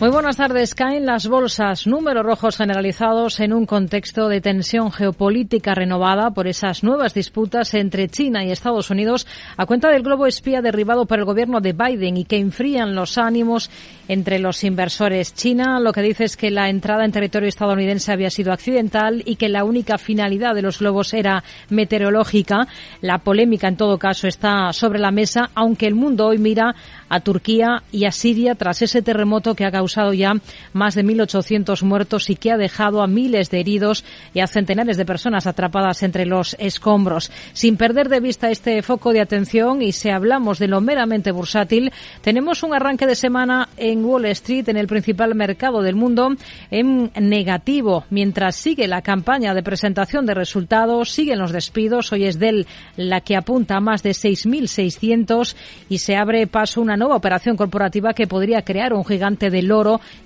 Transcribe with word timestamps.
Muy 0.00 0.10
buenas 0.10 0.36
tardes. 0.36 0.76
Caen 0.76 1.06
las 1.06 1.26
bolsas, 1.26 1.88
números 1.88 2.24
rojos 2.24 2.56
generalizados 2.56 3.40
en 3.40 3.52
un 3.52 3.66
contexto 3.66 4.28
de 4.28 4.40
tensión 4.40 4.92
geopolítica 4.92 5.74
renovada 5.74 6.30
por 6.30 6.46
esas 6.46 6.84
nuevas 6.84 7.14
disputas 7.14 7.74
entre 7.74 8.08
China 8.08 8.44
y 8.44 8.52
Estados 8.52 8.90
Unidos 8.90 9.26
a 9.56 9.66
cuenta 9.66 9.90
del 9.90 10.04
globo 10.04 10.28
espía 10.28 10.62
derribado 10.62 11.06
por 11.06 11.18
el 11.18 11.24
gobierno 11.24 11.60
de 11.60 11.72
Biden 11.72 12.16
y 12.16 12.24
que 12.26 12.36
enfrían 12.36 12.94
los 12.94 13.18
ánimos 13.18 13.72
entre 14.06 14.38
los 14.38 14.62
inversores. 14.62 15.34
China 15.34 15.80
lo 15.80 15.92
que 15.92 16.02
dice 16.02 16.22
es 16.22 16.36
que 16.36 16.52
la 16.52 16.68
entrada 16.68 17.04
en 17.04 17.10
territorio 17.10 17.48
estadounidense 17.48 18.12
había 18.12 18.30
sido 18.30 18.52
accidental 18.52 19.24
y 19.26 19.34
que 19.34 19.48
la 19.48 19.64
única 19.64 19.98
finalidad 19.98 20.54
de 20.54 20.62
los 20.62 20.78
globos 20.78 21.12
era 21.12 21.42
meteorológica. 21.70 22.68
La 23.00 23.18
polémica 23.18 23.66
en 23.66 23.76
todo 23.76 23.98
caso 23.98 24.28
está 24.28 24.72
sobre 24.72 25.00
la 25.00 25.10
mesa, 25.10 25.50
aunque 25.56 25.88
el 25.88 25.96
mundo 25.96 26.28
hoy 26.28 26.38
mira 26.38 26.76
a 27.08 27.18
Turquía 27.18 27.82
y 27.90 28.04
a 28.04 28.12
Siria 28.12 28.54
tras 28.54 28.80
ese 28.82 29.02
terremoto 29.02 29.56
que 29.56 29.64
ha 29.64 29.72
causado 29.72 29.87
ya 29.96 30.34
más 30.72 30.94
de 30.94 31.04
1.800 31.04 31.82
muertos 31.82 32.30
y 32.30 32.36
que 32.36 32.52
ha 32.52 32.56
dejado 32.56 33.02
a 33.02 33.06
miles 33.06 33.50
de 33.50 33.60
heridos 33.60 34.04
y 34.34 34.40
a 34.40 34.46
centenares 34.46 34.96
de 34.96 35.04
personas 35.04 35.46
atrapadas 35.46 36.02
entre 36.02 36.26
los 36.26 36.56
escombros. 36.58 37.30
Sin 37.52 37.76
perder 37.76 38.08
de 38.08 38.20
vista 38.20 38.50
este 38.50 38.82
foco 38.82 39.12
de 39.12 39.20
atención 39.20 39.82
y 39.82 39.92
si 39.92 40.10
hablamos 40.10 40.58
de 40.58 40.68
lo 40.68 40.80
meramente 40.80 41.32
bursátil, 41.32 41.92
tenemos 42.22 42.62
un 42.62 42.74
arranque 42.74 43.06
de 43.06 43.14
semana 43.14 43.68
en 43.76 44.04
Wall 44.04 44.26
Street, 44.26 44.68
en 44.68 44.76
el 44.76 44.86
principal 44.86 45.34
mercado 45.34 45.82
del 45.82 45.96
mundo, 45.96 46.30
en 46.70 47.10
negativo, 47.20 48.04
mientras 48.10 48.56
sigue 48.56 48.88
la 48.88 49.02
campaña 49.02 49.54
de 49.54 49.62
presentación 49.62 50.26
de 50.26 50.34
resultados, 50.34 51.10
siguen 51.10 51.38
los 51.38 51.52
despidos. 51.52 52.12
Hoy 52.12 52.24
es 52.24 52.38
Dell 52.38 52.66
la 52.96 53.20
que 53.20 53.36
apunta 53.36 53.76
a 53.76 53.80
más 53.80 54.02
de 54.02 54.10
6.600 54.10 55.54
y 55.88 55.98
se 55.98 56.16
abre 56.16 56.46
paso 56.46 56.80
una 56.80 56.96
nueva 56.96 57.16
operación 57.16 57.56
corporativa 57.56 58.14
que 58.14 58.26
podría 58.26 58.62
crear 58.62 58.92
un 58.92 59.04
gigante 59.04 59.50
del 59.50 59.68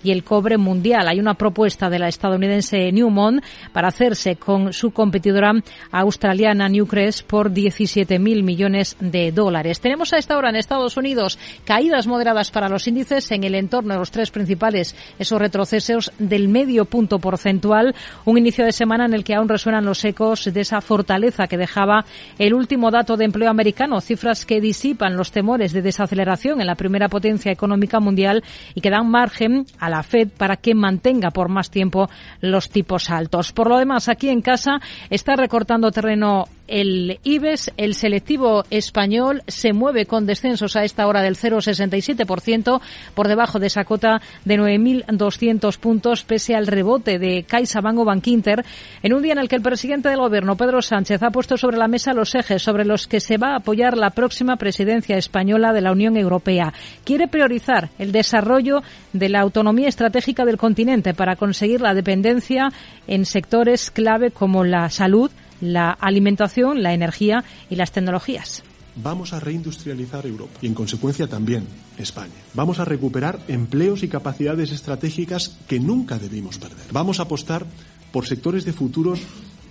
y 0.03 0.11
el 0.11 0.25
cobre 0.25 0.57
mundial. 0.57 1.09
Hay 1.09 1.21
una 1.21 1.35
propuesta 1.35 1.91
de 1.91 1.99
la 1.99 2.09
estadounidense 2.09 2.91
Newmont 2.91 3.43
para 3.73 3.89
hacerse 3.89 4.37
con 4.37 4.73
su 4.73 4.93
competidora 4.93 5.53
australiana 5.91 6.69
Newcrest 6.69 7.27
por 7.27 7.53
17.000 7.53 8.43
millones 8.43 8.97
de 9.01 9.33
dólares. 9.33 9.81
Tenemos 9.81 10.13
a 10.13 10.19
esta 10.19 10.37
hora 10.37 10.51
en 10.51 10.57
Estados 10.57 10.97
Unidos 10.97 11.39
caídas 11.65 12.07
moderadas 12.07 12.51
para 12.51 12.69
los 12.69 12.87
índices 12.89 13.31
en 13.33 13.45
el 13.45 13.55
entorno 13.55 13.95
de 13.95 14.01
los 14.01 14.11
tres 14.11 14.31
principales, 14.31 14.95
esos 15.19 15.41
retrocesos 15.41 16.13
del 16.19 16.49
medio 16.49 16.85
punto 16.85 17.19
porcentual. 17.19 17.95
Un 18.25 18.39
inicio 18.39 18.65
de 18.65 18.73
semana 18.73 19.07
en 19.07 19.15
el 19.15 19.25
que 19.25 19.35
aún 19.35 19.49
resuenan 19.49 19.85
los 19.85 20.05
ecos 20.05 20.45
de 20.53 20.61
esa 20.61 20.81
fortaleza 20.81 21.47
que 21.47 21.59
dejaba 21.59 22.05
el 22.39 22.55
último 22.55 22.91
dato 22.91 23.17
de 23.17 23.25
empleo 23.25 23.51
americano, 23.51 24.01
cifras 24.01 24.47
que 24.47 24.61
disipan 24.61 25.17
los 25.17 25.33
temores 25.33 25.73
de 25.73 25.83
desaceleración 25.83 26.61
en 26.61 26.67
la 26.67 26.77
primera 26.77 27.09
potencia 27.09 27.53
económica 27.53 28.01
mundial 28.01 28.43
y 28.75 28.81
que 28.81 28.91
dan 28.91 29.11
margen 29.11 29.42
a 29.79 29.91
la 29.91 30.03
Fed 30.03 30.29
para 30.37 30.57
que 30.57 30.75
mantenga 30.75 31.31
por 31.31 31.49
más 31.49 31.71
tiempo 31.71 32.09
los 32.41 32.71
tipos 32.71 33.11
altos. 33.11 33.53
Por 33.53 33.69
lo 33.69 33.79
demás, 33.79 34.09
aquí 34.09 34.29
en 34.29 34.43
casa 34.43 34.81
está 35.11 35.37
recortando 35.37 35.91
terreno 35.91 36.45
el 36.69 37.19
IBEX, 37.23 37.71
el 37.77 37.95
selectivo 37.95 38.65
español, 38.71 39.43
se 39.47 39.75
mueve 39.75 40.07
con 40.07 40.25
descensos 40.25 40.75
a 40.75 40.85
esta 40.85 41.07
hora 41.07 41.21
del 41.21 41.37
0,67%, 41.37 42.81
por 43.15 43.29
debajo 43.29 43.59
de 43.59 43.67
esa 43.67 43.85
cota 43.85 44.23
de 44.47 44.57
9.200 44.57 45.79
puntos, 45.79 46.25
pese 46.25 46.55
al 46.55 46.67
rebote 46.67 47.19
de 47.19 47.43
CaixaBank 47.43 47.99
o 47.99 48.05
Bankinter, 48.07 48.65
en 49.03 49.13
un 49.13 49.23
día 49.23 49.33
en 49.33 49.39
el 49.39 49.49
que 49.49 49.57
el 49.57 49.63
presidente 49.63 50.09
del 50.09 50.21
Gobierno, 50.21 50.57
Pedro 50.57 50.81
Sánchez, 50.81 51.23
ha 51.23 51.31
puesto 51.31 51.59
sobre 51.59 51.77
la 51.77 51.89
mesa 51.89 52.15
los 52.15 52.35
ejes 52.35 52.63
sobre 52.63 52.85
los 52.85 53.07
que 53.07 53.21
se 53.21 53.37
va 53.37 53.53
a 53.53 53.57
apoyar 53.57 53.97
la 53.99 54.11
próxima 54.11 54.57
presidencia 54.57 55.17
española 55.17 55.73
de 55.73 55.83
la 55.83 55.93
Unión 55.93 56.17
Europea. 56.17 56.73
Quiere 57.05 57.29
priorizar 57.29 57.91
el 57.99 58.13
desarrollo 58.13 58.83
de 59.13 59.29
la 59.33 59.41
autonomía 59.41 59.89
estratégica 59.89 60.45
del 60.45 60.59
continente 60.59 61.15
para 61.15 61.37
conseguir 61.37 61.81
la 61.81 61.95
dependencia 61.95 62.73
en 63.07 63.25
sectores 63.25 63.91
clave 63.91 64.31
como 64.31 64.63
la 64.63 64.89
salud, 64.91 65.31
la 65.61 65.91
alimentación, 65.91 66.83
la 66.83 66.93
energía 66.93 67.43
y 67.69 67.77
las 67.77 67.93
tecnologías. 67.93 68.63
Vamos 68.95 69.33
a 69.33 69.41
reindustrializar 69.41 70.27
Europa 70.27 70.59
y, 70.61 70.67
en 70.67 70.75
consecuencia, 70.75 71.27
también 71.27 71.67
España. 71.97 72.35
Vamos 72.53 72.79
a 72.79 72.85
recuperar 72.85 73.41
empleos 73.49 74.03
y 74.03 74.09
capacidades 74.09 74.71
estratégicas 74.71 75.57
que 75.67 75.81
nunca 75.81 76.19
debimos 76.19 76.59
perder. 76.59 76.93
Vamos 76.93 77.19
a 77.19 77.23
apostar 77.23 77.65
por 78.13 78.27
sectores 78.27 78.67
de 78.67 78.75
futuros 78.75 79.21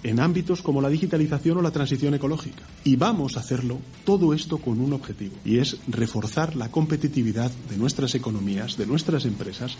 en 0.03 0.19
ámbitos 0.19 0.61
como 0.61 0.81
la 0.81 0.89
digitalización 0.89 1.57
o 1.57 1.61
la 1.61 1.71
transición 1.71 2.13
ecológica. 2.13 2.63
Y 2.83 2.95
vamos 2.95 3.37
a 3.37 3.41
hacerlo 3.41 3.79
todo 4.05 4.33
esto 4.33 4.57
con 4.57 4.79
un 4.81 4.93
objetivo, 4.93 5.35
y 5.45 5.57
es 5.57 5.77
reforzar 5.87 6.55
la 6.55 6.71
competitividad 6.71 7.51
de 7.69 7.77
nuestras 7.77 8.15
economías, 8.15 8.77
de 8.77 8.87
nuestras 8.87 9.25
empresas 9.25 9.77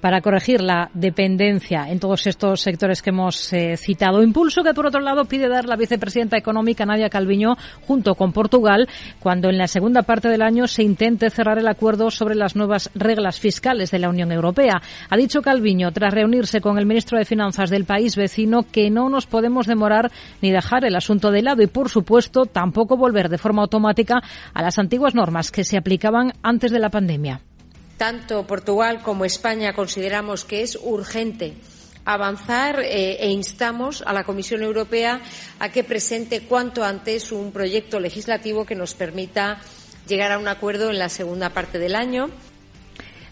para 0.00 0.20
corregir 0.20 0.60
la 0.60 0.90
dependencia 0.94 1.88
en 1.88 2.00
todos 2.00 2.26
estos 2.26 2.60
sectores 2.60 3.02
que 3.02 3.10
hemos 3.10 3.52
eh, 3.52 3.76
citado. 3.76 4.22
Impulso 4.22 4.62
que, 4.62 4.74
por 4.74 4.86
otro 4.86 5.00
lado, 5.00 5.24
pide 5.24 5.48
dar 5.48 5.66
la 5.66 5.76
vicepresidenta 5.76 6.36
económica 6.36 6.86
Nadia 6.86 7.08
Calviño 7.08 7.56
junto 7.86 8.14
con 8.14 8.32
Portugal 8.32 8.88
cuando 9.20 9.48
en 9.48 9.58
la 9.58 9.68
segunda 9.68 10.02
parte 10.02 10.28
del 10.28 10.42
año 10.42 10.66
se 10.66 10.82
intente 10.82 11.30
cerrar 11.30 11.58
el 11.58 11.68
acuerdo 11.68 12.10
sobre 12.10 12.34
las 12.34 12.56
nuevas 12.56 12.90
reglas 12.94 13.40
fiscales 13.40 13.90
de 13.90 13.98
la 13.98 14.08
Unión 14.08 14.32
Europea. 14.32 14.80
Ha 15.10 15.16
dicho 15.16 15.42
Calviño, 15.42 15.92
tras 15.92 16.14
reunirse 16.14 16.60
con 16.60 16.78
el 16.78 16.86
ministro 16.86 17.18
de 17.18 17.24
Finanzas 17.24 17.70
del 17.70 17.84
país 17.84 18.16
vecino, 18.16 18.64
que 18.70 18.90
no 18.90 19.08
nos 19.08 19.26
podemos 19.26 19.66
demorar 19.66 20.10
ni 20.40 20.50
dejar 20.50 20.84
el 20.84 20.96
asunto 20.96 21.30
de 21.30 21.42
lado 21.42 21.62
y, 21.62 21.66
por 21.66 21.88
supuesto, 21.88 22.46
tampoco 22.46 22.96
volver 22.96 23.28
de 23.28 23.38
forma 23.38 23.62
automática 23.62 24.22
a 24.52 24.62
las 24.62 24.78
antiguas 24.78 25.14
normas 25.14 25.50
que 25.50 25.64
se 25.64 25.76
aplicaban 25.76 26.32
antes 26.42 26.70
de 26.70 26.78
la 26.78 26.90
pandemia. 26.90 27.40
Tanto 27.96 28.46
Portugal 28.46 29.02
como 29.02 29.24
España 29.24 29.74
consideramos 29.74 30.44
que 30.44 30.62
es 30.62 30.78
urgente 30.80 31.54
avanzar 32.04 32.80
eh, 32.80 33.16
e 33.20 33.30
instamos 33.30 34.02
a 34.04 34.12
la 34.12 34.24
Comisión 34.24 34.62
Europea 34.62 35.20
a 35.58 35.70
que 35.70 35.84
presente 35.84 36.44
cuanto 36.44 36.84
antes 36.84 37.32
un 37.32 37.52
proyecto 37.52 37.98
legislativo 37.98 38.66
que 38.66 38.74
nos 38.74 38.94
permita 38.94 39.60
llegar 40.06 40.32
a 40.32 40.38
un 40.38 40.48
acuerdo 40.48 40.90
en 40.90 40.98
la 40.98 41.08
segunda 41.08 41.50
parte 41.50 41.78
del 41.78 41.96
año. 41.96 42.28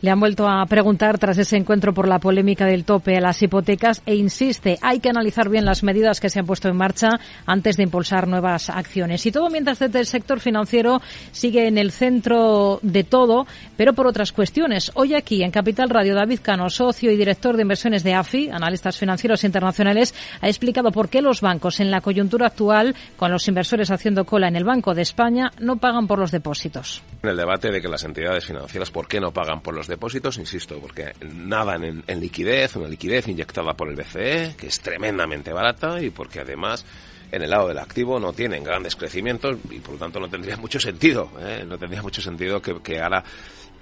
Le 0.03 0.11
han 0.11 0.19
vuelto 0.19 0.49
a 0.49 0.67
preguntar 0.67 1.17
tras 1.21 1.39
ese 1.39 1.57
encuentro 1.57 1.95
por 1.95 2.09
la 2.09 2.19
polémica 2.19 2.67
del 2.67 2.85
tope 2.85 3.17
a 3.17 3.21
las 3.21 3.41
hipotecas 3.41 4.03
e 4.05 4.17
insiste, 4.17 4.77
hay 4.83 4.99
que 4.99 5.09
analizar 5.09 5.49
bien 5.49 5.65
las 5.65 5.85
medidas 5.85 6.19
que 6.19 6.29
se 6.29 6.41
han 6.41 6.45
puesto 6.45 6.69
en 6.69 6.77
marcha 6.77 7.21
antes 7.47 7.77
de 7.77 7.85
impulsar 7.85 8.27
nuevas 8.27 8.69
acciones. 8.69 9.25
Y 9.27 9.31
todo 9.31 9.49
mientras 9.49 9.81
el 9.81 10.07
sector 10.07 10.41
financiero 10.41 11.01
sigue 11.31 11.69
en 11.69 11.79
el 11.79 11.93
centro 11.93 12.81
de 12.83 13.05
todo, 13.05 13.47
pero 13.77 13.93
por 13.93 14.09
otras 14.09 14.33
cuestiones. 14.33 14.91
Hoy 14.95 15.15
aquí 15.15 15.45
en 15.45 15.53
Capital 15.53 15.89
Radio, 15.89 16.17
David 16.17 16.41
Cano, 16.43 16.69
socio 16.69 17.13
y 17.13 17.17
director 17.17 17.55
de 17.55 17.63
inversiones 17.63 18.03
de 18.03 18.15
AFI, 18.15 18.51
analistas 18.51 18.99
financieros 18.99 19.45
internacionales, 19.45 20.17
ha 20.41 20.49
explicado 20.49 20.91
por 20.91 21.11
qué 21.11 21.23
los 21.23 21.41
bancos 21.41 21.79
en 21.79 21.93
la 21.93 22.01
coyuntura 22.01 22.49
actual, 22.49 22.97
con 23.17 23.31
los 23.31 23.47
inversores 23.47 23.93
haciendo 23.93 24.25
cola 24.25 24.49
en 24.49 24.57
el 24.57 24.65
Banco 24.65 24.95
de 24.95 25.03
España, 25.03 25.53
no 25.61 25.77
pagan 25.77 26.09
por 26.09 26.19
los 26.19 26.33
depósitos. 26.33 27.05
En 27.23 27.31
el 27.31 27.37
debate 27.37 27.71
de 27.71 27.81
que 27.81 27.87
las 27.87 28.03
entidades 28.03 28.45
financieras, 28.45 28.91
¿por 28.91 29.07
qué 29.07 29.21
no 29.21 29.31
pagan 29.31 29.61
por 29.61 29.73
los 29.73 29.87
depósitos, 29.87 29.91
insisto, 30.38 30.78
porque 30.80 31.12
nadan 31.20 31.84
en, 31.84 32.04
en 32.06 32.20
liquidez, 32.20 32.76
una 32.76 32.88
liquidez 32.88 33.28
inyectada 33.28 33.75
por 33.75 33.88
el 33.88 33.97
BCE, 33.97 34.54
que 34.56 34.66
es 34.66 34.80
tremendamente 34.80 35.53
barata 35.53 36.00
y 36.00 36.10
porque 36.10 36.41
además 36.41 36.84
en 37.33 37.42
el 37.42 37.50
lado 37.50 37.68
del 37.68 37.78
activo 37.78 38.21
no 38.21 38.33
tienen 38.33 38.62
grandes 38.62 38.94
crecimientos 38.94 39.56
y 39.71 39.80
por 39.80 39.94
lo 39.94 39.98
tanto 39.98 40.21
no 40.21 40.28
tendría 40.28 40.56
mucho 40.59 40.78
sentido, 40.78 41.33
¿eh? 41.41 41.65
no 41.66 41.78
tendría 41.78 42.03
mucho 42.03 42.21
sentido 42.21 42.60
que, 42.60 43.00
ahora 43.00 43.24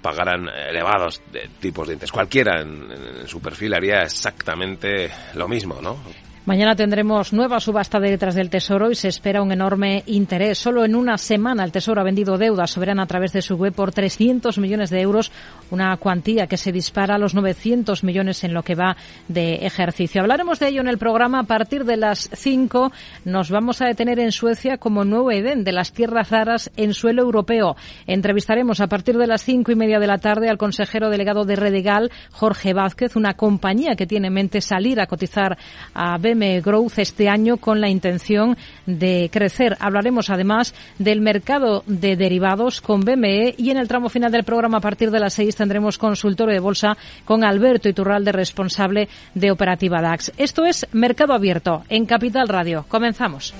pagaran 0.01 0.47
elevados 0.47 1.21
de 1.31 1.47
tipos 1.59 1.87
de 1.87 1.93
interés. 1.93 2.11
Cualquiera 2.11 2.61
en, 2.61 3.27
su 3.27 3.39
perfil 3.39 3.73
haría 3.73 4.01
exactamente 4.01 5.11
lo 5.35 5.47
mismo, 5.47 5.79
¿no? 5.81 5.97
Mañana 6.43 6.75
tendremos 6.75 7.33
nueva 7.33 7.59
subasta 7.59 7.99
de 7.99 8.09
letras 8.09 8.33
del 8.33 8.49
Tesoro 8.49 8.89
y 8.89 8.95
se 8.95 9.09
espera 9.09 9.43
un 9.43 9.51
enorme 9.51 10.01
interés. 10.07 10.57
Solo 10.57 10.83
en 10.83 10.95
una 10.95 11.19
semana 11.19 11.63
el 11.63 11.71
Tesoro 11.71 12.01
ha 12.01 12.03
vendido 12.03 12.39
deuda 12.39 12.65
soberana 12.65 13.03
a 13.03 13.05
través 13.05 13.31
de 13.31 13.43
su 13.43 13.57
web 13.57 13.73
por 13.73 13.91
300 13.91 14.57
millones 14.57 14.89
de 14.89 15.01
euros, 15.01 15.31
una 15.69 15.95
cuantía 15.97 16.47
que 16.47 16.57
se 16.57 16.71
dispara 16.71 17.13
a 17.13 17.17
los 17.19 17.35
900 17.35 18.03
millones 18.03 18.43
en 18.43 18.55
lo 18.55 18.63
que 18.63 18.73
va 18.73 18.97
de 19.27 19.67
ejercicio. 19.67 20.19
Hablaremos 20.19 20.57
de 20.57 20.69
ello 20.69 20.81
en 20.81 20.87
el 20.87 20.97
programa. 20.97 21.41
A 21.41 21.43
partir 21.43 21.85
de 21.85 21.97
las 21.97 22.27
5 22.33 22.91
nos 23.25 23.51
vamos 23.51 23.79
a 23.83 23.85
detener 23.85 24.17
en 24.17 24.31
Suecia 24.31 24.77
como 24.77 25.05
nuevo 25.05 25.31
Edén 25.31 25.63
de 25.63 25.73
las 25.73 25.93
tierras 25.93 26.31
raras 26.31 26.71
en 26.75 26.95
suelo 26.95 27.21
europeo. 27.21 27.75
Entrevistaremos 28.07 28.79
a 28.79 28.87
partir 28.87 29.15
de 29.19 29.27
las 29.27 29.43
cinco 29.43 29.73
y 29.73 29.75
media 29.75 29.99
de 29.99 30.07
la 30.07 30.17
tarde 30.17 30.49
al 30.49 30.57
consejero 30.57 31.11
delegado 31.11 31.45
de 31.45 31.55
Redegal, 31.55 32.09
Jorge 32.31 32.73
Vázquez, 32.73 33.15
una 33.15 33.35
compañía 33.35 33.95
que 33.95 34.07
tiene 34.07 34.29
en 34.29 34.33
mente 34.33 34.59
salir 34.59 34.99
a 34.99 35.05
cotizar 35.05 35.55
a 35.93 36.17
PME 36.31 36.61
Growth 36.61 36.97
este 36.97 37.27
año 37.27 37.57
con 37.57 37.81
la 37.81 37.89
intención 37.89 38.57
de 38.85 39.29
crecer. 39.31 39.75
Hablaremos 39.79 40.29
además 40.29 40.73
del 40.97 41.19
mercado 41.19 41.83
de 41.87 42.15
derivados 42.15 42.81
con 42.81 43.01
BME 43.01 43.55
y 43.57 43.69
en 43.71 43.77
el 43.77 43.87
tramo 43.87 44.09
final 44.09 44.31
del 44.31 44.43
programa 44.43 44.77
a 44.77 44.81
partir 44.81 45.11
de 45.11 45.19
las 45.19 45.33
seis 45.33 45.55
tendremos 45.55 45.97
consultorio 45.97 46.53
de 46.53 46.59
bolsa 46.59 46.97
con 47.25 47.43
Alberto 47.43 47.89
Iturralde, 47.89 48.31
responsable 48.31 49.09
de 49.33 49.51
Operativa 49.51 50.01
DAX. 50.01 50.31
Esto 50.37 50.65
es 50.65 50.87
Mercado 50.93 51.33
Abierto 51.33 51.83
en 51.89 52.05
Capital 52.05 52.47
Radio. 52.47 52.85
Comenzamos. 52.87 53.53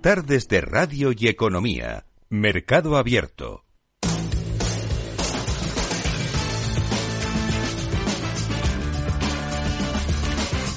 Tardes 0.00 0.48
de 0.48 0.60
Radio 0.60 1.10
y 1.16 1.26
Economía. 1.26 2.06
Mercado 2.28 2.96
Abierto. 2.96 3.65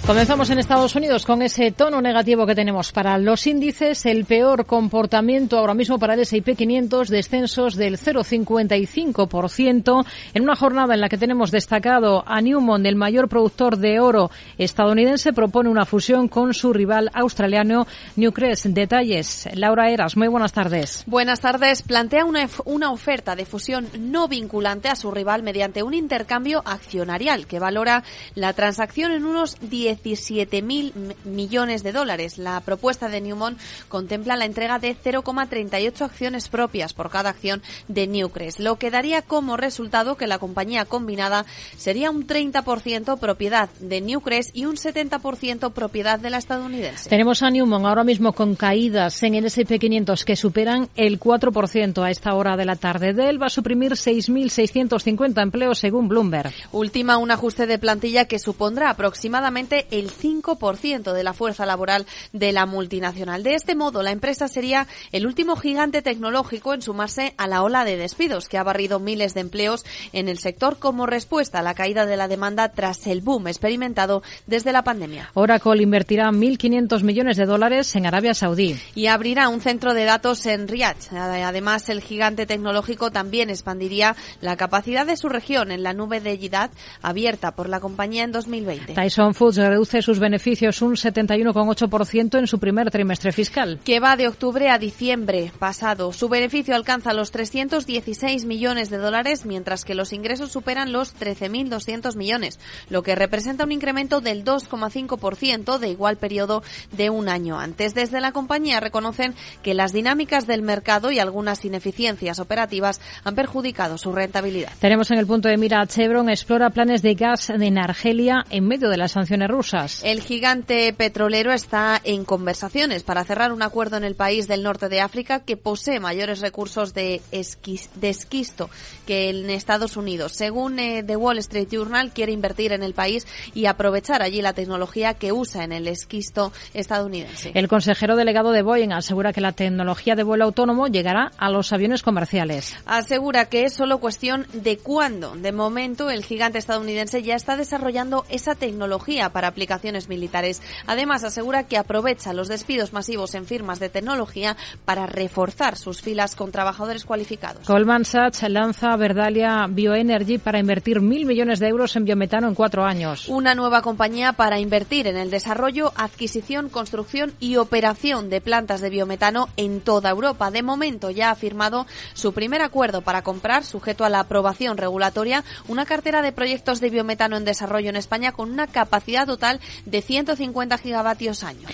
Comenzamos 0.09 0.49
en 0.49 0.57
Estados 0.57 0.95
Unidos 0.95 1.23
con 1.23 1.43
ese 1.43 1.71
tono 1.71 2.01
negativo 2.01 2.47
que 2.47 2.55
tenemos 2.55 2.91
para 2.91 3.19
los 3.19 3.45
índices, 3.45 4.07
el 4.07 4.25
peor 4.25 4.65
comportamiento 4.65 5.59
ahora 5.59 5.75
mismo 5.75 5.99
para 5.99 6.15
el 6.15 6.21
S&P 6.21 6.55
500, 6.55 7.09
descensos 7.09 7.75
del 7.75 7.99
0,55% 7.99 10.05
en 10.33 10.41
una 10.41 10.55
jornada 10.55 10.95
en 10.95 11.01
la 11.01 11.09
que 11.09 11.19
tenemos 11.19 11.51
destacado 11.51 12.23
a 12.25 12.41
Newmont, 12.41 12.87
el 12.87 12.95
mayor 12.95 13.29
productor 13.29 13.77
de 13.77 13.99
oro 13.99 14.31
estadounidense, 14.57 15.31
propone 15.31 15.69
una 15.69 15.85
fusión 15.85 16.27
con 16.27 16.55
su 16.55 16.73
rival 16.73 17.11
australiano 17.13 17.85
Newcrest. 18.15 18.65
Detalles, 18.65 19.47
Laura 19.53 19.91
Eras, 19.91 20.17
muy 20.17 20.27
buenas 20.27 20.53
tardes. 20.53 21.03
Buenas 21.05 21.39
tardes. 21.39 21.83
Plantea 21.83 22.25
una, 22.25 22.49
una 22.65 22.89
oferta 22.89 23.35
de 23.35 23.45
fusión 23.45 23.87
no 23.99 24.27
vinculante 24.27 24.89
a 24.89 24.95
su 24.95 25.11
rival 25.11 25.43
mediante 25.43 25.83
un 25.83 25.93
intercambio 25.93 26.63
accionarial 26.65 27.45
que 27.45 27.59
valora 27.59 28.03
la 28.33 28.53
transacción 28.53 29.11
en 29.11 29.25
unos 29.25 29.55
10 29.61 29.98
17 30.03 30.61
mil 30.61 30.93
millones 31.23 31.83
de 31.83 31.91
dólares. 31.91 32.37
La 32.37 32.59
propuesta 32.61 33.09
de 33.09 33.21
Newmont 33.21 33.59
contempla 33.87 34.35
la 34.35 34.45
entrega 34.45 34.79
de 34.79 34.95
0,38 34.95 36.01
acciones 36.01 36.49
propias 36.49 36.93
por 36.93 37.09
cada 37.09 37.29
acción 37.29 37.61
de 37.87 38.07
Newcrest, 38.07 38.59
lo 38.59 38.77
que 38.77 38.91
daría 38.91 39.21
como 39.21 39.57
resultado 39.57 40.15
que 40.15 40.27
la 40.27 40.39
compañía 40.39 40.85
combinada 40.85 41.45
sería 41.77 42.11
un 42.11 42.27
30% 42.27 43.19
propiedad 43.19 43.69
de 43.79 44.01
Newcrest 44.01 44.55
y 44.55 44.65
un 44.65 44.75
70% 44.75 45.71
propiedad 45.71 46.19
de 46.19 46.29
la 46.29 46.37
estadounidense. 46.37 47.09
Tenemos 47.09 47.41
a 47.43 47.49
Newmont 47.49 47.85
ahora 47.85 48.03
mismo 48.03 48.33
con 48.33 48.55
caídas 48.55 49.21
en 49.23 49.35
el 49.35 49.45
S&P 49.45 49.79
500 49.79 50.25
que 50.25 50.35
superan 50.35 50.89
el 50.95 51.19
4% 51.19 52.03
a 52.03 52.11
esta 52.11 52.33
hora 52.35 52.57
de 52.57 52.65
la 52.65 52.75
tarde. 52.75 53.13
Dell 53.13 53.41
va 53.41 53.47
a 53.47 53.49
suprimir 53.49 53.93
6.650 53.93 55.41
empleos 55.41 55.79
según 55.79 56.07
Bloomberg. 56.07 56.51
Última 56.71 57.17
un 57.17 57.31
ajuste 57.31 57.67
de 57.67 57.79
plantilla 57.79 58.25
que 58.25 58.39
supondrá 58.39 58.89
aproximadamente 58.89 59.78
el 59.91 60.11
5% 60.11 61.13
de 61.13 61.23
la 61.23 61.33
fuerza 61.33 61.65
laboral 61.65 62.05
de 62.33 62.51
la 62.51 62.65
multinacional. 62.65 63.43
De 63.43 63.55
este 63.55 63.75
modo, 63.75 64.03
la 64.03 64.11
empresa 64.11 64.47
sería 64.47 64.87
el 65.11 65.25
último 65.25 65.55
gigante 65.55 66.01
tecnológico 66.01 66.73
en 66.73 66.81
sumarse 66.81 67.33
a 67.37 67.47
la 67.47 67.63
ola 67.63 67.85
de 67.85 67.97
despidos 67.97 68.49
que 68.49 68.57
ha 68.57 68.63
barrido 68.63 68.99
miles 68.99 69.33
de 69.33 69.41
empleos 69.41 69.85
en 70.13 70.29
el 70.29 70.39
sector 70.39 70.79
como 70.79 71.05
respuesta 71.05 71.59
a 71.59 71.63
la 71.63 71.73
caída 71.73 72.05
de 72.05 72.17
la 72.17 72.27
demanda 72.27 72.69
tras 72.69 73.07
el 73.07 73.21
boom 73.21 73.47
experimentado 73.47 74.23
desde 74.47 74.71
la 74.71 74.83
pandemia. 74.83 75.31
Oracle 75.33 75.83
invertirá 75.83 76.29
1.500 76.31 77.03
millones 77.03 77.37
de 77.37 77.45
dólares 77.45 77.95
en 77.95 78.05
Arabia 78.05 78.33
Saudí. 78.33 78.77
Y 78.95 79.07
abrirá 79.07 79.49
un 79.49 79.61
centro 79.61 79.93
de 79.93 80.05
datos 80.05 80.45
en 80.45 80.67
Riyadh. 80.67 81.13
Además, 81.13 81.89
el 81.89 82.01
gigante 82.01 82.45
tecnológico 82.45 83.11
también 83.11 83.49
expandiría 83.49 84.15
la 84.41 84.57
capacidad 84.57 85.05
de 85.05 85.17
su 85.17 85.29
región 85.29 85.71
en 85.71 85.83
la 85.83 85.93
nube 85.93 86.19
de 86.19 86.37
Jeddah 86.37 86.71
abierta 87.01 87.51
por 87.51 87.69
la 87.69 87.79
compañía 87.79 88.23
en 88.23 88.31
2020. 88.31 88.93
Tyson 88.93 89.33
Foods 89.33 89.57
reduce 89.69 90.01
sus 90.01 90.19
beneficios 90.19 90.81
un 90.81 90.95
71,8% 90.95 92.39
en 92.39 92.47
su 92.47 92.59
primer 92.59 92.91
trimestre 92.91 93.31
fiscal. 93.31 93.79
Que 93.83 93.99
va 93.99 94.15
de 94.15 94.27
octubre 94.27 94.69
a 94.69 94.77
diciembre 94.77 95.51
pasado. 95.59 96.11
Su 96.11 96.27
beneficio 96.29 96.75
alcanza 96.75 97.13
los 97.13 97.31
316 97.31 98.45
millones 98.45 98.89
de 98.89 98.97
dólares, 98.97 99.45
mientras 99.45 99.85
que 99.85 99.95
los 99.95 100.13
ingresos 100.13 100.51
superan 100.51 100.91
los 100.91 101.15
13.200 101.15 102.15
millones, 102.15 102.59
lo 102.89 103.03
que 103.03 103.15
representa 103.15 103.63
un 103.63 103.71
incremento 103.71 104.21
del 104.21 104.43
2,5% 104.43 105.77
de 105.77 105.89
igual 105.89 106.17
periodo 106.17 106.63
de 106.91 107.09
un 107.09 107.29
año 107.29 107.59
antes. 107.59 107.93
Desde 107.93 108.21
la 108.21 108.31
compañía 108.31 108.79
reconocen 108.79 109.35
que 109.61 109.73
las 109.73 109.93
dinámicas 109.93 110.47
del 110.47 110.61
mercado 110.61 111.11
y 111.11 111.19
algunas 111.19 111.63
ineficiencias 111.63 112.39
operativas 112.39 113.01
han 113.23 113.35
perjudicado 113.35 113.97
su 113.97 114.11
rentabilidad. 114.11 114.71
Tenemos 114.79 115.11
en 115.11 115.19
el 115.19 115.27
punto 115.27 115.47
de 115.47 115.57
mira 115.57 115.81
a 115.81 115.87
Chevron, 115.87 116.29
explora 116.29 116.71
planes 116.71 117.01
de 117.01 117.13
gas 117.13 117.49
en 117.49 117.77
Argelia 117.77 118.45
en 118.49 118.67
medio 118.67 118.89
de 118.89 118.97
las 118.97 119.11
sanciones 119.11 119.47
rusas. 119.47 119.58
El 120.03 120.21
gigante 120.21 120.93
petrolero 120.93 121.51
está 121.51 121.99
en 122.03 122.23
conversaciones 122.23 123.03
para 123.03 123.25
cerrar 123.25 123.51
un 123.51 123.61
acuerdo 123.61 123.97
en 123.97 124.05
el 124.05 124.15
país 124.15 124.47
del 124.47 124.63
norte 124.63 124.87
de 124.87 125.01
África 125.01 125.43
que 125.43 125.57
posee 125.57 125.99
mayores 125.99 126.39
recursos 126.39 126.93
de, 126.93 127.21
esquisto 127.31 128.69
que 129.05 129.29
en 129.29 129.49
Estados 129.49 129.97
Unidos. 129.97 130.31
Según 130.31 130.79
eh, 130.79 131.03
The 131.03 131.17
Wall 131.17 131.39
Street 131.39 131.67
Journal, 131.69 132.11
quiere 132.11 132.31
invertir 132.31 132.71
en 132.71 132.83
el 132.83 132.93
país 132.93 133.27
y 133.53 133.65
aprovechar 133.65 134.21
allí 134.21 134.41
la 134.41 134.53
tecnología 134.53 135.15
que 135.15 135.33
usa 135.33 135.65
en 135.65 135.73
el 135.73 135.87
esquisto 135.87 136.53
estadounidense. 136.73 137.51
El 137.53 137.67
consejero 137.67 138.15
delegado 138.15 138.51
de 138.53 138.61
Boeing 138.61 138.93
asegura 138.93 139.33
que 139.33 139.41
la 139.41 139.51
tecnología 139.51 140.15
de 140.15 140.23
vuelo 140.23 140.45
autónomo 140.45 140.87
llegará 140.87 141.31
a 141.37 141.49
los 141.49 141.73
aviones 141.73 142.01
comerciales. 142.01 142.77
Asegura 142.85 143.45
que 143.49 143.65
es 143.65 143.73
solo 143.73 143.99
cuestión 143.99 144.47
de 144.53 144.77
cuándo. 144.77 145.35
De 145.35 145.51
momento, 145.51 146.09
el 146.09 146.23
gigante 146.23 146.59
estadounidense 146.59 147.23
ya 147.23 147.35
está 147.35 147.57
desarrollando 147.57 148.25
esa 148.29 148.55
tecnología 148.55 149.29
para 149.29 149.48
aplicaciones 149.49 150.07
militares. 150.07 150.61
Además, 150.87 151.23
asegura 151.23 151.63
que 151.63 151.77
aprovecha 151.77 152.33
los 152.33 152.47
despidos 152.47 152.93
masivos 152.93 153.35
en 153.35 153.45
firmas 153.45 153.79
de 153.79 153.89
tecnología 153.89 154.55
para 154.85 155.05
reforzar 155.05 155.77
sus 155.77 156.01
filas 156.01 156.35
con 156.35 156.51
trabajadores 156.51 157.05
cualificados. 157.05 157.67
Goldman 157.67 158.05
Sachs 158.05 158.47
lanza 158.49 158.95
Verdalia 158.95 159.67
Bioenergy 159.69 160.37
para 160.37 160.59
invertir 160.59 161.01
mil 161.01 161.25
millones 161.25 161.59
de 161.59 161.67
euros 161.67 161.95
en 161.95 162.05
biometano 162.05 162.47
en 162.47 162.55
cuatro 162.55 162.85
años. 162.85 163.27
Una 163.27 163.55
nueva 163.55 163.81
compañía 163.81 164.33
para 164.33 164.59
invertir 164.59 165.07
en 165.07 165.17
el 165.17 165.29
desarrollo, 165.29 165.91
adquisición, 165.95 166.69
construcción 166.69 167.33
y 167.39 167.57
operación 167.57 168.29
de 168.29 168.41
plantas 168.41 168.81
de 168.81 168.89
biometano 168.89 169.49
en 169.57 169.81
toda 169.81 170.09
Europa. 170.09 170.51
De 170.51 170.63
momento 170.63 171.09
ya 171.09 171.31
ha 171.31 171.35
firmado 171.35 171.85
su 172.13 172.33
primer 172.33 172.61
acuerdo 172.61 173.01
para 173.01 173.21
comprar, 173.21 173.63
sujeto 173.63 174.05
a 174.05 174.09
la 174.09 174.21
aprobación 174.21 174.77
regulatoria, 174.77 175.43
una 175.67 175.85
cartera 175.85 176.21
de 176.21 176.31
proyectos 176.31 176.79
de 176.79 176.89
biometano 176.89 177.37
en 177.37 177.45
desarrollo 177.45 177.89
en 177.89 177.95
España 177.95 178.31
con 178.31 178.51
una 178.51 178.67
capacidad 178.67 179.29
total 179.39 179.59
de 179.85 180.01
150 180.01 180.77
gigavatios 180.77 181.43
año. 181.43 181.67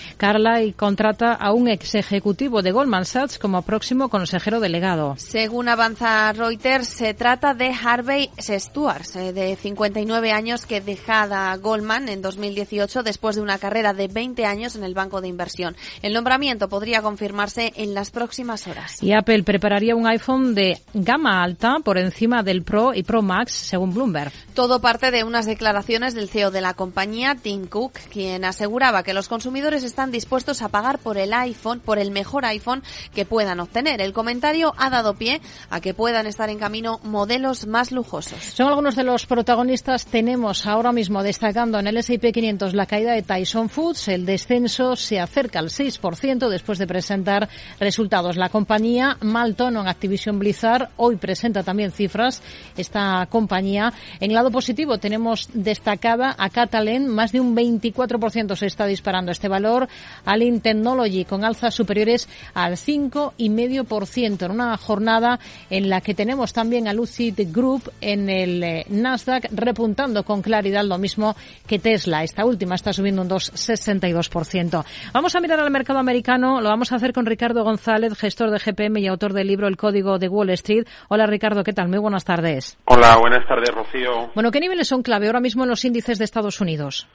y 0.62 0.72
contrata 0.74 1.34
a 1.34 1.52
un 1.52 1.68
ex 1.68 1.96
ejecutivo 1.96 2.62
de 2.62 2.72
Goldman 2.72 3.06
Sachs 3.06 3.40
como 3.40 3.64
próximo 3.64 4.10
consejero 4.10 4.60
delegado. 4.60 5.16
Según 5.18 5.68
avanza 5.68 6.32
Reuters, 6.34 6.88
se 6.88 7.14
trata 7.16 7.56
de 7.56 7.74
Harvey 7.74 8.30
Stewart, 8.38 9.06
eh, 9.16 9.34
de 9.34 9.56
59 9.56 10.32
años, 10.32 10.66
que 10.66 10.80
dejada 10.80 11.56
Goldman 11.58 12.08
en 12.10 12.22
2018 12.22 13.02
después 13.02 13.36
de 13.36 13.42
una 13.42 13.58
carrera 13.58 13.94
de 13.94 14.08
20 14.08 14.46
años 14.46 14.76
en 14.76 14.84
el 14.84 14.94
banco 14.94 15.22
de 15.22 15.28
inversión. 15.28 15.76
El 16.04 16.14
nombramiento 16.14 16.70
podría 16.70 17.02
confirmarse 17.02 17.74
en 17.76 17.96
las 17.96 18.12
próximas 18.12 18.68
horas. 18.68 19.02
Y 19.02 19.14
Apple 19.14 19.44
prepararía 19.44 19.96
un 19.96 20.06
iPhone 20.06 20.54
de 20.54 20.80
gama 20.94 21.42
alta 21.42 21.78
por 21.84 21.98
encima 21.98 22.44
del 22.44 22.62
Pro 22.62 22.94
y 22.94 23.02
Pro 23.02 23.24
Max, 23.24 23.54
según 23.54 23.94
Bloomberg. 23.94 24.32
Todo 24.54 24.82
parte 24.82 25.10
de 25.10 25.24
unas 25.24 25.46
declaraciones 25.46 26.14
del 26.14 26.30
CEO 26.30 26.52
de 26.52 26.62
la 26.62 26.74
compañía, 26.74 27.36
Tim 27.36 27.55
Cook, 27.64 27.94
quien 28.12 28.46
aseguraba 28.46 29.04
que 29.04 29.14
los 29.14 29.28
consumidores 29.28 29.84
están 29.84 30.12
dispuestos 30.12 30.62
a 30.62 30.70
pagar 30.70 31.00
por 31.00 31.18
el 31.18 31.34
iPhone, 31.34 31.80
por 31.80 31.98
el 31.98 32.12
mejor 32.12 32.46
iPhone 32.46 32.84
que 33.14 33.26
puedan 33.26 33.60
obtener. 33.60 34.02
El 34.02 34.14
comentario 34.14 34.74
ha 34.78 34.90
dado 34.90 35.16
pie 35.16 35.42
a 35.70 35.80
que 35.80 35.94
puedan 35.94 36.28
estar 36.28 36.50
en 36.50 36.60
camino 36.60 37.00
modelos 37.04 37.68
más 37.68 37.92
lujosos. 37.92 38.44
Son 38.44 38.68
algunos 38.68 38.96
de 38.96 39.04
los 39.04 39.26
protagonistas. 39.26 40.06
Tenemos 40.06 40.66
ahora 40.66 40.92
mismo 40.92 41.24
destacando 41.24 41.80
en 41.80 41.88
el 41.88 41.98
S&P 41.98 42.32
500 42.32 42.74
la 42.74 42.86
caída 42.86 43.14
de 43.14 43.22
Tyson 43.22 43.70
Foods. 43.70 44.10
El 44.10 44.26
descenso 44.26 44.96
se 44.96 45.20
acerca 45.20 45.60
al 45.60 45.70
6% 45.70 46.50
después 46.50 46.78
de 46.78 46.88
presentar 46.88 47.50
resultados. 47.80 48.38
La 48.38 48.50
compañía 48.50 49.18
mal 49.22 49.56
tono 49.56 49.82
en 49.82 49.88
Activision 49.88 50.40
Blizzard 50.40 50.90
hoy 50.98 51.16
presenta 51.16 51.64
también 51.64 51.92
cifras 51.92 52.42
esta 52.76 53.28
compañía. 53.30 53.94
En 54.20 54.34
lado 54.34 54.52
positivo 54.52 54.98
tenemos 54.98 55.50
destacada 55.54 56.36
a 56.38 56.50
Catalan 56.50 57.08
más 57.08 57.32
de 57.32 57.40
un 57.40 57.45
un 57.46 57.56
24% 57.56 58.56
se 58.56 58.66
está 58.66 58.86
disparando 58.86 59.32
este 59.32 59.48
valor. 59.48 59.88
Alin 60.26 60.62
Technology 60.62 61.26
con 61.26 61.44
alzas 61.44 61.74
superiores 61.74 62.28
al 62.54 62.74
5,5% 62.74 64.46
en 64.46 64.52
una 64.52 64.78
jornada 64.78 65.40
en 65.70 65.90
la 65.90 66.02
que 66.02 66.14
tenemos 66.14 66.54
también 66.54 66.88
a 66.88 66.94
Lucid 66.94 67.40
Group 67.52 67.92
en 68.02 68.30
el 68.30 68.64
eh, 68.64 68.86
Nasdaq 68.90 69.50
repuntando 69.52 70.24
con 70.24 70.42
claridad 70.42 70.84
lo 70.84 70.98
mismo 70.98 71.36
que 71.68 71.80
Tesla. 71.80 72.24
Esta 72.24 72.46
última 72.46 72.76
está 72.76 72.94
subiendo 72.94 73.22
un 73.22 73.30
2,62%. 73.30 74.86
Vamos 75.14 75.36
a 75.36 75.40
mirar 75.40 75.60
al 75.60 75.72
mercado 75.72 76.00
americano. 76.00 76.62
Lo 76.62 76.70
vamos 76.70 76.92
a 76.92 76.96
hacer 76.96 77.14
con 77.14 77.26
Ricardo 77.26 77.64
González, 77.64 78.14
gestor 78.18 78.52
de 78.52 78.60
GPM 78.60 79.00
y 79.00 79.08
autor 79.08 79.34
del 79.34 79.48
libro 79.48 79.68
El 79.68 79.78
Código 79.78 80.20
de 80.20 80.28
Wall 80.28 80.50
Street. 80.52 80.86
Hola 81.10 81.26
Ricardo, 81.26 81.64
¿qué 81.64 81.74
tal? 81.74 81.90
Muy 81.90 82.00
buenas 82.00 82.26
tardes. 82.26 82.78
Hola, 82.86 83.18
buenas 83.18 83.48
tardes, 83.48 83.70
Rocío. 83.74 84.32
Bueno, 84.34 84.52
¿qué 84.52 84.60
niveles 84.60 84.88
son 84.88 85.02
clave 85.02 85.28
ahora 85.28 85.40
mismo 85.40 85.64
en 85.64 85.70
los 85.70 85.86
índices 85.86 86.18
de 86.18 86.26
Estados 86.26 86.62
Unidos? 86.62 87.08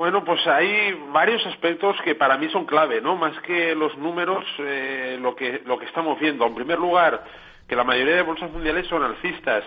Bueno, 0.00 0.24
pues 0.24 0.46
hay 0.46 0.98
varios 1.12 1.44
aspectos 1.44 1.94
que 2.02 2.14
para 2.14 2.38
mí 2.38 2.48
son 2.48 2.64
clave, 2.64 3.02
¿no? 3.02 3.16
Más 3.16 3.38
que 3.40 3.74
los 3.74 3.94
números, 3.98 4.46
eh, 4.60 5.18
lo 5.20 5.36
que 5.36 5.60
lo 5.66 5.78
que 5.78 5.84
estamos 5.84 6.18
viendo. 6.18 6.46
En 6.46 6.54
primer 6.54 6.78
lugar, 6.78 7.22
que 7.68 7.76
la 7.76 7.84
mayoría 7.84 8.16
de 8.16 8.22
bolsas 8.22 8.50
mundiales 8.50 8.86
son 8.86 9.02
alcistas. 9.02 9.62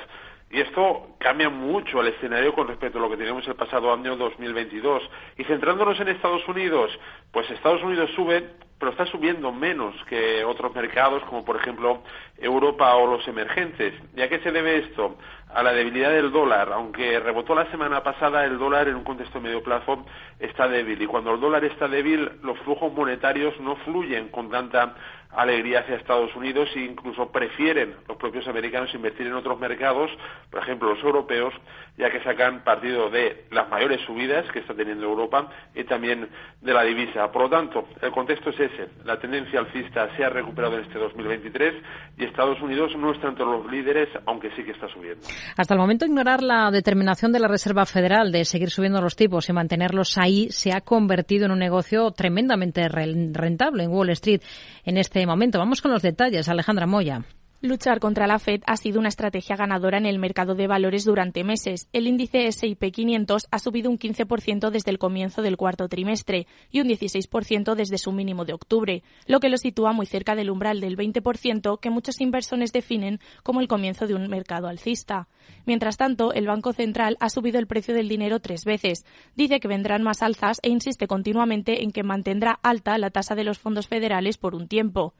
Y 0.50 0.60
esto 0.60 1.10
cambia 1.20 1.50
mucho 1.50 2.02
el 2.02 2.08
escenario 2.08 2.52
con 2.56 2.68
respecto 2.68 2.98
a 2.98 3.02
lo 3.02 3.12
que 3.12 3.18
teníamos 3.18 3.48
el 3.48 3.54
pasado 3.54 3.94
año 3.94 4.16
2022. 4.16 5.04
Y 5.38 5.44
centrándonos 5.44 6.00
en 6.00 6.08
Estados 6.08 6.48
Unidos, 6.48 6.90
pues 7.32 7.48
Estados 7.52 7.84
Unidos 7.84 8.10
sube, 8.16 8.56
pero 8.84 8.92
está 8.92 9.06
subiendo 9.06 9.54
menos 9.54 9.96
que 10.10 10.44
otros 10.44 10.76
mercados, 10.76 11.24
como 11.30 11.46
por 11.46 11.56
ejemplo 11.56 12.04
Europa 12.38 12.94
o 12.98 13.08
los 13.08 13.26
emergentes. 13.30 13.94
¿Y 14.14 14.22
a 14.22 14.28
qué 14.28 14.40
se 14.40 14.52
debe 14.52 14.80
esto? 14.80 15.16
A 15.54 15.64
la 15.64 15.72
debilidad 15.72 16.10
del 16.10 16.34
dólar. 16.34 16.74
Aunque 16.74 17.18
rebotó 17.22 17.56
la 17.56 17.72
semana 17.72 18.04
pasada, 18.04 18.44
el 18.44 18.58
dólar 18.58 18.90
en 18.90 18.96
un 18.96 19.06
contexto 19.06 19.40
medio 19.40 19.64
plazo 19.64 20.06
está 20.38 20.68
débil. 20.68 21.02
Y 21.02 21.08
cuando 21.08 21.34
el 21.34 21.40
dólar 21.40 21.64
está 21.64 21.88
débil, 21.88 22.30
los 22.44 22.60
flujos 22.60 22.92
monetarios 22.92 23.58
no 23.62 23.78
fluyen 23.86 24.28
con 24.28 24.52
tanta 24.52 24.96
alegría 25.36 25.80
hacia 25.80 25.96
Estados 25.96 26.36
Unidos 26.36 26.70
e 26.76 26.82
incluso 26.82 27.32
prefieren 27.32 27.96
los 28.08 28.18
propios 28.18 28.48
americanos 28.48 28.94
invertir 28.94 29.28
en 29.28 29.34
otros 29.34 29.60
mercados, 29.60 30.12
por 30.50 30.62
ejemplo 30.62 30.94
los 30.94 31.04
europeos, 31.04 31.54
ya 31.98 32.10
que 32.10 32.24
sacan 32.24 32.64
partido 32.64 33.10
de 33.10 33.46
las 33.52 33.70
mayores 33.70 34.02
subidas 34.02 34.46
que 34.52 34.60
está 34.60 34.74
teniendo 34.74 35.06
Europa 35.06 35.50
y 35.76 35.84
también 35.84 36.28
de 36.62 36.74
la 36.74 36.84
divisa. 36.84 37.32
Por 37.32 37.44
lo 37.44 37.50
tanto, 37.50 37.88
el 38.02 38.12
contexto 38.12 38.50
es 38.50 38.60
ese. 38.60 38.88
La 39.06 39.20
tendencia 39.20 39.60
alcista 39.60 40.10
se 40.16 40.24
ha 40.24 40.30
recuperado 40.30 40.78
en 40.78 40.86
este 40.86 40.98
2023 41.00 41.74
y 42.18 42.26
Estados 42.26 42.60
Unidos 42.62 42.96
no 42.98 43.12
está 43.12 43.28
entre 43.28 43.46
los 43.46 43.70
líderes, 43.72 44.10
aunque 44.26 44.50
sí 44.56 44.64
que 44.64 44.72
está 44.72 44.88
subiendo. 44.90 45.22
Hasta 45.58 45.74
el 45.74 45.80
momento, 45.80 46.06
ignorar 46.06 46.42
la 46.42 46.72
determinación 46.72 47.32
de 47.32 47.40
la 47.40 47.48
Reserva 47.48 47.86
Federal 47.86 48.32
de 48.32 48.46
seguir 48.46 48.70
subiendo 48.70 49.02
los 49.02 49.16
tipos 49.16 49.50
y 49.50 49.54
mantenerlos 49.54 50.18
ahí 50.18 50.50
se 50.50 50.74
ha 50.74 50.82
convertido 50.82 51.46
en 51.46 51.52
un 51.52 51.60
negocio 51.60 52.12
tremendamente 52.12 52.88
rentable 52.88 53.84
en 53.84 53.92
Wall 53.92 54.10
Street 54.12 54.42
en 54.86 54.98
este 54.98 55.23
momento. 55.26 55.60
Vamos 55.60 55.82
con 55.82 55.92
los 55.92 56.02
detalles. 56.02 56.50
Alejandra 56.50 56.86
Moya. 56.86 57.24
Luchar 57.66 58.02
contra 58.02 58.28
la 58.28 58.40
Fed 58.40 58.62
ha 58.66 58.76
sido 58.76 59.00
una 59.00 59.08
estrategia 59.08 59.56
ganadora 59.56 59.98
en 59.98 60.06
el 60.06 60.20
mercado 60.20 60.54
de 60.54 60.68
valores 60.68 61.06
durante 61.06 61.46
meses. 61.46 61.88
El 61.94 62.08
índice 62.08 62.48
S&P 62.48 62.92
500 62.92 63.48
ha 63.50 63.58
subido 63.58 63.90
un 63.90 63.98
15% 63.98 64.70
desde 64.70 64.92
el 64.92 65.00
comienzo 65.00 65.42
del 65.42 65.56
cuarto 65.56 65.88
trimestre 65.88 66.46
y 66.72 66.82
un 66.82 66.90
16% 66.90 67.74
desde 67.76 67.98
su 68.00 68.12
mínimo 68.12 68.44
de 68.44 68.52
octubre, 68.52 69.02
lo 69.28 69.40
que 69.40 69.48
lo 69.48 69.58
sitúa 69.58 69.94
muy 69.94 70.06
cerca 70.08 70.36
del 70.36 70.50
umbral 70.50 70.82
del 70.82 70.98
20% 70.98 71.80
que 71.80 71.90
muchos 71.90 72.20
inversores 72.20 72.74
definen 72.74 73.22
como 73.44 73.62
el 73.62 73.70
comienzo 73.70 74.08
de 74.08 74.16
un 74.16 74.28
mercado 74.28 74.68
alcista. 74.68 75.30
Mientras 75.66 75.96
tanto, 75.96 76.34
el 76.34 76.48
Banco 76.48 76.74
Central 76.74 77.16
ha 77.22 77.30
subido 77.30 77.60
el 77.60 77.68
precio 77.68 77.94
del 77.96 78.10
dinero 78.10 78.42
tres 78.42 78.66
veces. 78.66 79.06
Dice 79.38 79.62
que 79.62 79.70
vendrán 79.70 80.04
más 80.04 80.22
alzas 80.22 80.60
e 80.64 80.70
insiste 80.70 81.08
continuamente 81.08 81.82
en 81.82 81.92
que 81.92 82.04
mantendrá 82.04 82.60
alta 82.62 82.98
la 82.98 83.10
tasa 83.10 83.36
de 83.36 83.46
los 83.46 83.58
fondos 83.58 83.88
federales 83.88 84.38
por 84.38 84.54
un 84.54 84.68
tiempo. 84.68 85.14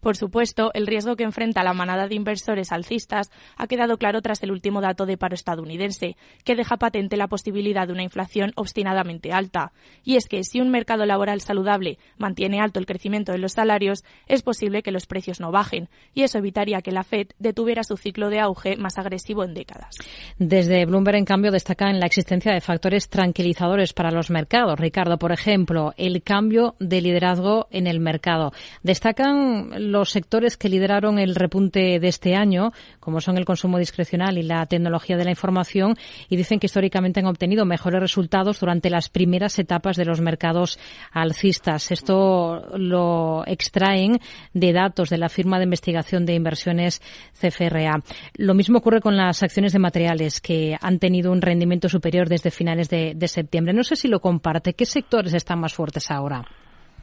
Por 0.00 0.16
supuesto, 0.16 0.70
el 0.74 0.86
riesgo 0.86 1.16
que 1.16 1.24
enfrenta 1.24 1.64
la 1.64 1.72
manada 1.72 2.08
de 2.08 2.14
inversores 2.14 2.72
alcistas 2.72 3.30
ha 3.56 3.66
quedado 3.66 3.98
claro 3.98 4.22
tras 4.22 4.42
el 4.42 4.52
último 4.52 4.80
dato 4.80 5.06
de 5.06 5.16
paro 5.16 5.34
estadounidense, 5.34 6.16
que 6.44 6.54
deja 6.54 6.76
patente 6.76 7.16
la 7.16 7.28
posibilidad 7.28 7.86
de 7.86 7.92
una 7.92 8.02
inflación 8.02 8.52
obstinadamente 8.56 9.32
alta. 9.32 9.72
Y 10.04 10.16
es 10.16 10.26
que 10.26 10.44
si 10.44 10.60
un 10.60 10.70
mercado 10.70 11.06
laboral 11.06 11.40
saludable 11.40 11.98
mantiene 12.18 12.60
alto 12.60 12.78
el 12.78 12.86
crecimiento 12.86 13.32
de 13.32 13.38
los 13.38 13.52
salarios, 13.52 14.04
es 14.26 14.42
posible 14.42 14.82
que 14.82 14.92
los 14.92 15.06
precios 15.06 15.40
no 15.40 15.50
bajen, 15.50 15.88
y 16.14 16.22
eso 16.22 16.38
evitaría 16.38 16.82
que 16.82 16.92
la 16.92 17.02
Fed 17.02 17.28
detuviera 17.38 17.82
su 17.82 17.96
ciclo 17.96 18.30
de 18.30 18.40
auge 18.40 18.76
más 18.76 18.98
agresivo 18.98 19.44
en 19.44 19.54
décadas. 19.54 19.96
Desde 20.38 20.84
Bloomberg, 20.86 21.16
en 21.16 21.24
cambio, 21.24 21.50
destacan 21.50 21.98
la 22.00 22.06
existencia 22.06 22.52
de 22.52 22.60
factores 22.60 23.08
tranquilizadores 23.08 23.92
para 23.92 24.10
los 24.10 24.30
mercados. 24.30 24.78
Ricardo, 24.78 25.18
por 25.18 25.32
ejemplo, 25.32 25.94
el 25.96 26.22
cambio 26.22 26.74
de 26.78 27.00
liderazgo 27.00 27.66
en 27.70 27.86
el 27.86 28.00
mercado. 28.00 28.52
Destacan 28.82 29.85
los 29.90 30.10
sectores 30.10 30.56
que 30.56 30.68
lideraron 30.68 31.18
el 31.18 31.34
repunte 31.34 31.98
de 31.98 32.08
este 32.08 32.34
año, 32.34 32.72
como 33.00 33.20
son 33.20 33.38
el 33.38 33.44
consumo 33.44 33.78
discrecional 33.78 34.38
y 34.38 34.42
la 34.42 34.66
tecnología 34.66 35.16
de 35.16 35.24
la 35.24 35.30
información, 35.30 35.96
y 36.28 36.36
dicen 36.36 36.58
que 36.58 36.66
históricamente 36.66 37.20
han 37.20 37.26
obtenido 37.26 37.64
mejores 37.64 38.00
resultados 38.00 38.60
durante 38.60 38.90
las 38.90 39.08
primeras 39.08 39.58
etapas 39.58 39.96
de 39.96 40.04
los 40.04 40.20
mercados 40.20 40.78
alcistas. 41.12 41.90
Esto 41.90 42.66
lo 42.76 43.44
extraen 43.46 44.18
de 44.52 44.72
datos 44.72 45.10
de 45.10 45.18
la 45.18 45.28
firma 45.28 45.58
de 45.58 45.64
investigación 45.64 46.26
de 46.26 46.34
inversiones 46.34 47.00
CFRA. 47.40 48.02
Lo 48.34 48.54
mismo 48.54 48.78
ocurre 48.78 49.00
con 49.00 49.16
las 49.16 49.42
acciones 49.42 49.72
de 49.72 49.78
materiales, 49.78 50.40
que 50.40 50.76
han 50.80 50.98
tenido 50.98 51.32
un 51.32 51.42
rendimiento 51.42 51.88
superior 51.88 52.28
desde 52.28 52.50
finales 52.50 52.88
de, 52.88 53.26
septiembre. 53.26 53.74
No 53.74 53.82
sé 53.82 53.96
si 53.96 54.08
lo 54.08 54.20
comparte. 54.20 54.74
¿Qué 54.74 54.86
sectores 54.86 55.34
están 55.34 55.60
más 55.60 55.74
fuertes 55.74 56.10
ahora? 56.10 56.44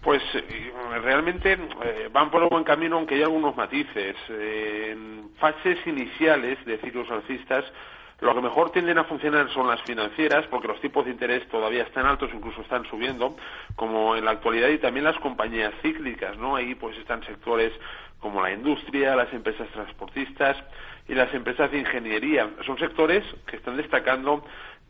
Pues 0.03 0.21
eh, 0.33 0.73
realmente 1.01 1.53
eh, 1.53 2.09
van 2.11 2.29
por 2.29 2.43
un 2.43 2.49
buen 2.49 2.65
camino, 2.65 2.97
aunque 2.97 3.15
hay 3.15 3.23
algunos 3.23 3.55
matices. 3.55 4.17
Eh, 4.29 4.89
en 4.91 5.29
fases 5.37 5.77
iniciales 5.87 6.63
de 6.65 6.77
ciclos 6.79 7.09
alcistas, 7.09 7.63
lo 8.19 8.35
que 8.35 8.41
mejor 8.41 8.71
tienden 8.71 8.97
a 8.97 9.05
funcionar 9.05 9.49
son 9.53 9.67
las 9.67 9.81
financieras, 9.83 10.45
porque 10.47 10.67
los 10.67 10.81
tipos 10.81 11.05
de 11.05 11.11
interés 11.11 11.47
todavía 11.47 11.83
están 11.83 12.05
altos, 12.05 12.29
incluso 12.33 12.61
están 12.61 12.85
subiendo, 12.85 13.37
como 13.77 14.15
en 14.17 14.25
la 14.25 14.31
actualidad, 14.31 14.69
y 14.69 14.77
también 14.77 15.05
las 15.05 15.17
compañías 15.19 15.73
cíclicas, 15.81 16.37
¿no? 16.37 16.57
Ahí 16.57 16.75
pues 16.75 16.97
están 16.97 17.23
sectores 17.23 17.71
como 18.19 18.41
la 18.41 18.51
industria, 18.51 19.15
las 19.15 19.31
empresas 19.33 19.69
transportistas 19.69 20.57
y 21.07 21.15
las 21.15 21.33
empresas 21.33 21.71
de 21.71 21.79
ingeniería. 21.79 22.49
Son 22.65 22.77
sectores 22.77 23.23
que 23.45 23.57
están 23.57 23.77
destacando 23.77 24.43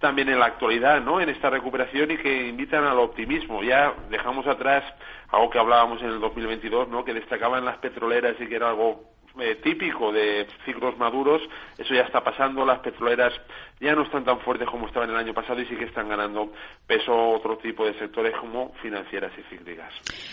también 0.03 0.27
en 0.27 0.37
la 0.37 0.47
actualidad, 0.47 0.99
¿no? 0.99 1.21
En 1.21 1.29
esta 1.29 1.49
recuperación 1.49 2.11
y 2.11 2.17
que 2.17 2.49
invitan 2.49 2.83
al 2.83 2.99
optimismo. 2.99 3.63
Ya 3.63 3.93
dejamos 4.09 4.45
atrás 4.45 4.83
algo 5.31 5.49
que 5.49 5.57
hablábamos 5.57 6.01
en 6.01 6.09
el 6.09 6.19
2022, 6.19 6.89
¿no? 6.89 7.05
Que 7.05 7.13
destacaban 7.13 7.63
las 7.63 7.77
petroleras 7.77 8.35
y 8.41 8.47
que 8.47 8.57
era 8.57 8.67
algo 8.67 9.13
eh, 9.39 9.55
típico 9.63 10.11
de 10.11 10.45
ciclos 10.65 10.97
maduros, 10.97 11.41
eso 11.77 11.93
ya 11.93 12.01
está 12.01 12.21
pasando, 12.21 12.65
las 12.65 12.79
petroleras 12.79 13.33
ya 13.79 13.95
no 13.95 14.03
están 14.03 14.25
tan 14.25 14.41
fuertes 14.41 14.67
como 14.69 14.87
estaban 14.87 15.09
el 15.09 15.15
año 15.15 15.33
pasado 15.33 15.61
y 15.61 15.65
sí 15.67 15.75
que 15.77 15.85
están 15.85 16.09
ganando 16.09 16.51
peso 16.85 17.13
otro 17.15 17.57
tipo 17.57 17.85
de 17.85 17.97
sectores 17.97 18.35
como 18.39 18.73
financieras 18.81 19.31
y 19.39 19.41
cíclicas. 19.49 19.91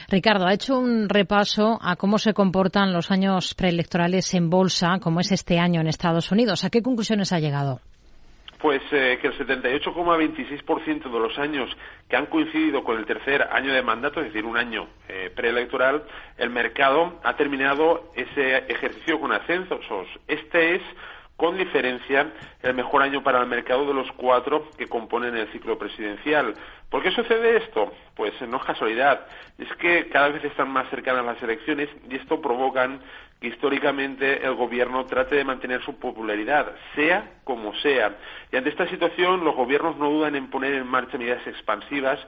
Ricardo, 0.09 0.47
ha 0.47 0.53
hecho 0.53 0.79
un 0.79 1.09
repaso 1.09 1.79
a 1.81 1.95
cómo 1.95 2.19
se 2.19 2.35
comportan 2.35 2.93
los 2.93 3.13
años 3.13 3.55
preelectorales 3.55 4.35
en 4.35 4.51
bolsa, 4.51 4.99
como 5.01 5.21
es 5.21 5.31
este 5.31 5.61
año 5.61 5.81
en 5.81 5.87
Estados 5.87 6.33
Unidos. 6.33 6.65
¿A 6.65 6.71
qué 6.71 6.83
conclusiones 6.83 7.33
ha 7.33 7.39
llegado? 7.39 7.81
Pues 8.61 8.83
eh, 8.93 9.19
que 9.21 9.29
el 9.29 9.39
78,26% 9.39 11.11
de 11.11 11.19
los 11.19 11.39
años 11.39 11.71
que 12.09 12.17
han 12.17 12.27
coincidido 12.27 12.85
con 12.85 12.99
el 12.99 13.07
tercer 13.07 13.49
año 13.51 13.73
de 13.73 13.83
mandato, 13.83 14.21
es 14.21 14.27
decir, 14.27 14.45
un 14.45 14.59
año 14.59 14.87
eh, 15.09 15.31
preelectoral, 15.35 16.05
el 16.37 16.51
mercado 16.51 17.21
ha 17.25 17.37
terminado 17.37 18.13
ese 18.15 18.59
ejercicio 18.69 19.19
con 19.19 19.33
ascensos. 19.33 19.81
Este 20.29 20.77
es 20.77 20.83
con 21.41 21.57
diferencia 21.57 22.27
el 22.63 22.75
mejor 22.75 23.01
año 23.01 23.23
para 23.23 23.41
el 23.41 23.47
mercado 23.47 23.87
de 23.87 23.95
los 23.95 24.13
cuatro 24.13 24.69
que 24.77 24.87
componen 24.87 25.35
el 25.35 25.51
ciclo 25.53 25.79
presidencial. 25.79 26.53
¿Por 26.91 27.03
qué 27.03 27.11
sucede 27.13 27.57
esto? 27.57 27.95
Pues 28.15 28.35
no 28.43 28.59
es 28.59 28.63
casualidad, 28.65 29.27
es 29.57 29.75
que 29.77 30.11
cada 30.11 30.29
vez 30.29 30.45
están 30.45 30.69
más 30.69 30.91
cercanas 30.91 31.25
las 31.25 31.43
elecciones 31.43 31.89
y 32.11 32.17
esto 32.17 32.43
provoca 32.43 32.87
que 33.41 33.49
históricamente 33.49 34.45
el 34.45 34.55
gobierno 34.55 35.07
trate 35.07 35.37
de 35.37 35.45
mantener 35.45 35.83
su 35.83 35.99
popularidad, 35.99 36.73
sea 36.95 37.31
como 37.45 37.75
sea. 37.77 38.19
Y 38.53 38.57
ante 38.57 38.69
esta 38.69 38.87
situación, 38.89 39.43
los 39.43 39.57
gobiernos 39.57 39.97
no 39.97 40.11
dudan 40.11 40.37
en 40.37 40.51
poner 40.51 40.75
en 40.75 40.87
marcha 40.87 41.17
medidas 41.17 41.47
expansivas 41.47 42.21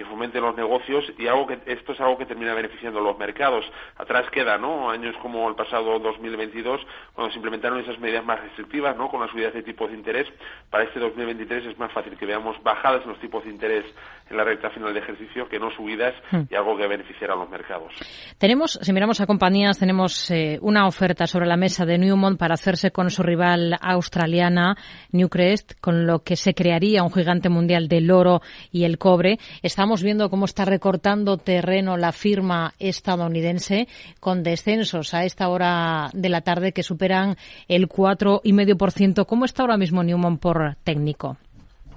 que 0.00 0.06
fomenten 0.06 0.40
los 0.40 0.56
negocios 0.56 1.04
y 1.18 1.26
algo 1.26 1.46
que 1.46 1.58
esto 1.66 1.92
es 1.92 2.00
algo 2.00 2.16
que 2.16 2.24
termina 2.24 2.54
beneficiando 2.54 3.00
a 3.00 3.02
los 3.02 3.18
mercados. 3.18 3.66
Atrás 3.98 4.24
queda, 4.32 4.56
¿no? 4.56 4.90
Años 4.90 5.14
como 5.20 5.46
el 5.46 5.54
pasado 5.54 5.98
2022 5.98 6.80
cuando 7.12 7.30
se 7.30 7.36
implementaron 7.36 7.78
esas 7.80 7.98
medidas 7.98 8.24
más 8.24 8.40
restrictivas, 8.40 8.96
¿no? 8.96 9.10
Con 9.10 9.20
la 9.20 9.28
subida 9.28 9.50
de 9.50 9.62
tipos 9.62 9.90
de 9.90 9.98
interés. 9.98 10.26
Para 10.70 10.84
este 10.84 11.00
2023 11.00 11.66
es 11.66 11.78
más 11.78 11.92
fácil 11.92 12.16
que 12.16 12.24
veamos 12.24 12.56
bajadas 12.62 13.02
en 13.02 13.10
los 13.10 13.20
tipos 13.20 13.44
de 13.44 13.50
interés 13.50 13.84
en 14.30 14.38
la 14.38 14.44
recta 14.44 14.70
final 14.70 14.94
de 14.94 15.00
ejercicio 15.00 15.48
que 15.48 15.58
no 15.58 15.70
subidas 15.70 16.14
hmm. 16.30 16.42
y 16.48 16.54
algo 16.54 16.78
que 16.78 16.86
beneficiará 16.86 17.34
a 17.34 17.36
los 17.36 17.50
mercados. 17.50 17.92
Tenemos, 18.38 18.78
si 18.80 18.92
miramos 18.94 19.20
a 19.20 19.26
compañías, 19.26 19.78
tenemos 19.78 20.30
eh, 20.30 20.58
una 20.62 20.86
oferta 20.86 21.26
sobre 21.26 21.46
la 21.46 21.56
mesa 21.56 21.84
de 21.84 21.98
Newmont 21.98 22.38
para 22.38 22.54
hacerse 22.54 22.90
con 22.90 23.10
su 23.10 23.22
rival 23.22 23.76
australiana 23.82 24.76
Newcrest, 25.12 25.78
con 25.80 26.06
lo 26.06 26.20
que 26.20 26.36
se 26.36 26.54
crearía 26.54 27.02
un 27.02 27.12
gigante 27.12 27.48
mundial 27.48 27.88
del 27.88 28.10
oro 28.10 28.40
y 28.70 28.84
el 28.84 28.96
cobre. 28.96 29.38
Estamos 29.62 29.89
viendo 30.02 30.30
cómo 30.30 30.44
está 30.44 30.64
recortando 30.64 31.36
terreno 31.36 31.96
la 31.96 32.12
firma 32.12 32.74
estadounidense 32.78 33.88
con 34.20 34.42
descensos 34.42 35.12
a 35.12 35.24
esta 35.24 35.48
hora 35.48 36.10
de 36.12 36.28
la 36.28 36.42
tarde 36.42 36.72
que 36.72 36.84
superan 36.84 37.36
el 37.66 37.88
4,5%. 37.88 39.26
¿Cómo 39.26 39.44
está 39.44 39.62
ahora 39.62 39.76
mismo 39.76 40.02
Newmont 40.02 40.40
por 40.40 40.76
técnico? 40.84 41.36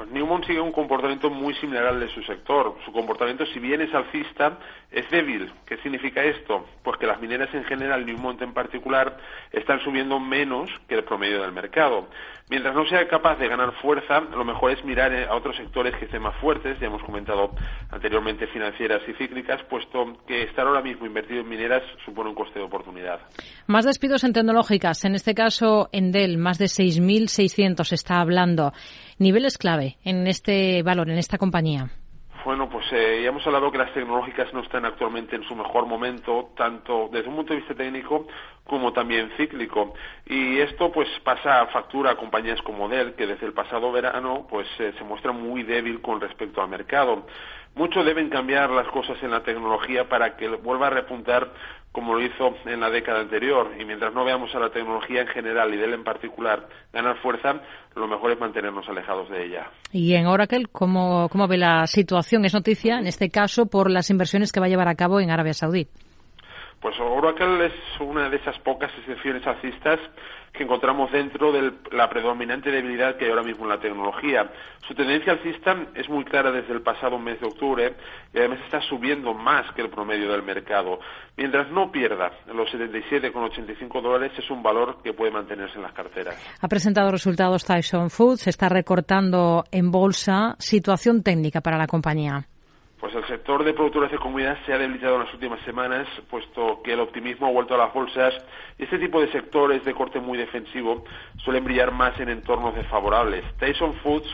Pues 0.03 0.15
Newmont 0.15 0.45
sigue 0.45 0.59
un 0.59 0.73
comportamiento 0.73 1.29
muy 1.29 1.53
similar 1.55 1.85
al 1.85 1.99
de 2.01 2.09
su 2.09 2.21
sector. 2.23 2.75
Su 2.83 2.91
comportamiento, 2.91 3.45
si 3.45 3.59
bien 3.59 3.79
es 3.79 3.93
alcista, 3.93 4.57
es 4.91 5.09
débil. 5.09 5.49
¿Qué 5.65 5.77
significa 5.77 6.21
esto? 6.21 6.65
Pues 6.83 6.97
que 6.97 7.07
las 7.07 7.21
mineras 7.21 7.47
en 7.53 7.63
general, 7.63 8.05
Newmont 8.05 8.41
en 8.41 8.53
particular, 8.53 9.17
están 9.53 9.79
subiendo 9.79 10.19
menos 10.19 10.69
que 10.89 10.95
el 10.95 11.05
promedio 11.05 11.41
del 11.41 11.53
mercado. 11.53 12.09
Mientras 12.49 12.75
no 12.75 12.85
sea 12.85 13.07
capaz 13.07 13.37
de 13.37 13.47
ganar 13.47 13.71
fuerza, 13.81 14.19
lo 14.19 14.43
mejor 14.43 14.71
es 14.71 14.83
mirar 14.83 15.13
a 15.13 15.33
otros 15.33 15.55
sectores 15.55 15.95
que 15.95 16.05
estén 16.05 16.21
más 16.21 16.35
fuertes, 16.41 16.77
ya 16.81 16.87
hemos 16.87 17.01
comentado 17.03 17.51
anteriormente 17.89 18.47
financieras 18.47 19.01
y 19.07 19.13
cíclicas, 19.13 19.63
puesto 19.69 20.17
que 20.27 20.43
estar 20.43 20.67
ahora 20.67 20.81
mismo 20.81 21.05
invertido 21.05 21.39
en 21.39 21.47
mineras 21.47 21.81
supone 22.03 22.29
un 22.29 22.35
coste 22.35 22.59
de 22.59 22.65
oportunidad. 22.65 23.21
Más 23.67 23.85
despidos 23.85 24.25
en 24.25 24.33
tecnológicas, 24.33 25.05
en 25.05 25.15
este 25.15 25.33
caso 25.33 25.87
en 25.93 26.11
Dell, 26.11 26.37
más 26.37 26.57
de 26.57 26.65
6.600 26.65 27.93
está 27.93 28.19
hablando. 28.19 28.73
Niveles 29.23 29.57
clave 29.57 29.97
en 30.03 30.27
este 30.27 30.83
valor, 30.83 31.09
en 31.09 31.17
esta 31.17 31.37
compañía. 31.37 31.89
Bueno, 32.43 32.69
pues 32.69 32.85
eh, 32.91 33.21
ya 33.23 33.29
hemos 33.29 33.47
hablado 33.47 33.71
que 33.71 33.77
las 33.77 33.93
tecnológicas 33.93 34.53
no 34.53 34.59
están 34.59 34.83
actualmente 34.83 35.37
en 35.37 35.43
su 35.43 35.55
mejor 35.55 35.85
momento, 35.85 36.51
tanto 36.57 37.09
desde 37.09 37.29
un 37.29 37.37
punto 37.37 37.53
de 37.53 37.59
vista 37.59 37.73
técnico 37.73 38.27
como 38.65 38.91
también 38.91 39.31
cíclico. 39.37 39.93
Y 40.25 40.59
esto 40.59 40.91
pues 40.91 41.07
pasa 41.23 41.61
a 41.61 41.67
factura 41.67 42.11
a 42.11 42.17
compañías 42.17 42.61
como 42.61 42.89
Dell, 42.89 43.13
que 43.13 43.25
desde 43.27 43.45
el 43.45 43.53
pasado 43.53 43.93
verano 43.93 44.45
pues 44.49 44.67
eh, 44.79 44.93
se 44.97 45.05
muestra 45.05 45.31
muy 45.31 45.63
débil 45.63 46.01
con 46.01 46.19
respecto 46.19 46.61
al 46.61 46.67
mercado. 46.67 47.25
Mucho 47.75 48.03
deben 48.03 48.29
cambiar 48.29 48.69
las 48.69 48.87
cosas 48.87 49.17
en 49.23 49.31
la 49.31 49.41
tecnología 49.41 50.07
para 50.07 50.37
que 50.37 50.47
vuelva 50.47 50.87
a 50.87 50.91
repuntar 50.91 51.51
como 51.93 52.15
lo 52.15 52.21
hizo 52.21 52.55
en 52.65 52.79
la 52.79 52.89
década 52.89 53.21
anterior. 53.21 53.71
Y 53.79 53.85
mientras 53.85 54.13
no 54.13 54.25
veamos 54.25 54.53
a 54.55 54.59
la 54.59 54.71
tecnología 54.71 55.21
en 55.21 55.27
general 55.27 55.73
y 55.73 55.77
Dell 55.77 55.93
en 55.93 56.03
particular 56.03 56.67
ganar 56.91 57.17
fuerza, 57.21 57.61
lo 57.95 58.07
mejor 58.07 58.31
es 58.31 58.39
mantenernos 58.39 58.89
alejados 58.89 59.29
de 59.29 59.45
ella. 59.45 59.67
Y 59.91 60.15
en 60.15 60.25
Oracle, 60.25 60.65
¿cómo, 60.71 61.29
cómo 61.29 61.47
ve 61.47 61.57
la 61.57 61.85
situación? 61.87 62.45
Es 62.45 62.53
noticia, 62.53 62.97
en 62.97 63.07
este 63.07 63.29
caso, 63.29 63.67
por 63.67 63.91
las 63.91 64.09
inversiones 64.09 64.51
que 64.51 64.59
va 64.59 64.65
a 64.65 64.69
llevar 64.69 64.87
a 64.87 64.95
cabo 64.95 65.19
en 65.19 65.29
Arabia 65.29 65.53
Saudí. 65.53 65.87
Pues 66.83 66.99
Oracle 66.99 67.67
es 67.67 68.01
una 68.01 68.29
de 68.29 68.35
esas 68.35 68.59
pocas 68.59 68.91
excepciones 68.99 69.47
alcistas 69.47 70.01
que 70.51 70.63
encontramos 70.63 71.09
dentro 71.13 71.53
de 71.53 71.71
la 71.93 72.09
predominante 72.09 72.71
debilidad 72.71 73.15
que 73.15 73.23
hay 73.23 73.31
ahora 73.31 73.41
mismo 73.41 73.63
en 73.63 73.69
la 73.69 73.79
tecnología. 73.79 74.51
Su 74.85 74.93
tendencia 74.93 75.31
alcista 75.31 75.77
es 75.95 76.09
muy 76.09 76.25
clara 76.25 76.51
desde 76.51 76.73
el 76.73 76.81
pasado 76.81 77.17
mes 77.17 77.39
de 77.39 77.47
octubre 77.47 77.95
y 78.33 78.37
además 78.37 78.59
está 78.65 78.81
subiendo 78.81 79.33
más 79.33 79.73
que 79.73 79.81
el 79.81 79.89
promedio 79.89 80.29
del 80.33 80.43
mercado. 80.43 80.99
Mientras 81.37 81.71
no 81.71 81.89
pierda 81.89 82.33
los 82.53 82.69
77,85 82.73 84.01
dólares 84.01 84.33
es 84.37 84.49
un 84.51 84.61
valor 84.61 84.97
que 85.01 85.13
puede 85.13 85.31
mantenerse 85.31 85.77
en 85.77 85.83
las 85.83 85.93
carteras. 85.93 86.35
Ha 86.59 86.67
presentado 86.67 87.11
resultados 87.11 87.63
Tyson 87.63 88.09
Foods, 88.09 88.47
está 88.47 88.67
recortando 88.67 89.63
en 89.71 89.89
bolsa. 89.89 90.57
Situación 90.59 91.23
técnica 91.23 91.61
para 91.61 91.77
la 91.77 91.87
compañía. 91.87 92.45
Pues 93.03 93.15
el 93.15 93.27
sector 93.27 93.65
de 93.65 93.73
productores 93.73 94.11
de 94.11 94.17
comunidad 94.17 94.57
se 94.65 94.71
ha 94.71 94.77
debilitado 94.77 95.15
en 95.15 95.25
las 95.25 95.33
últimas 95.33 95.59
semanas, 95.65 96.07
puesto 96.29 96.81
que 96.81 96.93
el 96.93 97.01
optimismo 97.01 97.47
ha 97.47 97.51
vuelto 97.51 97.75
a 97.75 97.77
las 97.77 97.93
bolsas 97.93 98.33
y 98.77 98.83
este 98.83 98.97
tipo 98.97 99.19
de 99.19 99.29
sectores 99.29 99.83
de 99.83 99.93
corte 99.93 100.21
muy 100.21 100.37
defensivo 100.37 101.03
suelen 101.35 101.65
brillar 101.65 101.91
más 101.91 102.17
en 102.21 102.29
entornos 102.29 102.73
desfavorables. 102.75 103.43
Tyson 103.57 103.93
Foods 103.95 104.33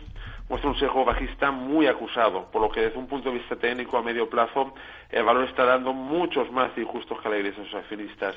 muestra 0.49 0.69
un 0.69 0.79
sesgo 0.79 1.05
bajista 1.05 1.51
muy 1.51 1.87
acusado, 1.87 2.49
por 2.51 2.61
lo 2.61 2.69
que 2.69 2.81
desde 2.81 2.97
un 2.97 3.07
punto 3.07 3.29
de 3.29 3.37
vista 3.37 3.55
técnico 3.55 3.97
a 3.97 4.01
medio 4.01 4.29
plazo 4.29 4.73
el 5.09 5.23
valor 5.23 5.47
está 5.47 5.63
dando 5.63 5.93
muchos 5.93 6.51
más 6.51 6.75
injustos 6.77 7.21
que 7.21 7.27
alegres 7.27 7.57
a 7.57 7.63
sus 7.63 7.75
accionistas. 7.75 8.35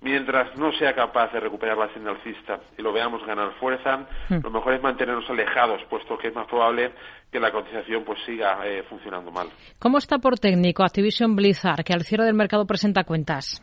Mientras 0.00 0.56
no 0.58 0.72
sea 0.72 0.94
capaz 0.94 1.32
de 1.32 1.40
recuperar 1.40 1.78
la 1.78 1.92
senda 1.94 2.10
alcista 2.10 2.60
y 2.76 2.82
lo 2.82 2.92
veamos 2.92 3.24
ganar 3.26 3.52
fuerza, 3.58 4.06
hmm. 4.28 4.40
lo 4.42 4.50
mejor 4.50 4.74
es 4.74 4.82
mantenernos 4.82 5.28
alejados, 5.30 5.80
puesto 5.88 6.18
que 6.18 6.28
es 6.28 6.34
más 6.34 6.46
probable 6.46 6.92
que 7.32 7.40
la 7.40 7.50
cotización 7.50 8.04
pues 8.04 8.18
siga 8.24 8.60
eh, 8.64 8.82
funcionando 8.88 9.32
mal. 9.32 9.48
¿Cómo 9.78 9.98
está 9.98 10.18
por 10.18 10.38
técnico 10.38 10.84
Activision 10.84 11.34
Blizzard, 11.34 11.82
que 11.82 11.92
al 11.92 12.02
cierre 12.02 12.24
del 12.24 12.34
mercado 12.34 12.66
presenta 12.66 13.04
cuentas? 13.04 13.62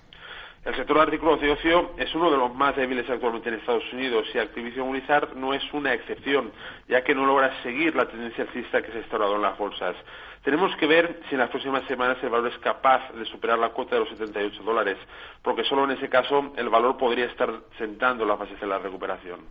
El 0.63 0.75
sector 0.75 0.97
de 0.97 1.01
artículos 1.01 1.41
de 1.41 1.49
ocio 1.49 1.91
es 1.97 2.13
uno 2.13 2.29
de 2.29 2.37
los 2.37 2.53
más 2.53 2.75
débiles 2.75 3.09
actualmente 3.09 3.49
en 3.49 3.55
Estados 3.55 3.91
Unidos 3.93 4.27
y 4.31 4.37
Activision 4.37 4.91
Blizzard 4.91 5.35
no 5.35 5.55
es 5.55 5.63
una 5.73 5.91
excepción, 5.91 6.51
ya 6.87 7.03
que 7.03 7.15
no 7.15 7.25
logra 7.25 7.51
seguir 7.63 7.95
la 7.95 8.07
tendencia 8.07 8.43
alcista 8.43 8.79
que 8.83 8.91
se 8.91 8.97
ha 8.97 9.01
instaurado 9.01 9.37
en 9.37 9.41
las 9.41 9.57
bolsas. 9.57 9.95
Tenemos 10.43 10.75
que 10.77 10.87
ver 10.87 11.21
si 11.29 11.35
en 11.35 11.39
las 11.39 11.51
próximas 11.51 11.83
semanas 11.87 12.17
el 12.23 12.29
valor 12.29 12.51
es 12.51 12.57
capaz 12.59 13.11
de 13.13 13.25
superar 13.25 13.59
la 13.59 13.69
cuota 13.69 13.95
de 13.95 14.01
los 14.01 14.09
78 14.09 14.63
dólares, 14.63 14.97
porque 15.43 15.63
solo 15.63 15.83
en 15.83 15.91
ese 15.91 16.09
caso 16.09 16.51
el 16.57 16.69
valor 16.69 16.97
podría 16.97 17.25
estar 17.25 17.49
sentando 17.77 18.25
las 18.25 18.39
bases 18.39 18.59
de 18.59 18.65
la 18.65 18.79
recuperación. 18.79 19.41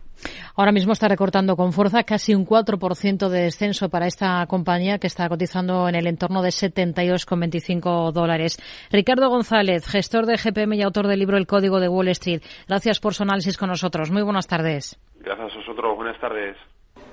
Ahora 0.55 0.73
mismo 0.73 0.91
está 0.91 1.07
recortando 1.07 1.55
con 1.55 1.71
fuerza 1.71 2.03
casi 2.03 2.35
un 2.35 2.45
4% 2.45 3.29
de 3.29 3.43
descenso 3.43 3.89
para 3.89 4.05
esta 4.05 4.45
compañía 4.47 4.99
que 4.99 5.07
está 5.07 5.29
cotizando 5.29 5.87
en 5.87 5.95
el 5.95 6.07
entorno 6.07 6.41
de 6.41 6.49
72,25 6.49 8.11
dólares. 8.11 8.57
Ricardo 8.91 9.29
González, 9.29 9.87
gestor 9.87 10.25
de 10.25 10.35
GPM 10.35 10.73
y 10.75 10.81
autor 10.81 11.07
del 11.07 11.19
libro 11.19 11.37
El 11.37 11.47
Código 11.47 11.79
de 11.79 11.87
Wall 11.87 12.09
Street. 12.09 12.41
Gracias 12.67 12.99
por 12.99 13.13
su 13.13 13.23
análisis 13.23 13.57
con 13.57 13.69
nosotros. 13.69 14.11
Muy 14.11 14.23
buenas 14.23 14.47
tardes. 14.47 14.99
Gracias 15.19 15.53
a 15.53 15.57
vosotros. 15.57 15.95
Buenas 15.95 16.19
tardes. 16.19 16.57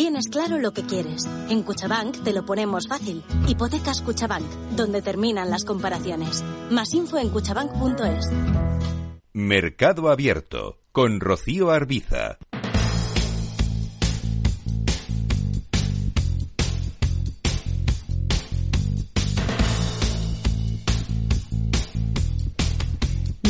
Tienes 0.00 0.28
claro 0.28 0.56
lo 0.56 0.72
que 0.72 0.82
quieres. 0.84 1.28
En 1.50 1.62
Cuchabank 1.62 2.24
te 2.24 2.32
lo 2.32 2.46
ponemos 2.46 2.88
fácil. 2.88 3.22
Hipotecas 3.46 4.00
Cuchabank, 4.00 4.46
donde 4.74 5.02
terminan 5.02 5.50
las 5.50 5.66
comparaciones. 5.66 6.42
Más 6.70 6.94
info 6.94 7.18
en 7.18 7.28
cuchabank.es. 7.28 8.30
Mercado 9.34 10.08
Abierto 10.08 10.78
con 10.90 11.20
Rocío 11.20 11.70
Arbiza. 11.70 12.38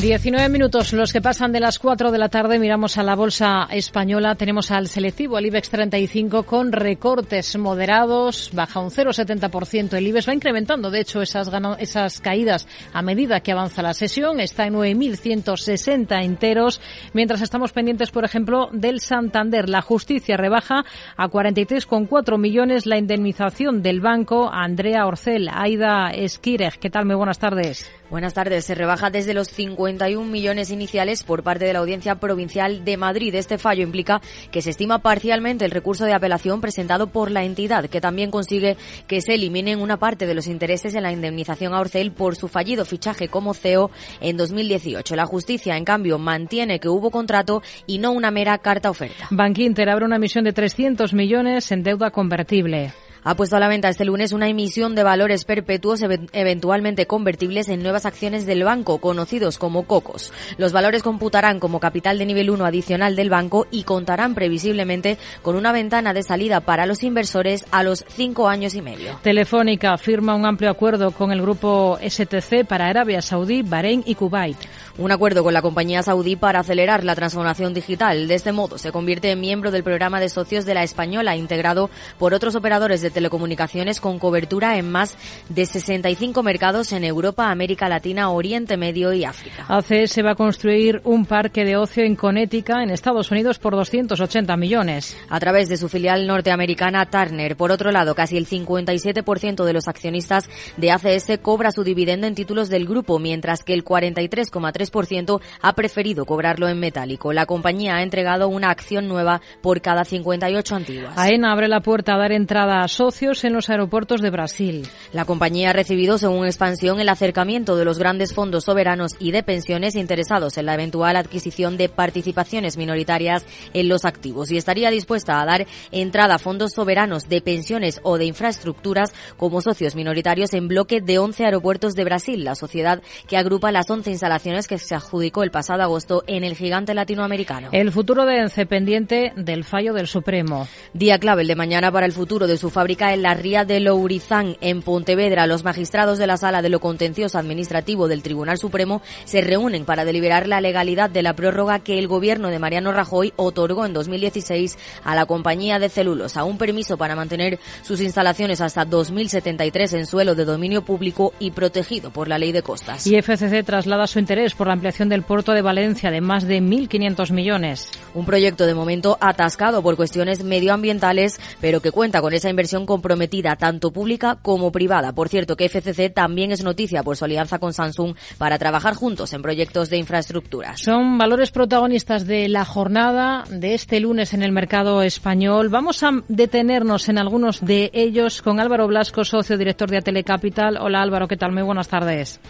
19 0.00 0.48
minutos, 0.48 0.94
los 0.94 1.12
que 1.12 1.20
pasan 1.20 1.52
de 1.52 1.60
las 1.60 1.78
4 1.78 2.10
de 2.10 2.16
la 2.16 2.30
tarde, 2.30 2.58
miramos 2.58 2.96
a 2.96 3.02
la 3.02 3.14
bolsa 3.14 3.68
española, 3.70 4.34
tenemos 4.34 4.70
al 4.70 4.88
selectivo, 4.88 5.36
al 5.36 5.44
IBEX 5.44 5.68
35, 5.68 6.44
con 6.44 6.72
recortes 6.72 7.58
moderados, 7.58 8.48
baja 8.54 8.80
un 8.80 8.88
0,70%, 8.88 9.92
el 9.92 10.06
IBEX 10.06 10.28
va 10.28 10.32
incrementando, 10.34 10.90
de 10.90 11.00
hecho, 11.00 11.20
esas, 11.20 11.50
esas 11.78 12.20
caídas 12.22 12.66
a 12.94 13.02
medida 13.02 13.40
que 13.40 13.52
avanza 13.52 13.82
la 13.82 13.92
sesión, 13.92 14.40
está 14.40 14.66
en 14.66 14.74
9.160 14.74 16.24
enteros, 16.24 16.80
mientras 17.12 17.42
estamos 17.42 17.72
pendientes, 17.72 18.10
por 18.10 18.24
ejemplo, 18.24 18.70
del 18.72 19.00
Santander. 19.00 19.68
La 19.68 19.82
justicia 19.82 20.38
rebaja 20.38 20.82
a 21.18 21.28
43,4 21.28 22.38
millones 22.38 22.86
la 22.86 22.96
indemnización 22.96 23.82
del 23.82 24.00
banco. 24.00 24.50
Andrea 24.50 25.06
Orcel, 25.06 25.50
Aida 25.52 26.08
Esquírez, 26.10 26.78
¿qué 26.78 26.88
tal? 26.88 27.04
Muy 27.04 27.16
buenas 27.16 27.38
tardes. 27.38 27.99
Buenas 28.10 28.34
tardes. 28.34 28.64
Se 28.64 28.74
rebaja 28.74 29.08
desde 29.08 29.34
los 29.34 29.46
51 29.50 30.28
millones 30.28 30.72
iniciales 30.72 31.22
por 31.22 31.44
parte 31.44 31.64
de 31.64 31.72
la 31.72 31.78
Audiencia 31.78 32.16
Provincial 32.16 32.84
de 32.84 32.96
Madrid. 32.96 33.32
Este 33.36 33.56
fallo 33.56 33.84
implica 33.84 34.20
que 34.50 34.62
se 34.62 34.70
estima 34.70 34.98
parcialmente 34.98 35.64
el 35.64 35.70
recurso 35.70 36.04
de 36.04 36.12
apelación 36.12 36.60
presentado 36.60 37.06
por 37.06 37.30
la 37.30 37.44
entidad, 37.44 37.86
que 37.86 38.00
también 38.00 38.32
consigue 38.32 38.76
que 39.06 39.20
se 39.20 39.34
eliminen 39.34 39.80
una 39.80 39.96
parte 39.96 40.26
de 40.26 40.34
los 40.34 40.48
intereses 40.48 40.96
en 40.96 41.04
la 41.04 41.12
indemnización 41.12 41.72
a 41.72 41.78
Orcel 41.78 42.10
por 42.10 42.34
su 42.34 42.48
fallido 42.48 42.84
fichaje 42.84 43.28
como 43.28 43.54
CEO 43.54 43.92
en 44.20 44.36
2018. 44.36 45.14
La 45.14 45.26
justicia, 45.26 45.76
en 45.76 45.84
cambio, 45.84 46.18
mantiene 46.18 46.80
que 46.80 46.88
hubo 46.88 47.12
contrato 47.12 47.62
y 47.86 47.98
no 47.98 48.10
una 48.10 48.32
mera 48.32 48.58
carta 48.58 48.90
oferta. 48.90 49.28
Bankinter 49.30 49.88
abre 49.88 50.04
una 50.04 50.16
emisión 50.16 50.42
de 50.42 50.52
300 50.52 51.14
millones 51.14 51.70
en 51.70 51.84
deuda 51.84 52.10
convertible 52.10 52.92
ha 53.24 53.34
puesto 53.34 53.56
a 53.56 53.60
la 53.60 53.68
venta 53.68 53.88
este 53.88 54.04
lunes 54.04 54.32
una 54.32 54.48
emisión 54.48 54.94
de 54.94 55.02
valores 55.02 55.44
perpetuos 55.44 56.02
eventualmente 56.02 57.06
convertibles 57.06 57.68
en 57.68 57.82
nuevas 57.82 58.06
acciones 58.06 58.46
del 58.46 58.64
banco, 58.64 58.98
conocidos 58.98 59.58
como 59.58 59.84
COCOS. 59.84 60.32
Los 60.58 60.72
valores 60.72 61.02
computarán 61.02 61.60
como 61.60 61.80
capital 61.80 62.18
de 62.18 62.26
nivel 62.26 62.50
1 62.50 62.64
adicional 62.64 63.16
del 63.16 63.30
banco 63.30 63.66
y 63.70 63.84
contarán 63.84 64.34
previsiblemente 64.34 65.18
con 65.42 65.56
una 65.56 65.72
ventana 65.72 66.14
de 66.14 66.22
salida 66.22 66.60
para 66.60 66.86
los 66.86 67.02
inversores 67.02 67.66
a 67.70 67.82
los 67.82 68.04
cinco 68.08 68.48
años 68.48 68.74
y 68.74 68.82
medio. 68.82 69.18
Telefónica 69.22 69.96
firma 69.98 70.34
un 70.34 70.46
amplio 70.46 70.70
acuerdo 70.70 71.10
con 71.10 71.32
el 71.32 71.42
grupo 71.42 71.98
STC 72.00 72.64
para 72.66 72.86
Arabia 72.86 73.22
Saudí, 73.22 73.62
Bahrein 73.62 74.02
y 74.06 74.14
Kuwait. 74.14 74.56
Un 74.98 75.12
acuerdo 75.12 75.42
con 75.42 75.54
la 75.54 75.62
compañía 75.62 76.02
saudí 76.02 76.36
para 76.36 76.60
acelerar 76.60 77.04
la 77.04 77.14
transformación 77.14 77.72
digital. 77.72 78.28
De 78.28 78.34
este 78.34 78.52
modo, 78.52 78.76
se 78.76 78.92
convierte 78.92 79.30
en 79.30 79.40
miembro 79.40 79.70
del 79.70 79.82
programa 79.82 80.20
de 80.20 80.28
socios 80.28 80.66
de 80.66 80.74
la 80.74 80.82
Española, 80.82 81.36
integrado 81.36 81.90
por 82.18 82.34
otros 82.34 82.54
operadores 82.54 83.00
de 83.00 83.09
telecomunicaciones 83.10 84.00
con 84.00 84.18
cobertura 84.18 84.76
en 84.76 84.90
más 84.90 85.16
de 85.48 85.66
65 85.66 86.42
mercados 86.42 86.92
en 86.92 87.04
Europa, 87.04 87.50
América 87.50 87.88
Latina, 87.88 88.30
Oriente 88.30 88.76
Medio 88.76 89.12
y 89.12 89.24
África. 89.24 89.66
ACS 89.68 90.24
va 90.24 90.32
a 90.32 90.34
construir 90.34 91.00
un 91.04 91.26
parque 91.26 91.64
de 91.64 91.76
ocio 91.76 92.04
en 92.04 92.16
Connecticut, 92.16 92.76
en 92.82 92.90
Estados 92.90 93.30
Unidos, 93.30 93.58
por 93.58 93.74
280 93.74 94.56
millones. 94.56 95.16
A 95.28 95.40
través 95.40 95.68
de 95.68 95.76
su 95.76 95.88
filial 95.88 96.26
norteamericana 96.26 97.06
Turner. 97.06 97.56
Por 97.56 97.70
otro 97.70 97.90
lado, 97.90 98.14
casi 98.14 98.36
el 98.36 98.46
57% 98.46 99.64
de 99.64 99.72
los 99.72 99.88
accionistas 99.88 100.48
de 100.76 100.90
ACS 100.90 101.38
cobra 101.42 101.72
su 101.72 101.84
dividendo 101.84 102.26
en 102.26 102.34
títulos 102.34 102.68
del 102.68 102.86
grupo, 102.86 103.18
mientras 103.18 103.64
que 103.64 103.74
el 103.74 103.84
43,3% 103.84 105.40
ha 105.60 105.72
preferido 105.74 106.24
cobrarlo 106.24 106.68
en 106.68 106.78
metálico. 106.78 107.32
La 107.32 107.46
compañía 107.46 107.96
ha 107.96 108.02
entregado 108.02 108.48
una 108.48 108.70
acción 108.70 109.08
nueva 109.08 109.40
por 109.62 109.80
cada 109.80 110.04
58 110.04 110.74
antiguas. 110.74 111.16
AENA 111.16 111.52
abre 111.52 111.68
la 111.68 111.80
puerta 111.80 112.14
a 112.14 112.18
dar 112.18 112.32
entrada 112.32 112.82
a 112.82 112.88
socios 113.00 113.44
en 113.44 113.54
los 113.54 113.70
aeropuertos 113.70 114.20
de 114.20 114.28
Brasil. 114.28 114.86
La 115.14 115.24
compañía 115.24 115.70
ha 115.70 115.72
recibido, 115.72 116.18
según 116.18 116.44
expansión, 116.44 117.00
el 117.00 117.08
acercamiento 117.08 117.74
de 117.74 117.86
los 117.86 117.98
grandes 117.98 118.34
fondos 118.34 118.64
soberanos 118.64 119.12
y 119.18 119.30
de 119.30 119.42
pensiones 119.42 119.94
interesados 119.94 120.58
en 120.58 120.66
la 120.66 120.74
eventual 120.74 121.16
adquisición 121.16 121.78
de 121.78 121.88
participaciones 121.88 122.76
minoritarias 122.76 123.46
en 123.72 123.88
los 123.88 124.04
activos 124.04 124.50
y 124.50 124.58
estaría 124.58 124.90
dispuesta 124.90 125.40
a 125.40 125.46
dar 125.46 125.66
entrada 125.92 126.34
a 126.34 126.38
fondos 126.38 126.72
soberanos 126.72 127.26
de 127.26 127.40
pensiones 127.40 128.02
o 128.02 128.18
de 128.18 128.26
infraestructuras 128.26 129.14
como 129.38 129.62
socios 129.62 129.94
minoritarios 129.94 130.52
en 130.52 130.68
bloque 130.68 131.00
de 131.00 131.18
11 131.18 131.46
aeropuertos 131.46 131.94
de 131.94 132.04
Brasil, 132.04 132.44
la 132.44 132.54
sociedad 132.54 133.00
que 133.26 133.38
agrupa 133.38 133.72
las 133.72 133.88
11 133.88 134.10
instalaciones 134.10 134.68
que 134.68 134.76
se 134.76 134.94
adjudicó 134.94 135.42
el 135.42 135.50
pasado 135.50 135.82
agosto 135.82 136.22
en 136.26 136.44
el 136.44 136.54
gigante 136.54 136.92
latinoamericano. 136.92 137.70
El 137.72 137.92
futuro 137.92 138.26
de 138.26 138.40
ENCE 138.40 138.66
pendiente 138.66 139.32
del 139.36 139.64
fallo 139.64 139.94
del 139.94 140.06
Supremo. 140.06 140.68
Día 140.92 141.18
clave 141.18 141.40
el 141.40 141.48
de 141.48 141.56
mañana 141.56 141.90
para 141.90 142.04
el 142.04 142.12
futuro 142.12 142.46
de 142.46 142.58
su 142.58 142.68
fábrica 142.68 142.89
en 142.90 143.22
la 143.22 143.34
ría 143.34 143.64
de 143.64 143.78
Lourizán, 143.78 144.56
en 144.60 144.82
Pontevedra. 144.82 145.46
Los 145.46 145.62
magistrados 145.62 146.18
de 146.18 146.26
la 146.26 146.36
Sala 146.36 146.60
de 146.60 146.68
lo 146.68 146.80
Contencioso 146.80 147.38
Administrativo 147.38 148.08
del 148.08 148.22
Tribunal 148.22 148.58
Supremo 148.58 149.00
se 149.24 149.40
reúnen 149.42 149.84
para 149.84 150.04
deliberar 150.04 150.48
la 150.48 150.60
legalidad 150.60 151.08
de 151.08 151.22
la 151.22 151.34
prórroga 151.34 151.78
que 151.78 152.00
el 152.00 152.08
gobierno 152.08 152.48
de 152.48 152.58
Mariano 152.58 152.92
Rajoy 152.92 153.32
otorgó 153.36 153.86
en 153.86 153.92
2016 153.92 154.76
a 155.04 155.14
la 155.14 155.26
compañía 155.26 155.78
de 155.78 155.88
celulosa, 155.88 156.42
un 156.42 156.58
permiso 156.58 156.96
para 156.96 157.14
mantener 157.14 157.60
sus 157.82 158.00
instalaciones 158.00 158.60
hasta 158.60 158.84
2073 158.84 159.92
en 159.92 160.06
suelo 160.06 160.34
de 160.34 160.44
dominio 160.44 160.82
público 160.82 161.32
y 161.38 161.52
protegido 161.52 162.10
por 162.10 162.26
la 162.26 162.38
ley 162.38 162.50
de 162.50 162.62
costas. 162.62 163.06
Y 163.06 163.16
FCC 163.22 163.64
traslada 163.64 164.08
su 164.08 164.18
interés 164.18 164.54
por 164.54 164.66
la 164.66 164.72
ampliación 164.72 165.08
del 165.08 165.22
puerto 165.22 165.52
de 165.52 165.62
Valencia 165.62 166.10
de 166.10 166.20
más 166.20 166.46
de 166.48 166.60
1.500 166.60 167.30
millones. 167.30 167.88
Un 168.14 168.26
proyecto 168.26 168.66
de 168.66 168.74
momento 168.74 169.16
atascado 169.20 169.80
por 169.80 169.96
cuestiones 169.96 170.42
medioambientales, 170.42 171.38
pero 171.60 171.80
que 171.80 171.92
cuenta 171.92 172.20
con 172.20 172.34
esa 172.34 172.50
inversión 172.50 172.79
comprometida 172.86 173.56
tanto 173.56 173.92
pública 173.92 174.38
como 174.42 174.72
privada. 174.72 175.12
Por 175.12 175.28
cierto, 175.28 175.56
que 175.56 175.68
FCC 175.68 176.12
también 176.12 176.52
es 176.52 176.64
noticia 176.64 177.02
por 177.02 177.16
su 177.16 177.24
alianza 177.24 177.58
con 177.58 177.72
Samsung 177.72 178.14
para 178.38 178.58
trabajar 178.58 178.94
juntos 178.94 179.32
en 179.32 179.42
proyectos 179.42 179.90
de 179.90 179.98
infraestructuras. 179.98 180.80
Son 180.80 181.18
valores 181.18 181.50
protagonistas 181.50 182.26
de 182.26 182.48
la 182.48 182.64
jornada 182.64 183.44
de 183.50 183.74
este 183.74 184.00
lunes 184.00 184.34
en 184.34 184.42
el 184.42 184.52
mercado 184.52 185.02
español. 185.02 185.68
Vamos 185.68 186.02
a 186.02 186.10
detenernos 186.28 187.08
en 187.08 187.18
algunos 187.18 187.60
de 187.60 187.90
ellos 187.92 188.42
con 188.42 188.60
Álvaro 188.60 188.86
Blasco, 188.86 189.24
socio 189.24 189.58
director 189.58 189.90
de 189.90 190.02
Telecapital. 190.02 190.78
Hola 190.80 191.02
Álvaro, 191.02 191.28
¿qué 191.28 191.36
tal? 191.36 191.52
Muy 191.52 191.62
buenas 191.62 191.88
tardes. 191.88 192.40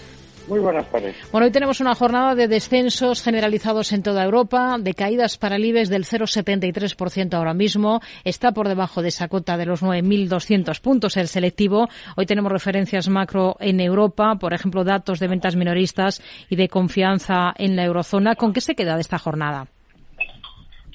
Muy 0.50 0.58
buenas 0.58 0.90
tardes. 0.90 1.16
Bueno, 1.30 1.46
hoy 1.46 1.52
tenemos 1.52 1.80
una 1.80 1.94
jornada 1.94 2.34
de 2.34 2.48
descensos 2.48 3.22
generalizados 3.22 3.92
en 3.92 4.02
toda 4.02 4.24
Europa, 4.24 4.78
de 4.80 4.94
caídas 4.94 5.38
para 5.38 5.54
el 5.54 5.64
IBEX 5.64 5.88
del 5.88 6.02
0,73% 6.02 7.34
ahora 7.34 7.54
mismo. 7.54 8.00
Está 8.24 8.50
por 8.50 8.66
debajo 8.66 9.00
de 9.00 9.08
esa 9.10 9.28
cota 9.28 9.56
de 9.56 9.66
los 9.66 9.80
9.200 9.80 10.80
puntos 10.80 11.16
el 11.16 11.28
selectivo. 11.28 11.86
Hoy 12.16 12.26
tenemos 12.26 12.50
referencias 12.50 13.08
macro 13.08 13.54
en 13.60 13.78
Europa, 13.78 14.34
por 14.40 14.52
ejemplo, 14.52 14.82
datos 14.82 15.20
de 15.20 15.28
ventas 15.28 15.54
minoristas 15.54 16.20
y 16.48 16.56
de 16.56 16.68
confianza 16.68 17.54
en 17.56 17.76
la 17.76 17.84
eurozona. 17.84 18.34
¿Con 18.34 18.52
qué 18.52 18.60
se 18.60 18.74
queda 18.74 18.96
de 18.96 19.02
esta 19.02 19.18
jornada? 19.18 19.68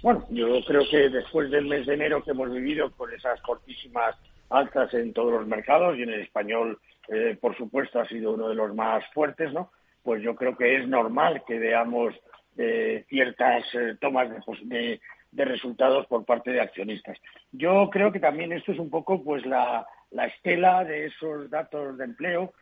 Bueno, 0.04 0.26
yo 0.32 0.48
creo 0.68 0.82
que 0.92 1.08
después 1.10 1.50
del 1.50 1.68
mes 1.68 1.86
de 1.86 1.94
enero 1.94 2.22
que 2.22 2.32
hemos 2.32 2.52
vivido 2.52 2.92
con 2.92 3.10
esas 3.14 3.40
cortísimas 3.40 4.18
altas 4.50 4.94
en 4.94 5.14
todos 5.14 5.32
los 5.32 5.48
mercados 5.48 5.98
y 5.98 6.04
en 6.04 6.10
el 6.10 6.22
español 6.24 6.78
eh, 7.08 7.38
por 7.40 7.56
supuesto, 7.58 8.00
ha 8.00 8.08
sido 8.08 8.34
uno 8.34 8.50
de 8.50 8.56
los 8.56 8.74
más 8.74 9.04
fuertes, 9.14 9.54
¿no? 9.54 9.72
Pues 10.04 10.22
yo 10.22 10.36
creo 10.36 10.56
que 10.56 10.78
es 10.78 10.88
normal 10.88 11.44
que 11.48 11.60
veamos 11.60 12.14
eh, 12.58 13.06
ciertas 13.10 13.64
eh, 13.74 13.96
tomas 14.00 14.30
de, 14.64 15.00
resultados 15.32 16.08
por 16.08 16.26
parte 16.26 16.52
de 16.52 16.62
accionistas. 16.62 17.18
Yo 17.52 17.90
creo 17.92 18.12
que 18.12 18.20
también 18.20 18.54
esto 18.54 18.72
es 18.72 18.80
un 18.80 18.90
poco, 18.90 19.24
pues, 19.24 19.46
la, 19.46 19.86
estela 20.12 20.84
de 20.86 21.08
esos 21.08 21.50
datos 21.50 21.98
de 21.98 22.06
empleo 22.06 22.54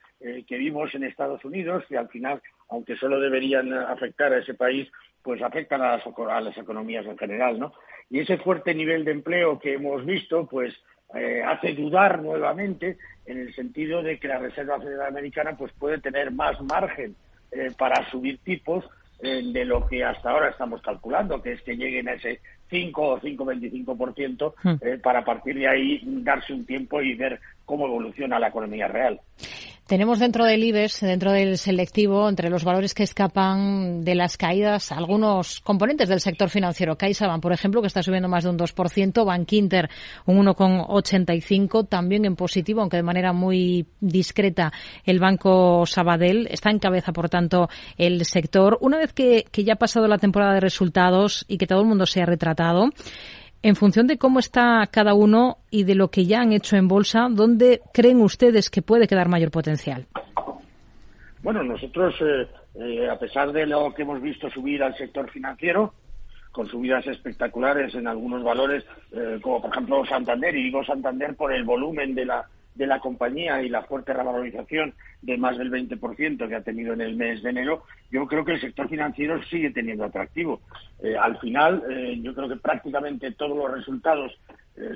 que 0.48 0.58
vimos 0.58 0.96
en 0.96 1.04
Estados 1.04 1.44
Unidos, 1.44 1.84
y 1.90 1.96
al 1.96 2.08
final, 2.08 2.42
aunque 2.70 2.96
solo 2.96 3.20
deberían 3.20 3.74
afectar 3.74 4.32
a 4.32 4.38
ese 4.38 4.54
país, 4.54 4.90
pues 5.22 5.42
afectan 5.42 5.82
a 5.82 5.98
las, 5.98 6.04
a 6.08 6.42
las 6.42 6.58
economías 6.58 7.06
en 7.06 7.18
general, 7.18 7.60
¿no? 7.60 7.74
Y 8.10 8.20
ese 8.20 8.38
fuerte 8.38 8.74
nivel 8.74 9.04
de 9.04 9.12
empleo 9.12 9.60
que 9.60 9.74
hemos 9.74 10.06
visto, 10.06 10.48
pues 10.48 10.74
eh, 11.16 11.44
hace 11.44 11.74
dudar 11.74 12.22
nuevamente 12.22 12.98
en 13.26 13.40
el 13.40 13.54
sentido 13.54 14.02
de 14.02 14.20
que 14.20 14.28
la 14.28 14.40
Reserva 14.40 14.80
Federal 14.80 15.08
Americana 15.08 15.56
pues 15.58 15.72
puede 15.74 16.00
tener 16.00 16.32
más 16.32 16.60
margen 16.62 17.16
eh, 17.52 17.72
para 17.78 18.10
subir 18.10 18.40
tipos 18.40 18.86
eh, 19.20 19.42
de 19.54 19.64
lo 19.64 19.88
que 19.88 20.04
hasta 20.04 20.32
ahora 20.32 20.50
estamos 20.50 20.82
calculando, 20.82 21.42
que 21.42 21.54
es 21.54 21.62
que 21.62 21.78
lleguen 21.78 22.10
a 22.10 22.14
ese 22.14 22.42
5 22.70 23.02
o 23.02 23.22
5,25% 23.22 24.54
hmm. 24.64 24.70
eh, 24.82 24.98
para 25.02 25.24
partir 25.24 25.56
de 25.56 25.68
ahí 25.68 26.02
darse 26.04 26.52
un 26.52 26.66
tiempo 26.66 27.02
y 27.02 27.14
ver 27.16 27.40
cómo 27.66 27.86
evoluciona 27.86 28.40
la 28.40 28.50
economía 28.50 28.88
real. 28.88 29.20
Tenemos 29.88 30.18
dentro 30.18 30.46
del 30.46 30.64
IBEX, 30.64 31.02
dentro 31.02 31.34
del 31.34 31.58
selectivo, 31.58 32.30
entre 32.30 32.50
los 32.50 32.64
valores 32.64 32.94
que 32.94 33.04
escapan 33.04 34.02
de 34.06 34.16
las 34.16 34.38
caídas, 34.38 34.94
algunos 34.94 35.60
componentes 35.60 36.08
del 36.08 36.22
sector 36.22 36.50
financiero. 36.50 36.98
CaixaBank, 36.98 37.42
por 37.42 37.52
ejemplo, 37.52 37.82
que 37.82 37.88
está 37.88 38.02
subiendo 38.02 38.30
más 38.30 38.46
de 38.46 38.50
un 38.50 38.58
2%, 38.58 39.26
Bank 39.26 39.52
Inter 39.52 39.90
un 40.26 40.46
1,85%, 40.46 41.90
también 41.90 42.24
en 42.24 42.38
positivo, 42.38 42.80
aunque 42.80 42.96
de 42.96 43.04
manera 43.04 43.34
muy 43.34 43.86
discreta, 44.00 44.72
el 45.04 45.20
Banco 45.20 45.86
Sabadell 45.86 46.48
está 46.50 46.70
en 46.70 46.80
cabeza, 46.80 47.12
por 47.12 47.30
tanto, 47.30 47.68
el 47.98 48.24
sector. 48.24 48.78
Una 48.80 48.98
vez 48.98 49.12
que, 49.12 49.46
que 49.52 49.66
ya 49.66 49.74
ha 49.74 49.78
pasado 49.78 50.08
la 50.08 50.18
temporada 50.18 50.54
de 50.54 50.62
resultados 50.62 51.44
y 51.50 51.58
que 51.58 51.68
todo 51.68 51.82
el 51.82 51.88
mundo 51.88 52.06
se 52.06 52.22
ha 52.22 52.26
retratado, 52.26 52.90
en 53.64 53.78
función 53.78 54.08
de 54.08 54.18
cómo 54.18 54.40
está 54.40 54.86
cada 54.92 55.14
uno 55.14 55.58
y 55.72 55.86
de 55.86 55.96
lo 55.96 56.10
que 56.10 56.26
ya 56.26 56.42
han 56.42 56.52
hecho 56.52 56.76
en 56.76 56.90
bolsa, 56.90 57.28
¿dónde 57.32 57.82
creen 57.94 58.22
ustedes 58.22 58.70
que 58.70 58.82
puede 58.82 59.08
quedar 59.08 59.30
mayor 59.30 59.52
potencial? 59.52 60.06
Bueno, 61.42 61.64
nosotros, 61.64 62.14
eh, 62.22 62.48
eh, 62.76 63.10
a 63.10 63.18
pesar 63.18 63.54
de 63.54 63.66
lo 63.66 63.94
que 63.94 64.04
hemos 64.04 64.22
visto 64.22 64.50
subir 64.50 64.84
al 64.84 64.96
sector 64.98 65.30
financiero, 65.32 65.94
con 66.52 66.68
subidas 66.68 67.08
espectaculares 67.08 67.96
en 67.96 68.06
algunos 68.06 68.44
valores, 68.44 68.84
eh, 69.14 69.40
como 69.42 69.62
por 69.62 69.72
ejemplo 69.72 70.06
Santander, 70.06 70.56
y 70.56 70.64
digo 70.66 70.84
Santander 70.84 71.36
por 71.36 71.54
el 71.54 71.64
volumen 71.64 72.14
de 72.14 72.26
la, 72.26 72.46
de 72.76 72.88
la 72.88 73.00
compañía 73.00 73.62
y 73.62 73.70
la 73.70 73.84
fuerte 73.84 74.14
revalorización 74.14 74.94
de 75.22 75.38
más 75.38 75.58
del 75.58 75.72
20% 75.72 76.48
que 76.48 76.56
ha 76.56 76.62
tenido 76.62 76.94
en 76.94 77.02
el 77.02 77.16
mes 77.16 77.44
de 77.44 77.52
enero, 77.52 77.84
yo 78.12 78.26
creo 78.28 78.44
que 78.44 78.54
el 78.54 78.62
sector 78.62 78.90
financiero 78.90 79.42
sigue 79.44 79.72
teniendo 79.72 80.06
atractivo. 80.06 80.62
al 81.20 81.38
final, 81.40 81.84
yo 82.22 82.34
creo 82.34 82.50
que 82.50 82.58
prácticamente 82.58 83.32
todos 83.32 83.58
los 83.58 83.72
resultados, 83.72 84.38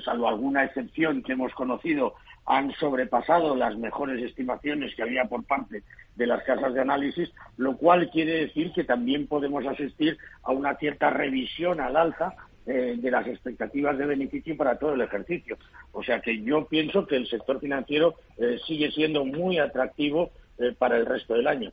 salvo 0.04 0.28
alguna 0.28 0.66
excepción 0.66 1.22
que 1.24 1.34
hemos 1.34 1.54
conocido, 1.54 2.16
han 2.48 2.72
sobrepasado 2.74 3.56
las 3.56 3.78
mejores 3.78 4.24
estimaciones 4.24 4.96
que 4.96 5.04
había 5.04 5.26
por 5.26 5.44
parte 5.44 5.84
de 6.16 6.26
las 6.26 6.44
casas 6.44 6.74
de 6.74 6.82
análisis, 6.82 7.30
lo 7.58 7.76
cual 7.76 8.10
quiere 8.10 8.46
decir 8.46 8.72
que 8.72 8.86
también 8.86 9.28
podemos 9.28 9.66
asistir 9.66 10.18
a 10.44 10.54
una 10.54 10.76
cierta 10.76 11.10
revisión 11.10 11.82
al 11.82 11.98
alza 11.98 12.34
eh, 12.68 12.96
de 12.98 13.12
las 13.12 13.26
expectativas 13.28 13.98
de 13.98 14.06
beneficio 14.06 14.56
para 14.56 14.78
todo 14.78 14.94
el 14.94 15.02
ejercicio. 15.02 15.58
O 15.94 16.04
sea 16.04 16.20
que 16.20 16.42
yo 16.44 16.66
pienso 16.66 17.08
que 17.08 17.16
el 17.16 17.28
sector 17.28 17.60
financiero 17.60 18.16
eh, 18.38 18.58
sigue 18.68 18.92
siendo 18.92 19.26
muy 19.26 19.58
atractivo 19.58 20.32
eh, 20.60 20.74
para 20.78 20.98
el 20.98 21.06
resto 21.06 21.36
del 21.36 21.48
año. 21.48 21.72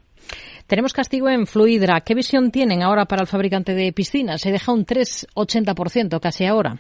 Tenemos 0.67 0.93
castigo 0.93 1.29
en 1.31 1.47
Fluidra. 1.47 2.03
¿Qué 2.03 2.15
visión 2.15 2.51
tienen 2.51 2.83
ahora 2.83 3.07
para 3.07 3.23
el 3.23 3.27
fabricante 3.27 3.75
de 3.75 3.93
piscinas? 3.93 4.43
Se 4.43 4.53
deja 4.53 4.73
un 4.73 4.85
3,80% 4.85 6.21
casi 6.21 6.45
ahora. 6.45 6.77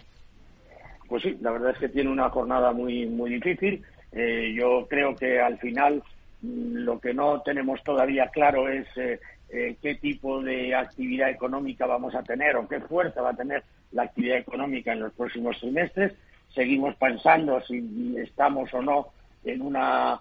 Pues 1.08 1.22
sí, 1.22 1.36
la 1.40 1.52
verdad 1.52 1.70
es 1.70 1.78
que 1.78 1.88
tiene 1.88 2.10
una 2.10 2.28
jornada 2.28 2.72
muy, 2.72 3.06
muy 3.06 3.30
difícil. 3.30 3.82
Eh, 4.12 4.54
yo 4.54 4.86
creo 4.86 5.16
que 5.16 5.40
al 5.40 5.58
final 5.58 6.02
mm, 6.42 6.76
lo 6.84 7.00
que 7.00 7.14
no 7.14 7.40
tenemos 7.40 7.82
todavía 7.82 8.28
claro 8.28 8.68
es 8.68 8.86
eh, 8.96 9.18
eh, 9.50 9.76
qué 9.80 9.96
tipo 9.96 10.42
de 10.42 10.74
actividad 10.74 11.30
económica 11.30 11.86
vamos 11.86 12.14
a 12.14 12.22
tener 12.22 12.56
o 12.56 12.68
qué 12.68 12.80
fuerza 12.80 13.22
va 13.22 13.30
a 13.30 13.36
tener 13.36 13.62
la 13.92 14.04
actividad 14.04 14.38
económica 14.38 14.92
en 14.92 15.00
los 15.00 15.12
próximos 15.12 15.58
trimestres. 15.60 16.12
Seguimos 16.54 16.94
pensando 16.96 17.60
si 17.62 18.16
estamos 18.18 18.72
o 18.74 18.82
no 18.82 19.08
en 19.44 19.62
una 19.62 20.20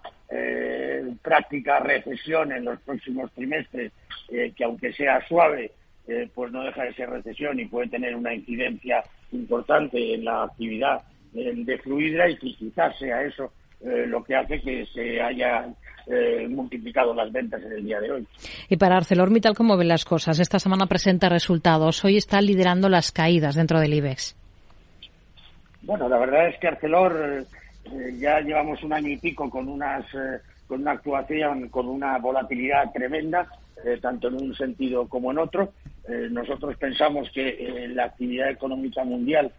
práctica 1.22 1.78
recesión 1.78 2.50
en 2.50 2.64
los 2.64 2.80
próximos 2.80 3.30
trimestres, 3.32 3.92
que 4.28 4.64
aunque 4.64 4.92
sea 4.92 5.24
suave, 5.28 5.70
pues 6.34 6.50
no 6.50 6.64
deja 6.64 6.82
de 6.84 6.94
ser 6.94 7.08
recesión 7.08 7.60
y 7.60 7.66
puede 7.66 7.88
tener 7.88 8.16
una 8.16 8.34
incidencia 8.34 9.04
importante 9.30 10.14
en 10.14 10.24
la 10.24 10.42
actividad 10.42 11.02
de 11.32 11.78
Fluidra 11.78 12.28
y 12.28 12.36
que 12.36 12.54
quizás 12.54 12.98
sea 12.98 13.22
eso 13.22 13.52
eh, 13.84 14.06
lo 14.06 14.24
que 14.24 14.34
hace 14.34 14.60
que 14.62 14.86
se 14.86 15.20
hayan 15.20 15.76
eh, 16.06 16.46
multiplicado 16.48 17.14
las 17.14 17.32
ventas 17.32 17.62
en 17.62 17.72
el 17.72 17.84
día 17.84 18.00
de 18.00 18.12
hoy. 18.12 18.26
Y 18.68 18.76
para 18.76 18.96
ArcelorMittal, 18.96 19.54
¿cómo 19.54 19.76
ven 19.76 19.88
las 19.88 20.04
cosas? 20.04 20.38
Esta 20.38 20.58
semana 20.58 20.86
presenta 20.86 21.28
resultados. 21.28 22.04
Hoy 22.04 22.16
está 22.16 22.40
liderando 22.40 22.88
las 22.88 23.10
caídas 23.10 23.54
dentro 23.54 23.80
del 23.80 23.94
IBEX. 23.94 24.36
Bueno, 25.82 26.08
la 26.08 26.18
verdad 26.18 26.48
es 26.48 26.58
que 26.58 26.68
Arcelor 26.68 27.46
eh, 27.84 28.14
ya 28.18 28.40
llevamos 28.40 28.82
un 28.82 28.92
año 28.92 29.08
y 29.08 29.16
pico 29.16 29.48
con 29.48 29.68
unas 29.68 30.04
con 30.66 30.80
una 30.80 30.92
actuación 30.92 31.68
con 31.68 31.86
una 31.88 32.16
volatilidad 32.18 32.90
tremenda, 32.90 33.46
tanto 34.00 34.28
en 34.28 34.34
un 34.34 34.54
sentido 34.54 35.06
como 35.06 35.30
en 35.30 35.36
otro. 35.38 35.74
nosotros 36.30 36.74
pensamos 36.78 37.28
que 37.34 37.90
la 37.92 38.04
actividad 38.04 38.48
económica 38.48 39.04
mundial 39.04 39.52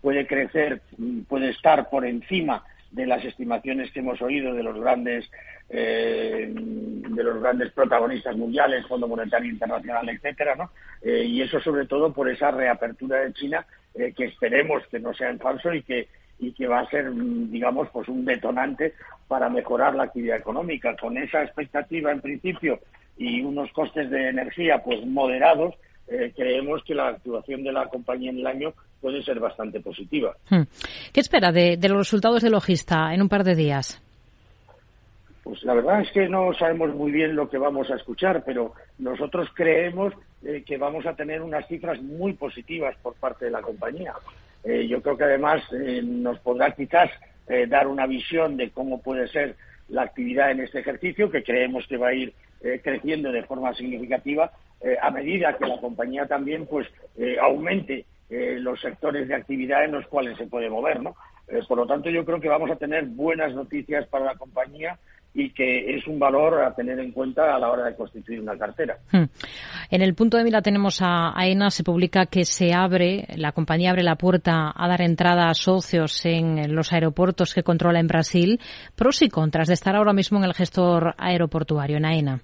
puede 0.00 0.26
crecer, 0.26 0.80
puede 1.28 1.50
estar 1.50 1.90
por 1.90 2.06
encima 2.06 2.64
de 2.90 3.06
las 3.06 3.24
estimaciones 3.24 3.90
que 3.92 4.00
hemos 4.00 4.20
oído 4.22 4.54
de 4.54 4.62
los 4.62 4.78
grandes 4.80 5.30
eh, 5.70 6.50
de 6.50 7.22
los 7.22 7.40
grandes 7.42 7.72
protagonistas 7.72 8.36
mundiales, 8.36 8.86
Fondo 8.86 9.06
Monetario 9.06 9.50
Internacional, 9.50 10.08
etcétera, 10.08 10.54
¿no? 10.56 10.70
Eh, 11.02 11.24
y 11.24 11.42
eso 11.42 11.60
sobre 11.60 11.86
todo 11.86 12.12
por 12.12 12.28
esa 12.30 12.50
reapertura 12.50 13.20
de 13.20 13.32
China 13.34 13.66
eh, 13.94 14.14
que 14.16 14.24
esperemos 14.24 14.86
que 14.86 14.98
no 14.98 15.12
sea 15.12 15.28
en 15.30 15.38
falso 15.38 15.72
y 15.74 15.82
que 15.82 16.08
y 16.40 16.52
que 16.52 16.68
va 16.68 16.80
a 16.80 16.90
ser, 16.90 17.10
digamos, 17.12 17.88
pues 17.92 18.08
un 18.08 18.24
detonante 18.24 18.94
para 19.26 19.48
mejorar 19.48 19.96
la 19.96 20.04
actividad 20.04 20.36
económica. 20.36 20.96
Con 20.96 21.18
esa 21.18 21.42
expectativa, 21.42 22.12
en 22.12 22.20
principio, 22.20 22.78
y 23.16 23.42
unos 23.42 23.72
costes 23.72 24.08
de 24.08 24.28
energía, 24.28 24.78
pues 24.84 25.04
moderados, 25.04 25.74
creemos 26.34 26.82
que 26.84 26.94
la 26.94 27.08
actuación 27.08 27.62
de 27.62 27.72
la 27.72 27.86
compañía 27.88 28.30
en 28.30 28.38
el 28.38 28.46
año 28.46 28.72
puede 29.00 29.22
ser 29.22 29.40
bastante 29.40 29.80
positiva. 29.80 30.36
Hmm. 30.50 30.62
¿Qué 31.12 31.20
espera 31.20 31.52
de, 31.52 31.78
los 31.88 31.98
resultados 31.98 32.42
de 32.42 32.50
Logista 32.50 33.14
en 33.14 33.22
un 33.22 33.28
par 33.28 33.44
de 33.44 33.54
días? 33.54 34.02
Pues 35.42 35.62
la 35.62 35.74
verdad 35.74 36.02
es 36.02 36.10
que 36.12 36.28
no 36.28 36.52
sabemos 36.54 36.94
muy 36.94 37.10
bien 37.10 37.34
lo 37.34 37.48
que 37.48 37.58
vamos 37.58 37.90
a 37.90 37.96
escuchar, 37.96 38.42
pero 38.44 38.74
nosotros 38.98 39.48
creemos 39.54 40.12
eh, 40.44 40.62
que 40.66 40.76
vamos 40.76 41.06
a 41.06 41.14
tener 41.14 41.40
unas 41.40 41.66
cifras 41.68 42.00
muy 42.02 42.34
positivas 42.34 42.94
por 43.02 43.14
parte 43.14 43.46
de 43.46 43.50
la 43.52 43.62
compañía. 43.62 44.12
Eh, 44.62 44.86
yo 44.86 45.00
creo 45.00 45.16
que 45.16 45.24
además 45.24 45.62
eh, 45.72 46.02
nos 46.02 46.38
podrá 46.40 46.72
quizás 46.72 47.10
dar 47.70 47.86
una 47.86 48.06
visión 48.06 48.58
de 48.58 48.68
cómo 48.68 49.00
puede 49.00 49.26
ser 49.28 49.56
la 49.88 50.02
actividad 50.02 50.50
en 50.50 50.60
este 50.60 50.80
ejercicio, 50.80 51.30
que 51.30 51.42
creemos 51.42 51.86
que 51.86 51.96
va 51.96 52.08
a 52.08 52.12
ir 52.12 52.34
creciendo 52.82 53.30
de 53.30 53.44
forma 53.44 53.72
significativa 53.74 54.50
a 55.00 55.10
medida 55.10 55.56
que 55.56 55.66
la 55.66 55.80
compañía 55.80 56.26
también 56.26 56.66
pues 56.66 56.86
aumente 57.40 58.04
eh, 58.30 58.58
los 58.60 58.78
sectores 58.78 59.26
de 59.26 59.34
actividad 59.34 59.84
en 59.84 59.92
los 59.92 60.06
cuales 60.06 60.36
se 60.36 60.46
puede 60.46 60.68
mover, 60.68 61.00
¿no? 61.02 61.16
Eh, 61.48 61.60
por 61.66 61.78
lo 61.78 61.86
tanto, 61.86 62.10
yo 62.10 62.26
creo 62.26 62.38
que 62.38 62.48
vamos 62.48 62.70
a 62.70 62.76
tener 62.76 63.06
buenas 63.06 63.54
noticias 63.54 64.06
para 64.08 64.26
la 64.26 64.34
compañía 64.34 64.98
y 65.32 65.50
que 65.50 65.96
es 65.96 66.06
un 66.06 66.18
valor 66.18 66.62
a 66.62 66.74
tener 66.74 66.98
en 66.98 67.12
cuenta 67.12 67.54
a 67.54 67.58
la 67.58 67.70
hora 67.70 67.86
de 67.86 67.96
constituir 67.96 68.40
una 68.40 68.58
cartera. 68.58 68.98
Hmm. 69.10 69.24
En 69.90 70.02
el 70.02 70.14
punto 70.14 70.36
de 70.36 70.44
mira 70.44 70.60
tenemos 70.60 71.00
a 71.00 71.32
AENA, 71.34 71.70
se 71.70 71.84
publica 71.84 72.26
que 72.26 72.44
se 72.44 72.74
abre, 72.74 73.26
la 73.34 73.52
compañía 73.52 73.92
abre 73.92 74.02
la 74.02 74.16
puerta 74.16 74.74
a 74.74 74.88
dar 74.88 75.00
entrada 75.00 75.48
a 75.48 75.54
socios 75.54 76.26
en 76.26 76.74
los 76.74 76.92
aeropuertos 76.92 77.54
que 77.54 77.62
controla 77.62 77.98
en 77.98 78.08
Brasil. 78.08 78.60
Pros 78.94 79.22
y 79.22 79.30
contras 79.30 79.68
de 79.68 79.74
estar 79.74 79.96
ahora 79.96 80.12
mismo 80.12 80.38
en 80.38 80.44
el 80.44 80.54
gestor 80.54 81.14
aeroportuario, 81.16 81.96
en 81.96 82.04
AENA. 82.04 82.40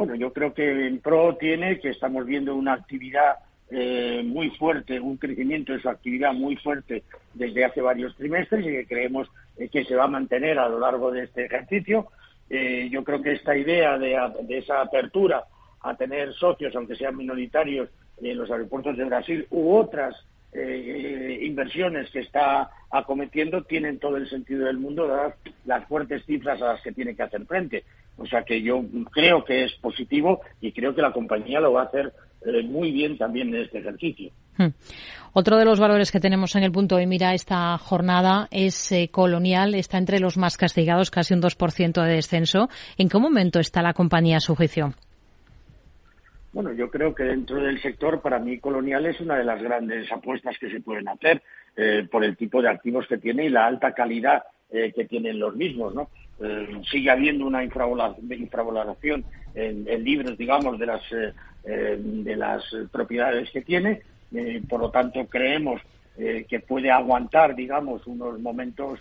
Bueno, 0.00 0.14
yo 0.14 0.32
creo 0.32 0.54
que 0.54 0.86
en 0.86 0.98
pro 1.00 1.36
tiene 1.36 1.78
que 1.78 1.90
estamos 1.90 2.24
viendo 2.24 2.54
una 2.54 2.72
actividad 2.72 3.34
eh, 3.70 4.22
muy 4.24 4.48
fuerte, 4.48 4.98
un 4.98 5.18
crecimiento 5.18 5.74
de 5.74 5.80
su 5.82 5.90
actividad 5.90 6.32
muy 6.32 6.56
fuerte 6.56 7.02
desde 7.34 7.66
hace 7.66 7.82
varios 7.82 8.16
trimestres 8.16 8.64
y 8.64 8.70
que 8.70 8.86
creemos 8.86 9.28
eh, 9.58 9.68
que 9.68 9.84
se 9.84 9.94
va 9.94 10.04
a 10.04 10.08
mantener 10.08 10.58
a 10.58 10.70
lo 10.70 10.80
largo 10.80 11.10
de 11.10 11.24
este 11.24 11.44
ejercicio. 11.44 12.06
Eh, 12.48 12.88
yo 12.90 13.04
creo 13.04 13.20
que 13.20 13.32
esta 13.32 13.54
idea 13.54 13.98
de, 13.98 14.16
esa 14.48 14.80
apertura 14.80 15.44
a 15.82 15.94
tener 15.94 16.32
socios, 16.32 16.74
aunque 16.74 16.96
sean 16.96 17.18
minoritarios, 17.18 17.90
en 18.22 18.38
los 18.38 18.50
aeropuertos 18.50 18.96
de 18.96 19.04
Brasil 19.04 19.46
u 19.50 19.74
otras 19.74 20.16
inversiones 20.52 22.10
que 22.10 22.20
está 22.20 22.70
acometiendo 22.90 23.62
tienen 23.64 23.98
todo 23.98 24.16
el 24.16 24.28
sentido 24.28 24.66
del 24.66 24.78
mundo, 24.78 25.06
dadas 25.06 25.34
las 25.64 25.86
fuertes 25.86 26.24
cifras 26.24 26.60
a 26.60 26.72
las 26.72 26.82
que 26.82 26.92
tiene 26.92 27.14
que 27.14 27.22
hacer 27.22 27.44
frente. 27.44 27.84
O 28.16 28.26
sea 28.26 28.42
que 28.42 28.60
yo 28.62 28.82
creo 29.10 29.44
que 29.44 29.64
es 29.64 29.72
positivo 29.76 30.40
y 30.60 30.72
creo 30.72 30.94
que 30.94 31.02
la 31.02 31.12
compañía 31.12 31.60
lo 31.60 31.72
va 31.72 31.82
a 31.82 31.86
hacer 31.86 32.12
eh, 32.44 32.62
muy 32.62 32.90
bien 32.92 33.16
también 33.18 33.54
en 33.54 33.62
este 33.62 33.78
ejercicio. 33.78 34.30
Hmm. 34.56 34.68
Otro 35.32 35.56
de 35.56 35.64
los 35.64 35.78
valores 35.78 36.10
que 36.10 36.20
tenemos 36.20 36.56
en 36.56 36.64
el 36.64 36.72
punto 36.72 36.96
de 36.96 37.06
mira 37.06 37.34
esta 37.34 37.78
jornada 37.78 38.48
es 38.50 38.92
eh, 38.92 39.08
Colonial, 39.10 39.74
está 39.74 39.96
entre 39.98 40.20
los 40.20 40.36
más 40.36 40.56
castigados, 40.56 41.10
casi 41.10 41.34
un 41.34 41.42
2% 41.42 42.02
de 42.04 42.14
descenso. 42.14 42.68
¿En 42.98 43.08
qué 43.08 43.18
momento 43.18 43.60
está 43.60 43.80
la 43.82 43.94
compañía 43.94 44.38
a 44.38 44.40
su 44.40 44.56
juicio? 44.56 44.92
Bueno, 46.52 46.72
yo 46.72 46.90
creo 46.90 47.14
que 47.14 47.22
dentro 47.22 47.62
del 47.62 47.80
sector, 47.80 48.20
para 48.20 48.40
mí, 48.40 48.58
Colonial 48.58 49.06
es 49.06 49.20
una 49.20 49.36
de 49.36 49.44
las 49.44 49.62
grandes 49.62 50.10
apuestas 50.10 50.56
que 50.58 50.68
se 50.68 50.80
pueden 50.80 51.08
hacer 51.08 51.42
eh, 51.76 52.08
por 52.10 52.24
el 52.24 52.36
tipo 52.36 52.60
de 52.60 52.70
activos 52.70 53.06
que 53.06 53.18
tiene 53.18 53.44
y 53.44 53.50
la 53.50 53.66
alta 53.66 53.92
calidad 53.92 54.42
que 54.70 55.04
tienen 55.08 55.38
los 55.38 55.56
mismos, 55.56 55.94
¿no? 55.94 56.08
sigue 56.90 57.10
habiendo 57.10 57.44
una 57.46 57.62
infravaloración 57.62 59.24
en, 59.54 59.86
en, 59.86 60.04
libros, 60.04 60.38
digamos, 60.38 60.78
de 60.78 60.86
las 60.86 61.02
eh, 61.62 61.98
de 62.00 62.36
las 62.36 62.64
propiedades 62.90 63.50
que 63.50 63.60
tiene. 63.60 64.00
Eh, 64.34 64.62
por 64.66 64.80
lo 64.80 64.90
tanto, 64.90 65.26
creemos 65.26 65.82
eh, 66.16 66.46
que 66.48 66.60
puede 66.60 66.90
aguantar, 66.90 67.54
digamos, 67.54 68.06
unos 68.06 68.40
momentos 68.40 68.98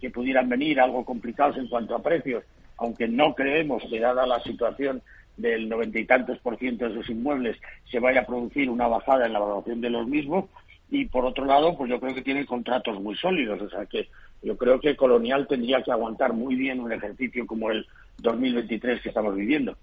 que 0.00 0.10
pudieran 0.10 0.48
venir 0.48 0.80
algo 0.80 1.04
complicados 1.04 1.56
en 1.56 1.68
cuanto 1.68 1.94
a 1.94 2.02
precios, 2.02 2.42
aunque 2.78 3.06
no 3.06 3.32
creemos 3.36 3.80
que, 3.88 4.00
dada 4.00 4.26
la 4.26 4.42
situación 4.42 5.02
del 5.36 5.68
noventa 5.68 6.00
y 6.00 6.04
tantos 6.04 6.36
por 6.38 6.58
ciento 6.58 6.88
de 6.88 6.96
sus 6.96 7.10
inmuebles, 7.10 7.56
se 7.88 8.00
vaya 8.00 8.22
a 8.22 8.26
producir 8.26 8.68
una 8.68 8.88
bajada 8.88 9.26
en 9.26 9.34
la 9.34 9.38
valoración 9.38 9.80
de 9.80 9.90
los 9.90 10.08
mismos. 10.08 10.46
Y 10.90 11.04
por 11.04 11.24
otro 11.24 11.44
lado, 11.44 11.76
pues 11.76 11.88
yo 11.90 12.00
creo 12.00 12.12
que 12.12 12.22
tiene 12.22 12.44
contratos 12.44 13.00
muy 13.00 13.14
sólidos, 13.14 13.60
o 13.62 13.70
sea 13.70 13.86
que 13.86 14.08
yo 14.42 14.56
creo 14.56 14.80
que 14.80 14.96
Colonial 14.96 15.46
tendría 15.48 15.82
que 15.82 15.92
aguantar 15.92 16.32
muy 16.32 16.54
bien 16.54 16.80
un 16.80 16.92
ejercicio 16.92 17.46
como 17.46 17.70
el 17.70 17.86
2023 18.18 19.02
que 19.02 19.08
estamos 19.08 19.34
viviendo. 19.34 19.76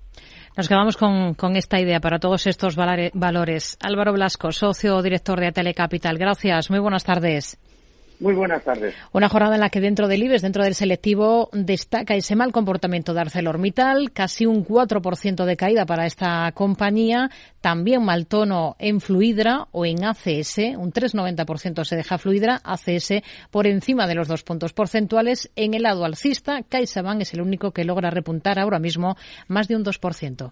Nos 0.57 0.69
quedamos 0.69 0.97
con, 0.97 1.55
esta 1.55 1.79
idea 1.79 1.99
para 1.99 2.19
todos 2.19 2.47
estos 2.47 2.75
valores. 2.75 3.77
Álvaro 3.81 4.13
Blasco, 4.13 4.51
socio 4.51 5.01
director 5.01 5.39
de 5.39 5.51
Telecapital. 5.51 6.17
Gracias. 6.17 6.69
Muy 6.69 6.79
buenas 6.79 7.03
tardes. 7.03 7.59
Muy 8.19 8.33
buenas 8.33 8.63
tardes. 8.63 8.95
Una 9.11 9.29
jornada 9.29 9.55
en 9.55 9.61
la 9.61 9.69
que 9.69 9.81
dentro 9.81 10.07
del 10.07 10.23
IBEX, 10.23 10.41
dentro 10.41 10.63
del 10.63 10.75
selectivo, 10.75 11.49
destaca 11.51 12.15
ese 12.15 12.35
mal 12.35 12.51
comportamiento 12.51 13.13
de 13.13 13.21
ArcelorMittal, 13.21 14.11
casi 14.11 14.45
un 14.45 14.65
4% 14.65 15.45
de 15.45 15.57
caída 15.57 15.85
para 15.85 16.05
esta 16.05 16.51
compañía, 16.53 17.29
también 17.61 18.03
mal 18.03 18.27
tono 18.27 18.75
en 18.79 19.01
Fluidra 19.01 19.67
o 19.71 19.85
en 19.85 20.03
ACS, 20.03 20.57
un 20.77 20.91
3,90% 20.91 21.83
se 21.83 21.95
deja 21.95 22.17
Fluidra, 22.17 22.61
ACS 22.63 23.21
por 23.51 23.67
encima 23.67 24.07
de 24.07 24.15
los 24.15 24.27
dos 24.27 24.43
puntos 24.43 24.73
porcentuales. 24.73 25.51
En 25.55 25.73
el 25.73 25.83
lado 25.83 26.05
alcista, 26.05 26.61
CaixaBank 26.63 27.21
es 27.21 27.33
el 27.33 27.41
único 27.41 27.71
que 27.71 27.85
logra 27.85 28.09
repuntar 28.09 28.59
ahora 28.59 28.79
mismo 28.79 29.17
más 29.47 29.67
de 29.67 29.75
un 29.75 29.83
2%. 29.83 30.51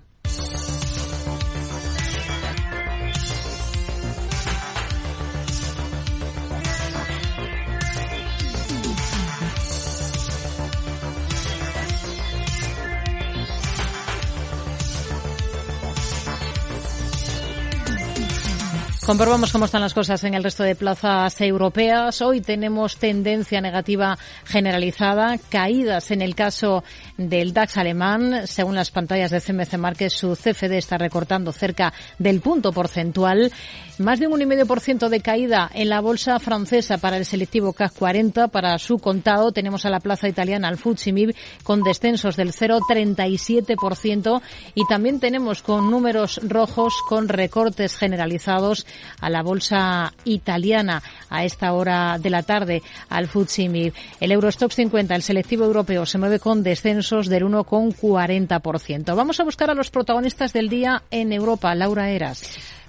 Comprobamos 19.05 19.51
cómo 19.51 19.65
están 19.65 19.81
las 19.81 19.93
cosas 19.93 20.23
en 20.23 20.33
el 20.33 20.45
resto 20.45 20.63
de 20.63 20.75
plazas 20.75 21.41
europeas. 21.41 22.21
Hoy 22.21 22.39
tenemos 22.39 22.95
tendencia 22.95 23.59
negativa 23.59 24.17
generalizada, 24.45 25.37
caídas 25.49 26.09
en 26.11 26.21
el 26.21 26.35
caso 26.35 26.85
del 27.17 27.51
DAX 27.51 27.75
alemán. 27.75 28.47
Según 28.47 28.75
las 28.75 28.91
pantallas 28.91 29.29
de 29.29 29.41
CMC 29.41 29.77
Markets, 29.77 30.13
su 30.13 30.37
CFD 30.37 30.77
está 30.77 30.97
recortando 30.97 31.51
cerca 31.51 31.93
del 32.17 32.39
punto 32.39 32.71
porcentual. 32.71 33.51
Más 33.97 34.21
de 34.21 34.27
un 34.27 34.39
1,5% 34.39 35.09
de 35.09 35.19
caída 35.19 35.69
en 35.73 35.89
la 35.89 35.99
bolsa 35.99 36.39
francesa 36.39 36.97
para 36.97 37.17
el 37.17 37.25
selectivo 37.25 37.73
CAC 37.73 37.93
40. 37.93 38.47
Para 38.47 38.77
su 38.77 38.99
contado 38.99 39.51
tenemos 39.51 39.85
a 39.85 39.89
la 39.89 39.99
plaza 39.99 40.29
italiana, 40.29 40.69
al 40.69 40.77
FTSE 40.77 41.35
con 41.63 41.83
descensos 41.83 42.37
del 42.37 42.53
0,37% 42.53 44.41
y 44.75 44.87
también 44.87 45.19
tenemos 45.19 45.61
con 45.61 45.91
números 45.91 46.39
rojos, 46.41 46.95
con 47.09 47.27
recortes 47.27 47.97
generalizados 47.97 48.87
a 49.19 49.29
la 49.29 49.41
bolsa 49.41 50.13
italiana 50.25 51.01
a 51.29 51.45
esta 51.45 51.73
hora 51.73 52.17
de 52.19 52.29
la 52.29 52.43
tarde, 52.43 52.81
al 53.09 53.27
FTSE 53.27 53.93
El 54.19 54.31
Eurostox 54.31 54.75
50, 54.75 55.15
el 55.15 55.21
selectivo 55.21 55.65
europeo, 55.65 56.05
se 56.05 56.17
mueve 56.17 56.39
con 56.39 56.63
descensos 56.63 57.27
del 57.27 57.43
1,40%. 57.43 59.15
Vamos 59.15 59.39
a 59.39 59.43
buscar 59.43 59.69
a 59.69 59.73
los 59.75 59.89
protagonistas 59.89 60.53
del 60.53 60.69
día 60.69 61.03
en 61.11 61.31
Europa. 61.31 61.73
Laura 61.75 62.09
Eras. 62.09 62.43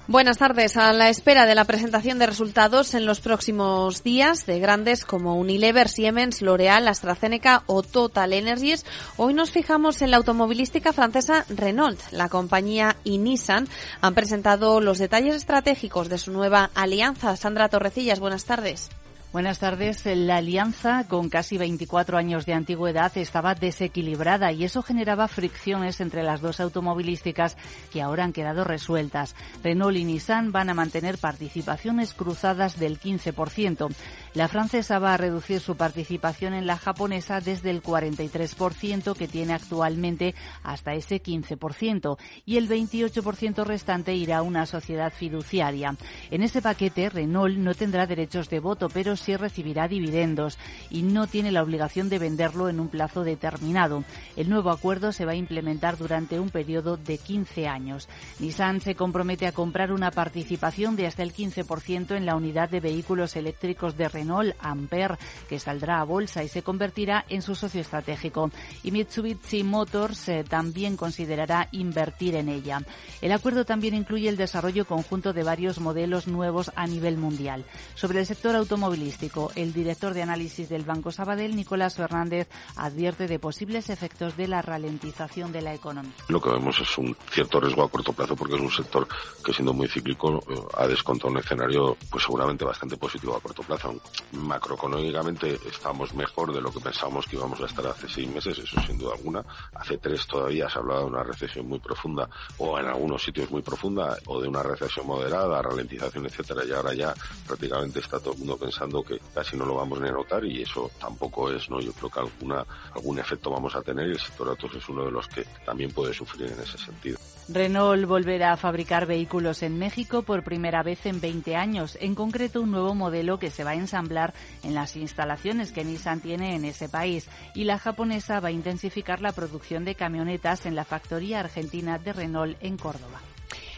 Buenas 0.07 0.37
tardes. 0.37 0.77
A 0.77 0.93
la 0.93 1.09
espera 1.09 1.47
de 1.47 1.55
la 1.55 1.65
presentación 1.65 2.19
de 2.19 2.27
resultados 2.27 2.93
en 2.93 3.07
los 3.07 3.21
próximos 3.21 4.03
días 4.03 4.45
de 4.45 4.61
grandes 4.61 5.03
como 5.03 5.37
Unilever, 5.37 5.89
Siemens, 5.89 6.43
L'Oreal, 6.43 6.89
AstraZeneca 6.89 7.63
o 7.67 7.83
Total 7.83 8.35
Energies, 8.35 8.85
hoy 9.17 9.33
nos 9.33 9.51
fijamos 9.51 10.03
en 10.03 10.11
la 10.11 10.19
automovilística 10.19 10.93
francesa 10.93 11.47
Renault. 11.49 11.99
La 12.11 12.29
compañía 12.29 12.97
y 13.03 13.17
Nissan 13.17 13.67
han 14.03 14.15
presentado 14.15 14.83
los 14.83 14.99
detalles 14.99 15.37
estratégicos 15.37 16.11
de 16.11 16.19
su 16.19 16.33
nueva 16.33 16.71
alianza. 16.75 17.35
Sandra 17.37 17.71
Torrecillas, 17.71 18.21
buenas 18.21 18.45
tardes. 18.45 18.91
Buenas 19.35 19.59
tardes. 19.59 20.07
La 20.07 20.37
alianza, 20.37 21.09
con 21.09 21.29
casi 21.29 21.59
24 21.59 22.17
años 22.17 22.47
de 22.47 22.53
antigüedad, 22.53 23.11
estaba 23.19 23.57
desequilibrada 23.57 24.53
y 24.53 24.63
eso 24.63 24.81
generaba 24.81 25.27
fricciones 25.27 26.01
entre 26.01 26.23
las 26.23 26.41
dos 26.41 26.61
automovilísticas 26.61 27.57
que 27.93 28.01
ahora 28.01 28.23
han 28.23 28.33
quedado 28.33 28.63
resueltas. 28.63 29.35
Renault 29.65 29.97
y 29.97 30.05
Nissan 30.05 30.53
van 30.53 30.71
a 30.71 30.75
mantener 30.75 31.19
participaciones 31.19 32.15
cruzadas 32.15 32.79
del 32.79 33.01
15%. 33.01 33.93
La 34.35 34.47
francesa 34.47 35.01
va 35.01 35.15
a 35.15 35.17
reducir 35.17 35.59
su 35.59 35.77
participación 35.77 36.55
en 36.55 36.69
la 36.69 36.77
japonesa 36.77 37.41
desde 37.41 37.71
el 37.71 37.83
43% 37.83 39.17
que 39.17 39.27
tiene 39.27 39.55
actualmente 39.55 40.37
hasta 40.63 40.95
ese 40.95 41.21
15% 41.21 42.19
y 42.47 42.57
el 42.57 42.69
28% 42.69 43.65
restante 43.65 44.15
irá 44.15 44.39
a 44.39 44.43
una 44.43 44.65
sociedad 44.65 45.13
fiduciaria. 45.13 45.97
En 46.31 46.45
ese 46.45 46.63
paquete, 46.63 47.11
Renault 47.11 47.59
no 47.59 47.75
tendrá 47.75 48.07
derechos 48.07 48.49
de 48.49 48.61
voto, 48.61 48.89
pero 48.89 49.17
sí 49.25 49.37
recibirá 49.37 49.89
dividendos 49.89 50.59
y 50.91 51.03
no 51.03 51.27
tiene 51.27 51.51
la 51.51 51.63
obligación 51.63 52.09
de 52.09 52.19
venderlo 52.19 52.69
en 52.69 52.81
un 52.81 52.89
plazo 52.89 53.25
determinado. 53.25 54.05
El 54.37 54.49
nuevo 54.49 54.71
acuerdo 54.71 55.13
se 55.13 55.25
va 55.25 55.33
a 55.33 55.37
implementar 55.37 55.97
durante 55.97 56.39
un 56.39 56.51
periodo 56.51 56.97
de 56.97 57.19
15 57.19 57.67
años. 57.67 58.09
Nissan 58.39 58.81
se 58.81 58.95
compromete 58.95 59.47
a 59.47 59.53
comprar 59.53 59.93
una 59.93 60.11
participación 60.11 60.97
de 60.97 61.07
hasta 61.07 61.23
el 61.23 61.33
15% 61.33 62.17
en 62.17 62.27
la 62.27 62.37
unidad 62.37 62.69
de 62.69 62.81
vehículos 62.81 63.37
eléctricos 63.37 63.97
de 63.97 64.09
Renault 64.09 64.55
Ampere, 64.61 65.17
que 65.49 65.59
saldrá 65.59 66.01
a 66.01 66.05
bolsa 66.05 66.45
y 66.45 66.49
se 66.49 66.63
convertirá 66.63 67.25
en 67.29 67.43
su 67.43 67.55
socio 67.55 67.81
estratégico. 67.81 68.51
Y 68.83 68.91
Mitsubishi 68.91 69.63
Motors 69.63 70.29
eh, 70.29 70.45
también 70.49 70.97
considerará 70.97 71.69
invertir 71.73 72.35
en 72.37 72.49
ella. 72.49 72.83
El 73.23 73.33
acuerdo 73.33 73.65
también 73.65 73.95
incluye 73.95 74.29
el 74.29 74.37
desarrollo 74.37 74.85
conjunto 74.85 75.33
de 75.33 75.43
varios 75.43 75.81
modelos 75.81 76.27
nuevos 76.27 76.71
a 76.77 76.87
nivel 76.87 77.17
mundial. 77.17 77.65
Sobre 77.95 78.21
el 78.21 78.27
sector 78.27 78.57
automovilístico, 78.57 79.14
el 79.55 79.73
director 79.73 80.13
de 80.13 80.23
análisis 80.23 80.69
del 80.69 80.85
Banco 80.85 81.11
Sabadell, 81.11 81.57
Nicolás 81.57 81.97
Fernández, 81.97 82.49
advierte 82.77 83.27
de 83.27 83.39
posibles 83.39 83.89
efectos 83.89 84.37
de 84.37 84.49
la 84.49 84.61
ralentización 84.61 85.51
de 85.51 85.63
la 85.63 85.73
economía. 85.73 86.13
Lo 86.29 86.41
que 86.41 86.51
vemos 86.51 86.79
es 86.81 86.99
un 86.99 87.17
cierto 87.31 87.61
riesgo 87.61 87.83
a 87.83 87.89
corto 87.89 88.13
plazo 88.13 88.37
porque 88.37 88.57
es 88.57 88.61
un 88.61 88.71
sector 88.71 89.09
que 89.43 89.53
siendo 89.53 89.73
muy 89.73 89.89
cíclico 89.89 90.43
eh, 90.49 90.61
ha 90.77 90.87
descontado 90.87 91.33
un 91.33 91.39
escenario 91.39 91.97
pues 92.11 92.25
seguramente 92.25 92.65
bastante 92.65 92.97
positivo 92.97 93.37
a 93.37 93.41
corto 93.41 93.63
plazo. 93.63 93.95
Macroeconómicamente 94.33 95.59
estamos 95.67 96.13
mejor 96.15 96.53
de 96.53 96.61
lo 96.61 96.71
que 96.71 96.81
pensábamos 96.81 97.27
que 97.27 97.37
íbamos 97.37 97.61
a 97.61 97.67
estar 97.67 97.87
hace 97.87 98.09
seis 98.09 98.29
meses, 98.29 98.59
eso 98.59 98.81
sin 98.83 98.99
duda 98.99 99.15
alguna. 99.15 99.45
Hace 99.75 99.97
tres 99.99 100.27
todavía 100.27 100.69
se 100.69 100.79
hablaba 100.79 101.01
de 101.01 101.07
una 101.07 101.23
recesión 101.23 101.67
muy 101.67 101.79
profunda 101.79 102.29
o 102.59 102.79
en 102.79 102.87
algunos 102.87 103.23
sitios 103.23 103.51
muy 103.51 103.63
profunda 103.63 104.19
o 104.27 104.41
de 104.41 104.49
una 104.49 104.63
recesión 104.63 105.07
moderada, 105.07 105.63
ralentización, 105.63 106.27
etcétera, 106.27 106.65
y 106.65 106.73
ahora 106.73 106.95
ya 106.95 107.15
prácticamente 107.47 108.01
está 108.01 108.21
todo 108.21 108.35
el 108.35 108.41
mundo 108.41 108.59
pensando 108.59 108.94
que 109.03 109.19
casi 109.33 109.57
no 109.57 109.65
lo 109.65 109.77
vamos 109.77 110.01
ni 110.01 110.09
a 110.09 110.13
notar 110.13 110.45
y 110.45 110.63
eso 110.63 110.91
tampoco 111.01 111.51
es, 111.51 111.69
¿no? 111.71 111.81
Yo 111.81 111.93
creo 111.93 112.11
que 112.11 112.21
alguna, 112.21 112.65
algún 112.95 113.19
efecto 113.19 113.51
vamos 113.51 113.75
a 113.75 113.83
tener 113.83 114.09
y 114.09 114.13
el 114.13 114.21
sector 114.21 114.49
autos 114.49 114.75
es 114.75 114.89
uno 114.89 115.05
de 115.05 115.11
los 115.11 115.27
que 115.29 115.45
también 115.65 115.91
puede 115.91 116.13
sufrir 116.13 116.53
en 116.53 116.61
ese 116.61 116.79
sentido. 116.79 117.19
Renault 117.49 118.07
volverá 118.07 118.53
a 118.53 118.57
fabricar 118.57 119.07
vehículos 119.07 119.63
en 119.63 119.79
México 119.79 120.23
por 120.23 120.45
primera 120.45 120.83
vez 120.83 121.05
en 121.07 121.21
20 121.21 121.57
años, 121.57 121.99
en 122.01 122.15
concreto 122.15 122.63
un 122.63 122.71
nuevo 122.71 122.95
modelo 122.95 123.39
que 123.39 123.51
se 123.51 123.65
va 123.65 123.71
a 123.71 123.75
ensamblar 123.75 124.33
en 124.63 124.75
las 124.75 124.97
instalaciones 124.97 125.73
que 125.73 125.85
Nissan 125.85 126.21
tiene 126.21 126.55
en 126.55 126.65
ese 126.65 126.89
país 126.89 127.29
y 127.55 127.65
la 127.65 127.79
japonesa 127.79 128.41
va 128.41 128.49
a 128.49 128.53
intensificar 128.53 129.21
la 129.21 129.33
producción 129.33 129.85
de 129.85 129.95
camionetas 129.95 130.67
en 130.67 130.75
la 130.75 130.85
factoría 130.85 131.41
argentina 131.41 131.99
de 131.99 132.13
Renault 132.13 132.57
en 132.61 132.77
Córdoba. 132.77 133.21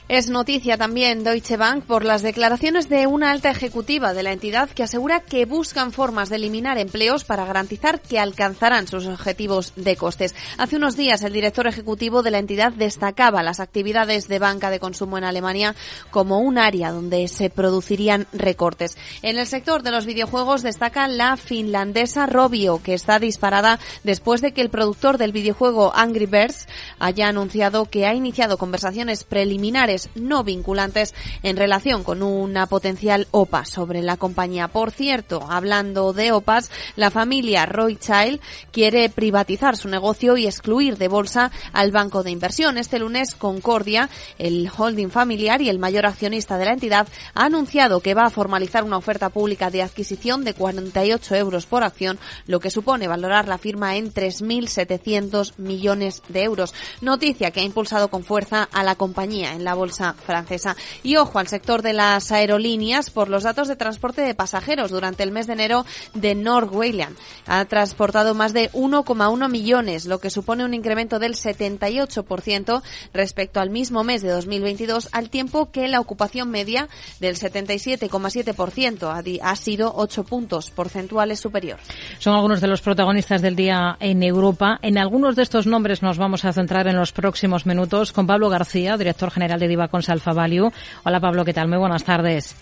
Es 0.09 0.31
noticia 0.31 0.77
también 0.77 1.25
Deutsche 1.25 1.57
Bank 1.57 1.85
por 1.85 2.05
las 2.05 2.23
declaraciones 2.23 2.89
de 2.89 3.09
una 3.09 3.33
alta 3.33 3.51
ejecutiva 3.51 4.15
de 4.15 4.23
la 4.23 4.31
entidad 4.31 4.71
que 4.71 4.85
asegura 4.85 5.19
que 5.19 5.47
buscan 5.47 5.91
formas 5.91 6.29
de 6.29 6.37
eliminar 6.37 6.79
empleos 6.79 7.25
para 7.25 7.45
garantizar 7.45 8.01
que 8.01 8.21
alcanzarán 8.21 8.87
sus 8.87 9.09
objetivos 9.09 9.73
de 9.75 9.97
costes. 9.97 10.37
Hace 10.59 10.77
unos 10.77 10.97
días 10.97 11.25
el 11.25 11.33
director 11.33 11.67
ejecutivo 11.67 12.23
de 12.23 12.31
la 12.31 12.39
entidad 12.39 12.73
destacaba 12.73 13.43
las 13.43 13.59
actividades 13.59 14.29
de 14.29 14.39
banca 14.39 14.71
de 14.71 14.79
consumo 14.79 15.19
en 15.19 15.25
Alemania 15.25 15.75
como 16.13 16.39
un 16.39 16.57
área 16.57 16.93
donde 16.93 17.27
se 17.27 17.51
producirían 17.51 18.29
recortes. 18.33 18.97
En 19.23 19.39
el 19.39 19.47
sector 19.49 19.83
de 19.83 19.91
los 19.91 20.07
videojuegos 20.07 20.63
destaca 20.63 21.09
la 21.09 21.37
finlandesa 21.37 22.27
Robio, 22.27 22.81
que 22.81 22.95
está 22.95 23.19
disparada 23.19 23.81
después 24.05 24.41
de 24.41 24.53
que 24.53 24.61
el 24.61 24.71
productor 24.71 25.19
del 25.19 25.33
videojuego 25.33 25.91
Angry 25.97 26.27
Birds 26.27 26.69
haya 27.01 27.27
anunciado 27.27 27.87
que 27.87 28.07
ha 28.07 28.15
iniciado 28.15 28.57
conversaciones 28.57 29.25
preliminares 29.25 29.96
no 30.15 30.45
vinculantes 30.45 31.15
en 31.43 31.57
relación 31.57 32.05
con 32.05 32.23
una 32.23 32.67
potencial 32.67 33.27
OPA 33.31 33.65
sobre 33.65 34.03
la 34.03 34.17
compañía. 34.17 34.69
Por 34.69 34.91
cierto, 34.91 35.47
hablando 35.49 36.13
de 36.13 36.33
OPAs, 36.33 36.71
la 36.97 37.11
familia 37.11 37.67
Rothschild 37.67 38.41
quiere 38.73 39.09
privatizar 39.09 39.77
su 39.77 39.89
negocio 39.89 40.37
y 40.37 40.47
excluir 40.47 40.99
de 40.99 41.09
bolsa 41.09 41.51
al 41.73 41.91
banco 41.91 42.23
de 42.23 42.31
inversión. 42.31 42.79
Este 42.79 42.99
lunes, 42.99 43.35
Concordia, 43.35 44.09
el 44.39 44.71
holding 44.77 45.11
familiar 45.11 45.63
y 45.63 45.69
el 45.69 45.79
mayor 45.79 46.07
accionista 46.07 46.59
de 46.59 46.65
la 46.65 46.73
entidad, 46.73 47.09
ha 47.35 47.45
anunciado 47.45 48.01
que 48.01 48.15
va 48.15 48.25
a 48.25 48.31
formalizar 48.31 48.85
una 48.85 48.97
oferta 48.97 49.31
pública 49.31 49.71
de 49.71 49.83
adquisición 49.83 50.45
de 50.45 50.55
48 50.55 51.35
euros 51.37 51.67
por 51.67 51.83
acción, 51.83 52.19
lo 52.47 52.61
que 52.61 52.71
supone 52.71 53.09
valorar 53.09 53.49
la 53.49 53.59
firma 53.59 53.97
en 53.97 54.13
3.700 54.13 55.55
millones 55.59 56.23
de 56.29 56.43
euros. 56.43 56.75
Noticia 57.01 57.51
que 57.51 57.61
ha 57.61 57.65
impulsado 57.65 58.09
con 58.09 58.25
fuerza 58.25 58.69
a 58.73 58.83
la 58.83 58.95
compañía 58.95 59.53
en 59.53 59.65
la 59.65 59.75
bolsa 59.75 59.86
bolsa 59.87 60.15
francesa. 60.15 60.77
Y 61.05 61.17
ojo 61.17 61.39
al 61.39 61.47
sector 61.47 61.83
de 61.83 61.93
las 61.93 62.33
aerolíneas 62.33 63.11
por 63.11 63.29
los 63.29 63.45
datos 63.45 63.69
de 63.69 63.77
transporte 63.77 64.23
de 64.23 64.35
pasajeros 64.35 64.91
durante 64.91 65.23
el 65.23 65.31
mes 65.31 65.47
de 65.47 65.53
enero 65.53 65.87
de 66.13 66.35
Norwegian. 66.35 67.15
Ha 67.47 67.65
transportado 67.67 68.35
más 68.35 68.53
de 68.53 68.71
1,1 68.73 69.49
millones, 69.49 70.07
lo 70.07 70.19
que 70.19 70.31
supone 70.31 70.65
un 70.65 70.75
incremento 70.75 71.21
del 71.21 71.35
78% 71.35 72.83
respecto 73.15 73.61
al 73.61 73.71
mismo 73.71 74.03
mes 74.03 74.23
de 74.23 74.31
2022, 74.31 75.09
al 75.13 75.31
tiempo 75.31 75.71
que 75.71 75.87
la 75.87 76.01
ocupación 76.01 76.51
media 76.51 76.89
del 77.21 77.37
77,7% 77.37 79.41
ha 79.41 79.57
sido 79.57 79.93
8 79.95 80.25
puntos 80.25 80.73
porcentuales 80.73 81.39
superior. 81.39 81.79
Son 82.19 82.35
algunos 82.35 82.61
de 82.61 82.67
los 82.67 82.81
protagonistas 82.81 83.41
del 83.41 83.55
día 83.55 83.97
en 84.01 84.25
Europa. 84.25 84.81
En 84.83 84.99
algunos 84.99 85.37
de 85.37 85.45
estos 85.45 85.69
nombres 85.69 86.03
nos 86.03 86.19
vamos 86.19 86.45
a 86.45 86.53
centrar 86.53 86.89
en 86.89 86.97
los 86.97 87.13
próximos 87.13 87.67
minutos 87.67 88.13
con 88.13 88.27
Pablo 88.27 88.49
García, 88.49 88.97
director 88.97 89.31
general 89.31 89.61
de 89.61 89.76
Divacons 89.77 90.09
Alfa 90.11 90.33
Value. 90.33 90.71
Hola 91.05 91.21
Pablo, 91.21 91.45
¿qué 91.45 91.53
tal? 91.53 91.69
Muy 91.69 91.79
buenas 91.79 92.03
tardes. 92.03 92.57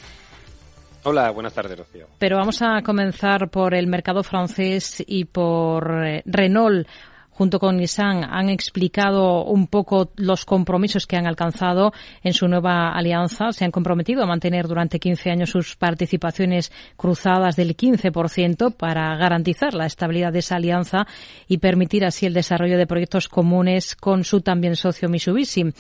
Hola, 1.07 1.31
buenas 1.31 1.53
tardes, 1.53 1.79
Rocío. 1.79 2.07
Pero 2.19 2.39
vamos 2.39 2.63
a 2.63 2.81
comenzar 2.83 3.51
por 3.51 3.75
el 3.75 3.87
mercado 3.87 4.23
francés 4.23 5.03
y 5.07 5.27
por 5.27 6.07
eh, 6.07 6.23
Renault 6.25 6.87
junto 7.35 7.59
con 7.59 7.77
Nissan 7.77 8.25
han 8.25 8.49
explicado 8.49 9.45
un 9.45 9.67
poco 9.67 10.13
los 10.17 10.45
compromisos 10.45 11.07
que 11.07 11.17
han 11.17 11.27
alcanzado 11.27 11.93
en 12.23 12.33
su 12.33 12.47
nueva 12.49 12.93
alianza. 12.93 13.53
Se 13.53 13.65
han 13.65 13.73
comprometido 13.73 14.23
a 14.23 14.27
mantener 14.27 14.69
durante 14.69 15.01
15 15.01 15.31
años 15.31 15.51
sus 15.51 15.77
participaciones 15.77 16.73
cruzadas 16.97 17.57
del 17.57 17.77
15% 17.77 18.75
para 18.75 19.17
garantizar 19.17 19.75
la 19.75 19.87
estabilidad 19.87 20.33
de 20.33 20.39
esa 20.39 20.57
alianza 20.57 21.07
y 21.49 21.59
permitir 21.59 22.05
así 22.05 22.27
el 22.27 22.35
desarrollo 22.35 22.79
de 22.79 22.87
proyectos 22.87 23.29
comunes 23.29 23.97
con 23.97 24.25
su 24.25 24.41
también 24.41 24.77
socio 24.77 25.09
Mitsubishi. 25.09 25.73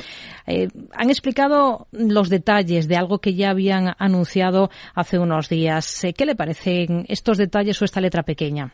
Eh, 0.46 0.68
han 0.92 1.10
explicado 1.10 1.86
los 1.92 2.28
detalles 2.28 2.88
de 2.88 2.96
algo 2.96 3.20
que 3.20 3.34
ya 3.34 3.50
habían 3.50 3.94
anunciado 3.98 4.70
hace 4.94 5.18
unos 5.18 5.48
días. 5.48 6.04
Eh, 6.04 6.12
¿Qué 6.12 6.26
le 6.26 6.34
parecen 6.34 7.06
estos 7.08 7.38
detalles 7.38 7.80
o 7.80 7.84
esta 7.84 8.00
letra 8.00 8.24
pequeña? 8.24 8.72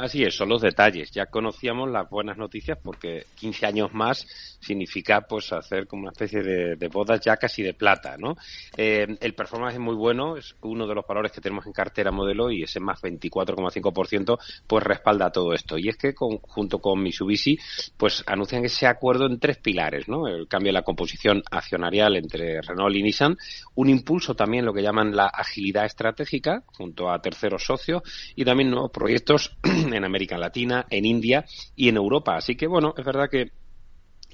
Así 0.00 0.22
es, 0.22 0.34
son 0.34 0.48
los 0.48 0.62
detalles. 0.62 1.10
Ya 1.10 1.26
conocíamos 1.26 1.90
las 1.90 2.08
buenas 2.08 2.38
noticias 2.38 2.78
porque 2.82 3.26
15 3.34 3.66
años 3.66 3.92
más 3.92 4.26
significa 4.58 5.20
pues 5.20 5.52
hacer 5.52 5.86
como 5.86 6.04
una 6.04 6.12
especie 6.12 6.42
de, 6.42 6.88
bodas 6.88 7.20
ya 7.20 7.36
casi 7.36 7.62
de 7.62 7.74
plata, 7.74 8.16
¿no? 8.16 8.34
Eh, 8.78 9.06
el 9.20 9.34
performance 9.34 9.74
es 9.74 9.80
muy 9.80 9.94
bueno, 9.94 10.38
es 10.38 10.56
uno 10.62 10.86
de 10.86 10.94
los 10.94 11.06
valores 11.06 11.32
que 11.32 11.42
tenemos 11.42 11.66
en 11.66 11.74
cartera 11.74 12.10
modelo 12.10 12.50
y 12.50 12.62
ese 12.62 12.80
más 12.80 13.02
24,5% 13.02 14.38
pues 14.66 14.82
respalda 14.82 15.30
todo 15.30 15.52
esto. 15.52 15.76
Y 15.76 15.90
es 15.90 15.98
que 15.98 16.14
junto 16.14 16.78
con 16.78 17.02
Mitsubishi 17.02 17.58
pues 17.98 18.24
anuncian 18.26 18.64
ese 18.64 18.86
acuerdo 18.86 19.26
en 19.26 19.38
tres 19.38 19.58
pilares, 19.58 20.08
¿no? 20.08 20.26
El 20.26 20.48
cambio 20.48 20.70
de 20.70 20.78
la 20.78 20.82
composición 20.82 21.42
accionarial 21.50 22.16
entre 22.16 22.62
Renault 22.62 22.96
y 22.96 23.02
Nissan, 23.02 23.36
un 23.74 23.90
impulso 23.90 24.34
también 24.34 24.64
lo 24.64 24.72
que 24.72 24.82
llaman 24.82 25.14
la 25.14 25.26
agilidad 25.26 25.84
estratégica 25.84 26.62
junto 26.66 27.10
a 27.10 27.20
terceros 27.20 27.64
socios 27.64 28.02
y 28.34 28.46
también 28.46 28.70
nuevos 28.70 28.90
proyectos 28.90 29.58
en 29.94 30.04
América 30.04 30.38
Latina, 30.38 30.86
en 30.90 31.04
India 31.04 31.44
y 31.76 31.88
en 31.88 31.96
Europa. 31.96 32.36
Así 32.36 32.56
que, 32.56 32.66
bueno, 32.66 32.94
es 32.96 33.04
verdad 33.04 33.28
que 33.30 33.50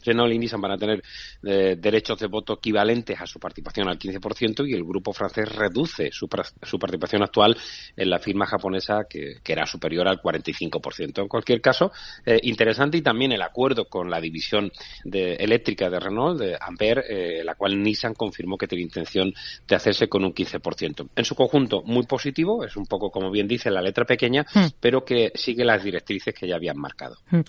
Renault 0.06 0.32
y 0.32 0.38
Nissan 0.38 0.60
van 0.60 0.72
a 0.72 0.78
tener 0.78 1.02
eh, 1.42 1.76
derechos 1.78 2.18
de 2.18 2.28
voto 2.28 2.54
equivalentes 2.54 3.20
a 3.20 3.26
su 3.26 3.38
participación 3.38 3.88
al 3.88 3.98
15% 3.98 4.68
y 4.68 4.74
el 4.74 4.84
grupo 4.84 5.12
francés 5.12 5.48
reduce 5.54 6.10
su, 6.12 6.28
participación 6.28 7.22
actual 7.22 7.56
en 7.96 8.10
la 8.10 8.18
firma 8.18 8.46
japonesa 8.46 9.06
que, 9.08 9.36
era 9.46 9.66
superior 9.66 10.06
al 10.06 10.20
45%. 10.20 11.22
En 11.22 11.28
cualquier 11.28 11.62
caso, 11.62 11.90
eh, 12.26 12.38
interesante 12.42 12.98
y 12.98 13.02
también 13.02 13.32
el 13.32 13.40
acuerdo 13.40 13.86
con 13.86 14.10
la 14.10 14.20
división 14.20 14.70
de, 15.02 15.34
eléctrica 15.36 15.88
de 15.88 15.98
Renault, 15.98 16.38
de 16.38 16.58
Ampere, 16.60 17.04
eh, 17.08 17.44
la 17.44 17.54
cual 17.54 17.82
Nissan 17.82 18.12
confirmó 18.12 18.58
que 18.58 18.68
tiene 18.68 18.84
intención 18.84 19.32
de 19.66 19.76
hacerse 19.76 20.08
con 20.08 20.24
un 20.24 20.34
15%. 20.34 21.08
En 21.16 21.24
su 21.24 21.34
conjunto, 21.34 21.82
muy 21.84 22.04
positivo, 22.04 22.64
es 22.64 22.76
un 22.76 22.84
poco 22.84 23.10
como 23.10 23.30
bien 23.30 23.48
dice 23.48 23.70
la 23.70 23.80
letra 23.80 24.04
pequeña, 24.04 24.44
hmm. 24.54 24.66
pero 24.78 25.04
que 25.04 25.32
sigue 25.34 25.64
las 25.64 25.82
directrices 25.82 26.34
que 26.34 26.46
ya 26.46 26.56
habían 26.56 26.78
marcado. 26.78 27.16
Hmm. 27.30 27.40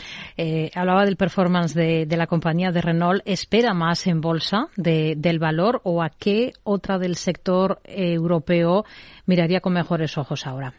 hablaba 0.73 1.03
del 1.03 1.17
performance 1.17 1.73
de, 1.73 2.05
de 2.05 2.17
la 2.17 2.27
compañía 2.27 2.46
compañía 2.47 2.71
de 2.71 2.79
Renault 2.79 3.21
espera 3.25 3.73
más 3.73 4.07
en 4.07 4.21
bolsa 4.21 4.69
del 4.77 5.37
valor 5.37 5.81
o 5.83 6.01
a 6.01 6.09
qué 6.09 6.53
otra 6.63 6.97
del 6.97 7.17
sector 7.17 7.81
europeo 7.83 8.85
miraría 9.25 9.59
con 9.59 9.73
mejores 9.73 10.17
ojos 10.17 10.47
ahora? 10.47 10.73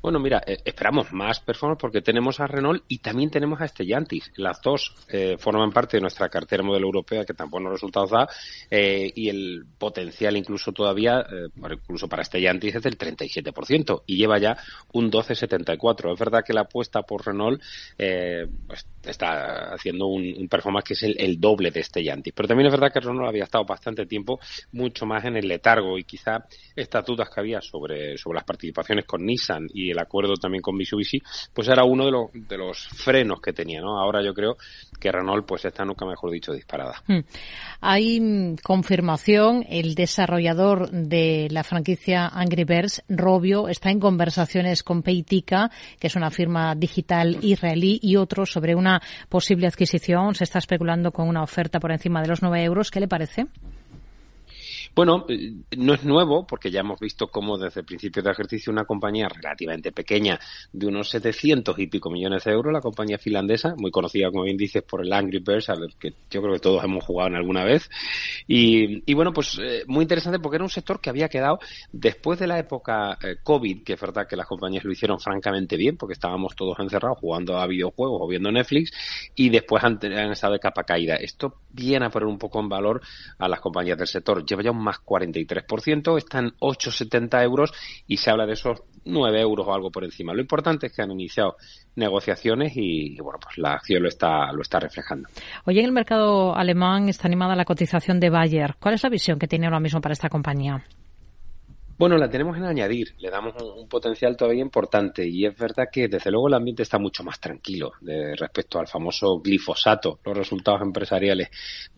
Bueno, 0.00 0.20
mira, 0.20 0.40
eh, 0.46 0.58
esperamos 0.64 1.12
más 1.12 1.40
performance 1.40 1.80
porque 1.80 2.00
tenemos 2.02 2.38
a 2.38 2.46
Renault 2.46 2.84
y 2.86 2.98
también 2.98 3.30
tenemos 3.30 3.60
a 3.60 3.66
Stellantis. 3.66 4.30
Las 4.36 4.62
dos 4.62 4.94
eh, 5.08 5.36
forman 5.38 5.72
parte 5.72 5.96
de 5.96 6.00
nuestra 6.02 6.28
cartera 6.28 6.62
modelo 6.62 6.86
europea 6.86 7.24
que 7.24 7.34
tan 7.34 7.50
buenos 7.50 7.72
resultados 7.72 8.10
da 8.10 8.28
eh, 8.70 9.10
y 9.12 9.28
el 9.28 9.66
potencial 9.76 10.36
incluso 10.36 10.70
todavía, 10.72 11.26
incluso 11.56 12.08
para 12.08 12.22
Stellantis 12.22 12.76
es 12.76 12.82
del 12.82 12.96
37% 12.96 14.02
y 14.06 14.16
lleva 14.16 14.38
ya 14.38 14.56
un 14.92 15.10
12,74. 15.10 16.12
Es 16.12 16.18
verdad 16.18 16.44
que 16.44 16.52
la 16.52 16.62
apuesta 16.62 17.02
por 17.02 17.26
Renault 17.26 17.60
pues, 17.96 18.86
está 19.04 19.74
haciendo 19.74 20.06
un, 20.06 20.46
performance 20.48 20.84
que 20.86 20.94
es 20.94 21.02
el, 21.02 21.40
doble 21.40 21.72
de 21.72 21.82
Stellantis. 21.82 22.32
Pero 22.34 22.46
también 22.46 22.68
es 22.68 22.72
verdad 22.72 22.92
que 22.92 23.00
Renault 23.00 23.28
había 23.28 23.44
estado 23.44 23.64
bastante 23.64 24.06
tiempo 24.06 24.38
mucho 24.72 25.06
más 25.06 25.24
en 25.24 25.36
el 25.36 25.48
letargo 25.48 25.98
y 25.98 26.04
quizá 26.04 26.46
estas 26.76 27.04
dudas 27.04 27.28
que 27.28 27.40
había 27.40 27.60
sobre, 27.60 28.16
sobre 28.16 28.36
las 28.36 28.44
participaciones 28.44 29.04
con 29.04 29.26
Nissan 29.26 29.66
y 29.74 29.87
el 29.90 29.98
acuerdo 29.98 30.34
también 30.34 30.62
con 30.62 30.76
Mitsubishi, 30.76 31.22
pues 31.52 31.68
era 31.68 31.84
uno 31.84 32.04
de 32.04 32.10
los, 32.10 32.30
de 32.32 32.58
los 32.58 32.88
frenos 32.88 33.40
que 33.40 33.52
tenía, 33.52 33.80
¿no? 33.80 33.98
Ahora 33.98 34.22
yo 34.22 34.34
creo 34.34 34.56
que 34.98 35.12
Renault 35.12 35.46
pues 35.46 35.64
está 35.64 35.84
nunca 35.84 36.04
mejor 36.06 36.30
dicho 36.30 36.52
disparada. 36.52 37.02
Hmm. 37.06 37.20
Hay 37.80 38.20
mm, 38.20 38.56
confirmación, 38.62 39.64
el 39.68 39.94
desarrollador 39.94 40.90
de 40.90 41.48
la 41.50 41.64
franquicia 41.64 42.28
Angry 42.28 42.64
Birds, 42.64 43.02
Robio, 43.08 43.68
está 43.68 43.90
en 43.90 44.00
conversaciones 44.00 44.82
con 44.82 45.02
Peitica, 45.02 45.70
que 45.98 46.08
es 46.08 46.16
una 46.16 46.30
firma 46.30 46.74
digital 46.74 47.38
israelí, 47.42 47.98
y 48.02 48.16
otros 48.16 48.50
sobre 48.50 48.74
una 48.74 49.00
posible 49.28 49.66
adquisición. 49.66 50.34
Se 50.34 50.44
está 50.44 50.58
especulando 50.58 51.12
con 51.12 51.28
una 51.28 51.42
oferta 51.42 51.80
por 51.80 51.92
encima 51.92 52.22
de 52.22 52.28
los 52.28 52.42
9 52.42 52.62
euros. 52.64 52.90
¿Qué 52.90 53.00
le 53.00 53.08
parece? 53.08 53.46
Bueno, 54.98 55.26
eh, 55.28 55.52
no 55.76 55.94
es 55.94 56.02
nuevo 56.02 56.44
porque 56.44 56.72
ya 56.72 56.80
hemos 56.80 56.98
visto 56.98 57.28
cómo 57.28 57.56
desde 57.56 57.82
el 57.82 57.86
principio 57.86 58.20
de 58.20 58.32
ejercicio 58.32 58.72
una 58.72 58.84
compañía 58.84 59.28
relativamente 59.28 59.92
pequeña 59.92 60.40
de 60.72 60.88
unos 60.88 61.08
700 61.10 61.78
y 61.78 61.86
pico 61.86 62.10
millones 62.10 62.42
de 62.42 62.50
euros, 62.50 62.72
la 62.72 62.80
compañía 62.80 63.16
finlandesa, 63.16 63.76
muy 63.76 63.92
conocida 63.92 64.28
como 64.32 64.42
bien 64.42 64.56
dices 64.56 64.82
por 64.82 65.06
el 65.06 65.12
Angry 65.12 65.38
Birds, 65.38 65.68
a 65.68 65.76
ver, 65.76 65.90
que 66.00 66.14
yo 66.28 66.42
creo 66.42 66.54
que 66.54 66.58
todos 66.58 66.82
hemos 66.82 67.04
jugado 67.04 67.28
en 67.28 67.36
alguna 67.36 67.62
vez. 67.62 67.88
Y, 68.48 69.14
bueno, 69.14 69.32
pues 69.32 69.60
eh, 69.62 69.84
muy 69.86 70.02
interesante 70.02 70.40
porque 70.40 70.56
era 70.56 70.64
un 70.64 70.70
sector 70.70 71.00
que 71.00 71.10
había 71.10 71.28
quedado 71.28 71.60
después 71.92 72.40
de 72.40 72.48
la 72.48 72.58
época 72.58 73.16
eh, 73.22 73.36
COVID, 73.40 73.84
que 73.84 73.92
es 73.92 74.00
verdad 74.00 74.26
que 74.26 74.34
las 74.34 74.48
compañías 74.48 74.82
lo 74.82 74.90
hicieron 74.90 75.20
francamente 75.20 75.76
bien 75.76 75.96
porque 75.96 76.14
estábamos 76.14 76.56
todos 76.56 76.76
encerrados 76.80 77.18
jugando 77.18 77.56
a 77.56 77.68
videojuegos 77.68 78.18
o 78.20 78.26
viendo 78.26 78.50
Netflix 78.50 78.90
y 79.36 79.48
después 79.48 79.84
han, 79.84 80.00
han 80.02 80.32
estado 80.32 80.54
de 80.54 80.58
capa 80.58 80.82
caída. 80.82 81.14
Esto 81.14 81.54
viene 81.70 82.06
a 82.06 82.10
poner 82.10 82.26
un 82.26 82.38
poco 82.38 82.58
en 82.58 82.68
valor 82.68 83.00
a 83.38 83.48
las 83.48 83.60
compañías 83.60 83.96
del 83.96 84.08
sector. 84.08 84.44
Lleva 84.44 84.64
ya 84.64 84.72
un 84.72 84.87
más 84.88 85.04
43%, 85.04 86.16
están 86.16 86.52
8,70 86.60 87.42
euros 87.42 87.72
y 88.06 88.16
se 88.16 88.30
habla 88.30 88.46
de 88.46 88.54
esos 88.54 88.82
9 89.04 89.40
euros 89.40 89.66
o 89.66 89.74
algo 89.74 89.90
por 89.90 90.04
encima. 90.04 90.32
Lo 90.32 90.40
importante 90.40 90.86
es 90.86 90.92
que 90.94 91.02
han 91.02 91.10
iniciado 91.10 91.56
negociaciones 91.96 92.72
y, 92.76 93.16
bueno, 93.20 93.38
pues 93.42 93.58
la 93.58 93.74
acción 93.74 94.02
lo 94.02 94.08
está, 94.08 94.50
lo 94.52 94.62
está 94.62 94.80
reflejando. 94.80 95.28
Hoy 95.64 95.78
en 95.78 95.84
el 95.84 95.92
mercado 95.92 96.54
alemán 96.56 97.08
está 97.08 97.28
animada 97.28 97.54
la 97.54 97.64
cotización 97.64 98.20
de 98.20 98.30
Bayer. 98.30 98.76
¿Cuál 98.78 98.94
es 98.94 99.02
la 99.02 99.10
visión 99.10 99.38
que 99.38 99.48
tiene 99.48 99.66
ahora 99.66 99.80
mismo 99.80 100.00
para 100.00 100.12
esta 100.12 100.28
compañía? 100.28 100.82
Bueno, 101.98 102.16
la 102.16 102.30
tenemos 102.30 102.56
en 102.56 102.62
añadir, 102.62 103.16
le 103.18 103.28
damos 103.28 103.60
un, 103.60 103.88
potencial 103.88 104.36
todavía 104.36 104.62
importante 104.62 105.26
y 105.26 105.44
es 105.44 105.58
verdad 105.58 105.88
que 105.90 106.06
desde 106.06 106.30
luego 106.30 106.46
el 106.46 106.54
ambiente 106.54 106.84
está 106.84 106.96
mucho 106.96 107.24
más 107.24 107.40
tranquilo 107.40 107.90
respecto 108.36 108.78
al 108.78 108.86
famoso 108.86 109.40
glifosato. 109.40 110.20
Los 110.24 110.36
resultados 110.36 110.80
empresariales 110.82 111.48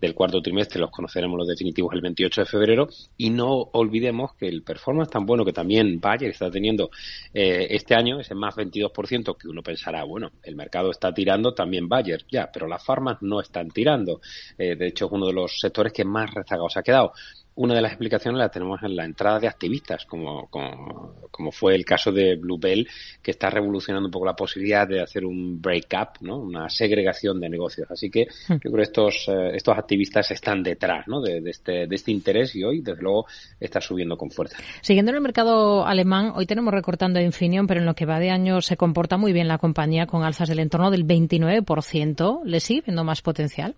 del 0.00 0.14
cuarto 0.14 0.40
trimestre 0.40 0.80
los 0.80 0.90
conoceremos 0.90 1.36
los 1.36 1.46
definitivos 1.46 1.92
el 1.92 2.00
28 2.00 2.40
de 2.40 2.46
febrero 2.46 2.88
y 3.18 3.28
no 3.28 3.52
olvidemos 3.72 4.32
que 4.36 4.48
el 4.48 4.62
performance 4.62 5.10
tan 5.10 5.26
bueno 5.26 5.44
que 5.44 5.52
también 5.52 6.00
Bayer 6.00 6.30
está 6.30 6.50
teniendo 6.50 6.88
eh, 7.34 7.66
este 7.68 7.94
año, 7.94 8.20
ese 8.20 8.34
más 8.34 8.56
22% 8.56 9.36
que 9.36 9.48
uno 9.48 9.62
pensará, 9.62 10.04
bueno, 10.04 10.30
el 10.42 10.56
mercado 10.56 10.92
está 10.92 11.12
tirando 11.12 11.52
también 11.52 11.90
Bayer, 11.90 12.24
ya, 12.30 12.50
pero 12.50 12.66
las 12.66 12.82
farmas 12.82 13.18
no 13.20 13.42
están 13.42 13.68
tirando. 13.68 14.22
Eh, 14.56 14.76
de 14.76 14.86
hecho, 14.86 15.06
es 15.06 15.12
uno 15.12 15.26
de 15.26 15.34
los 15.34 15.58
sectores 15.60 15.92
que 15.92 16.06
más 16.06 16.32
rezagados 16.32 16.78
ha 16.78 16.82
quedado 16.82 17.12
una 17.60 17.74
de 17.74 17.82
las 17.82 17.92
explicaciones 17.92 18.38
la 18.38 18.48
tenemos 18.48 18.82
en 18.82 18.96
la 18.96 19.04
entrada 19.04 19.38
de 19.38 19.46
activistas, 19.46 20.06
como, 20.06 20.48
como, 20.48 21.52
fue 21.52 21.74
el 21.74 21.84
caso 21.84 22.10
de 22.10 22.36
Bluebell, 22.36 22.88
que 23.22 23.32
está 23.32 23.50
revolucionando 23.50 24.06
un 24.06 24.10
poco 24.10 24.24
la 24.24 24.34
posibilidad 24.34 24.88
de 24.88 25.02
hacer 25.02 25.26
un 25.26 25.60
break-up, 25.60 26.22
¿no? 26.22 26.38
una 26.38 26.70
segregación 26.70 27.38
de 27.38 27.50
negocios. 27.50 27.90
Así 27.90 28.10
que 28.10 28.28
hmm. 28.48 28.54
yo 28.54 28.58
creo 28.60 28.76
que 28.76 28.82
estos, 28.82 29.28
eh, 29.28 29.50
estos 29.52 29.76
activistas 29.76 30.30
están 30.30 30.62
detrás 30.62 31.06
¿no? 31.06 31.20
de, 31.20 31.42
este, 31.44 31.86
de 31.86 31.94
este 31.94 32.10
interés 32.12 32.56
y 32.56 32.64
hoy, 32.64 32.80
desde 32.80 33.02
luego, 33.02 33.26
está 33.58 33.82
subiendo 33.82 34.16
con 34.16 34.30
fuerza. 34.30 34.56
Siguiendo 34.80 35.10
en 35.10 35.16
el 35.16 35.22
mercado 35.22 35.84
alemán, 35.84 36.32
hoy 36.34 36.46
tenemos 36.46 36.72
recortando 36.72 37.18
a 37.18 37.22
Infineon, 37.22 37.66
pero 37.66 37.80
en 37.80 37.86
lo 37.86 37.94
que 37.94 38.06
va 38.06 38.20
de 38.20 38.30
año 38.30 38.62
se 38.62 38.78
comporta 38.78 39.18
muy 39.18 39.34
bien 39.34 39.48
la 39.48 39.58
compañía 39.58 40.06
con 40.06 40.22
alzas 40.22 40.48
del 40.48 40.60
entorno 40.60 40.90
del 40.90 41.06
29%. 41.06 42.40
¿Le 42.42 42.60
sigue 42.60 42.84
viendo 42.86 43.04
más 43.04 43.20
potencial? 43.20 43.74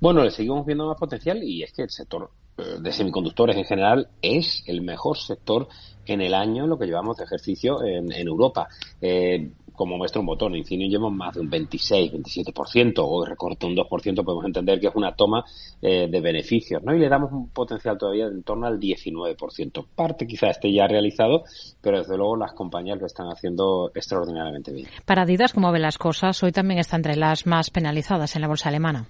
Bueno, 0.00 0.22
le 0.22 0.30
seguimos 0.32 0.66
viendo 0.66 0.86
más 0.86 0.98
potencial 0.98 1.42
y 1.42 1.62
es 1.62 1.72
que 1.72 1.82
el 1.82 1.90
sector 1.90 2.28
de 2.56 2.92
semiconductores 2.92 3.56
en 3.56 3.64
general 3.64 4.08
es 4.20 4.62
el 4.66 4.82
mejor 4.82 5.18
sector 5.18 5.68
en 6.06 6.20
el 6.20 6.34
año 6.34 6.64
en 6.64 6.70
lo 6.70 6.78
que 6.78 6.86
llevamos 6.86 7.16
de 7.16 7.24
ejercicio 7.24 7.82
en, 7.84 8.12
Europa. 8.12 8.68
Eh, 9.00 9.50
como 9.72 9.96
muestra 9.96 10.20
un 10.20 10.26
botón, 10.26 10.54
Infineon 10.54 10.90
llevamos 10.90 11.14
más 11.14 11.34
de 11.34 11.40
un 11.40 11.48
26, 11.48 12.12
27%, 12.12 12.94
o 12.98 13.24
recorta 13.24 13.66
un 13.66 13.74
2%, 13.74 14.24
podemos 14.24 14.44
entender 14.44 14.78
que 14.78 14.88
es 14.88 14.94
una 14.94 15.14
toma 15.14 15.44
eh, 15.80 16.08
de 16.10 16.20
beneficios, 16.20 16.82
¿no? 16.82 16.94
Y 16.94 16.98
le 16.98 17.08
damos 17.08 17.32
un 17.32 17.48
potencial 17.48 17.96
todavía 17.96 18.28
de 18.28 18.34
en 18.34 18.42
torno 18.42 18.66
al 18.66 18.78
19%. 18.78 19.86
Parte 19.94 20.26
quizá 20.26 20.50
esté 20.50 20.72
ya 20.72 20.86
realizado, 20.86 21.44
pero 21.80 21.98
desde 21.98 22.16
luego 22.16 22.36
las 22.36 22.52
compañías 22.52 23.00
lo 23.00 23.06
están 23.06 23.28
haciendo 23.28 23.90
extraordinariamente 23.94 24.72
bien. 24.72 24.88
Para 25.06 25.22
Adidas, 25.22 25.52
como 25.52 25.72
ven 25.72 25.82
las 25.82 25.98
cosas, 25.98 26.42
hoy 26.42 26.52
también 26.52 26.78
está 26.78 26.96
entre 26.96 27.16
las 27.16 27.46
más 27.46 27.70
penalizadas 27.70 28.36
en 28.36 28.42
la 28.42 28.48
bolsa 28.48 28.68
alemana. 28.68 29.08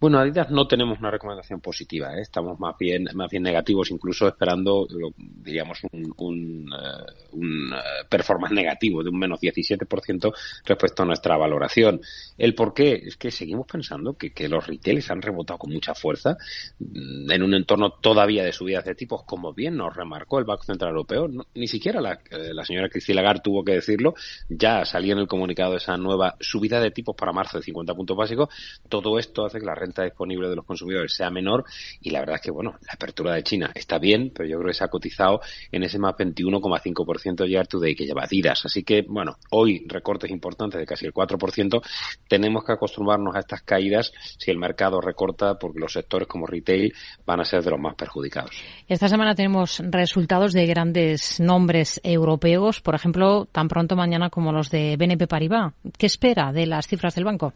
Bueno, 0.00 0.20
Adidas 0.20 0.48
no 0.50 0.68
tenemos 0.68 1.00
una 1.00 1.10
recomendación 1.10 1.60
positiva, 1.60 2.14
¿eh? 2.14 2.20
estamos 2.20 2.60
más 2.60 2.76
bien, 2.78 3.08
más 3.14 3.28
bien 3.28 3.42
negativos, 3.42 3.90
incluso 3.90 4.28
esperando, 4.28 4.86
diríamos, 5.18 5.80
un, 5.90 6.14
un, 6.18 6.72
eh, 6.72 7.12
un, 7.32 7.72
eh, 7.72 8.04
performance 8.08 8.54
negativo 8.54 9.02
de 9.02 9.10
un 9.10 9.18
menos 9.18 9.40
17% 9.40 10.32
respecto 10.64 11.02
a 11.02 11.06
nuestra 11.06 11.36
valoración. 11.36 12.00
El 12.36 12.54
por 12.54 12.74
qué 12.74 12.92
es 13.06 13.16
que 13.16 13.32
seguimos 13.32 13.66
pensando 13.66 14.16
que, 14.16 14.32
que 14.32 14.48
los 14.48 14.64
retailers 14.64 15.10
han 15.10 15.20
rebotado 15.20 15.58
con 15.58 15.72
mucha 15.72 15.96
fuerza 15.96 16.36
mm, 16.78 17.32
en 17.32 17.42
un 17.42 17.54
entorno 17.54 17.90
todavía 17.90 18.44
de 18.44 18.52
subidas 18.52 18.84
de 18.84 18.94
tipos, 18.94 19.24
como 19.24 19.52
bien 19.52 19.76
nos 19.76 19.96
remarcó 19.96 20.38
el 20.38 20.44
Banco 20.44 20.62
Central 20.62 20.90
Europeo. 20.90 21.28
ni 21.54 21.66
siquiera 21.66 22.00
la, 22.00 22.20
la 22.30 22.64
señora 22.64 22.88
Christine 22.88 23.16
Lagarde 23.16 23.40
tuvo 23.42 23.64
que 23.64 23.72
decirlo, 23.72 24.14
ya 24.48 24.84
salía 24.84 25.14
en 25.14 25.18
el 25.18 25.26
comunicado 25.26 25.74
esa 25.74 25.96
nueva 25.96 26.36
subida 26.38 26.80
de 26.80 26.92
tipos 26.92 27.16
para 27.16 27.32
marzo 27.32 27.58
de 27.58 27.64
50 27.64 27.94
puntos 27.96 28.16
básicos. 28.16 28.48
Todo 28.88 29.18
esto 29.18 29.44
hace 29.44 29.58
que 29.58 29.66
la 29.66 29.74
disponible 29.96 30.48
de 30.48 30.56
los 30.56 30.64
consumidores 30.64 31.12
sea 31.12 31.30
menor 31.30 31.64
y 32.00 32.10
la 32.10 32.20
verdad 32.20 32.36
es 32.36 32.42
que, 32.42 32.50
bueno, 32.50 32.76
la 32.86 32.92
apertura 32.92 33.34
de 33.34 33.42
China 33.42 33.70
está 33.74 33.98
bien, 33.98 34.30
pero 34.34 34.48
yo 34.48 34.58
creo 34.58 34.68
que 34.68 34.74
se 34.74 34.84
ha 34.84 34.88
cotizado 34.88 35.40
en 35.72 35.82
ese 35.82 35.98
más 35.98 36.14
21,5% 36.14 37.46
year 37.46 37.66
to 37.66 37.80
day 37.80 37.94
que 37.94 38.04
lleva 38.04 38.24
Adidas. 38.24 38.64
Así 38.64 38.82
que, 38.82 39.02
bueno, 39.02 39.36
hoy 39.50 39.84
recortes 39.86 40.30
importantes 40.30 40.80
de 40.80 40.86
casi 40.86 41.06
el 41.06 41.12
4%. 41.12 41.82
Tenemos 42.28 42.64
que 42.64 42.72
acostumbrarnos 42.72 43.34
a 43.34 43.40
estas 43.40 43.62
caídas 43.62 44.12
si 44.38 44.50
el 44.50 44.58
mercado 44.58 45.00
recorta 45.00 45.58
porque 45.58 45.80
los 45.80 45.92
sectores 45.92 46.28
como 46.28 46.46
retail 46.46 46.92
van 47.26 47.40
a 47.40 47.44
ser 47.44 47.62
de 47.62 47.70
los 47.70 47.80
más 47.80 47.94
perjudicados. 47.94 48.50
Esta 48.86 49.08
semana 49.08 49.34
tenemos 49.34 49.80
resultados 49.84 50.52
de 50.52 50.66
grandes 50.66 51.40
nombres 51.40 52.00
europeos, 52.04 52.80
por 52.80 52.94
ejemplo, 52.94 53.46
tan 53.50 53.68
pronto 53.68 53.96
mañana 53.96 54.30
como 54.30 54.52
los 54.52 54.70
de 54.70 54.96
BNP 54.96 55.26
Paribas. 55.26 55.74
¿Qué 55.96 56.06
espera 56.06 56.52
de 56.52 56.66
las 56.66 56.86
cifras 56.86 57.14
del 57.14 57.24
banco? 57.24 57.54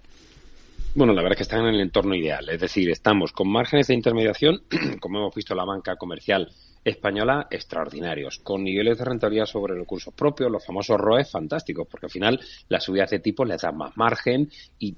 Bueno, 0.95 1.15
la 1.15 1.23
verdad 1.23 1.33
es 1.33 1.37
que 1.39 1.43
están 1.55 1.67
en 1.67 1.75
el 1.75 1.81
entorno 1.81 2.15
ideal. 2.15 2.47
Es 2.51 2.61
decir, 2.61 2.91
estamos 2.91 3.33
con 3.33 3.49
márgenes 3.49 3.87
de 3.87 3.95
intermediación, 3.95 4.63
como 5.01 5.21
hemos 5.21 5.35
visto 5.35 5.55
en 5.55 5.59
la 5.59 5.65
banca 5.65 5.97
comercial 5.97 6.53
española, 6.85 7.47
extraordinarios, 7.51 8.41
con 8.41 8.63
niveles 8.63 8.99
de 8.99 9.07
rentabilidad 9.07 9.47
sobre 9.47 9.75
recursos 9.75 10.13
propios, 10.13 10.51
los 10.51 10.67
famosos 10.67 11.01
ROEs 11.01 11.31
fantásticos, 11.31 11.87
porque 11.89 12.07
al 12.07 12.13
final 12.13 12.41
las 12.69 12.85
subidas 12.85 13.09
de 13.11 13.21
tipo 13.21 13.45
les 13.47 13.63
dan 13.63 13.79
más 13.79 13.97
margen 13.97 14.51
y 14.79 14.93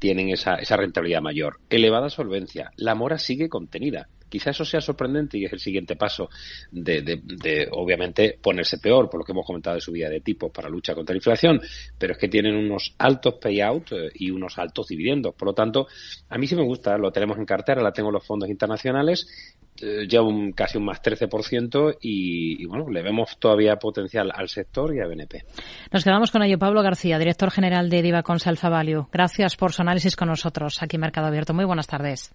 tienen 0.00 0.30
esa, 0.30 0.56
esa 0.56 0.76
rentabilidad 0.76 1.22
mayor. 1.22 1.60
Elevada 1.70 2.10
solvencia. 2.10 2.72
La 2.76 2.96
mora 2.96 3.16
sigue 3.16 3.48
contenida. 3.48 4.08
Quizá 4.28 4.50
eso 4.50 4.64
sea 4.64 4.80
sorprendente 4.80 5.38
y 5.38 5.44
es 5.44 5.52
el 5.52 5.60
siguiente 5.60 5.96
paso 5.96 6.28
de, 6.70 7.68
obviamente, 7.72 8.38
ponerse 8.40 8.78
peor, 8.78 9.08
por 9.08 9.20
lo 9.20 9.24
que 9.24 9.32
hemos 9.32 9.46
comentado 9.46 9.76
de 9.76 9.80
subida 9.80 10.08
de 10.08 10.20
tipos 10.20 10.50
para 10.50 10.68
lucha 10.68 10.94
contra 10.94 11.14
la 11.14 11.18
inflación, 11.18 11.60
pero 11.98 12.12
es 12.12 12.18
que 12.18 12.28
tienen 12.28 12.54
unos 12.54 12.94
altos 12.98 13.34
payouts 13.34 13.92
eh, 13.92 14.10
y 14.14 14.30
unos 14.30 14.58
altos 14.58 14.88
dividendos. 14.88 15.34
Por 15.34 15.48
lo 15.48 15.54
tanto, 15.54 15.86
a 16.28 16.38
mí 16.38 16.46
sí 16.46 16.56
me 16.56 16.64
gusta, 16.64 16.98
lo 16.98 17.10
tenemos 17.12 17.38
en 17.38 17.46
cartera, 17.46 17.82
la 17.82 17.92
tengo 17.92 18.08
en 18.08 18.14
los 18.14 18.26
fondos 18.26 18.48
internacionales, 18.48 19.26
eh, 19.80 20.06
ya 20.08 20.22
un, 20.22 20.52
casi 20.52 20.78
un 20.78 20.84
más 20.84 21.02
13% 21.02 21.98
y, 22.00 22.62
y, 22.62 22.66
bueno, 22.66 22.88
le 22.88 23.02
vemos 23.02 23.38
todavía 23.38 23.76
potencial 23.76 24.32
al 24.34 24.48
sector 24.48 24.94
y 24.94 25.00
a 25.00 25.06
BNP. 25.06 25.44
Nos 25.92 26.04
quedamos 26.04 26.30
con 26.30 26.42
ello. 26.42 26.58
Pablo 26.58 26.82
García, 26.82 27.18
director 27.18 27.50
general 27.50 27.90
de 27.90 28.02
Diva 28.02 28.22
Consalfa 28.22 28.68
Value. 28.68 29.06
Gracias 29.12 29.56
por 29.56 29.72
su 29.72 29.82
análisis 29.82 30.16
con 30.16 30.28
nosotros 30.28 30.82
aquí 30.82 30.96
en 30.96 31.02
Mercado 31.02 31.26
Abierto. 31.26 31.52
Muy 31.52 31.64
buenas 31.64 31.86
tardes. 31.86 32.34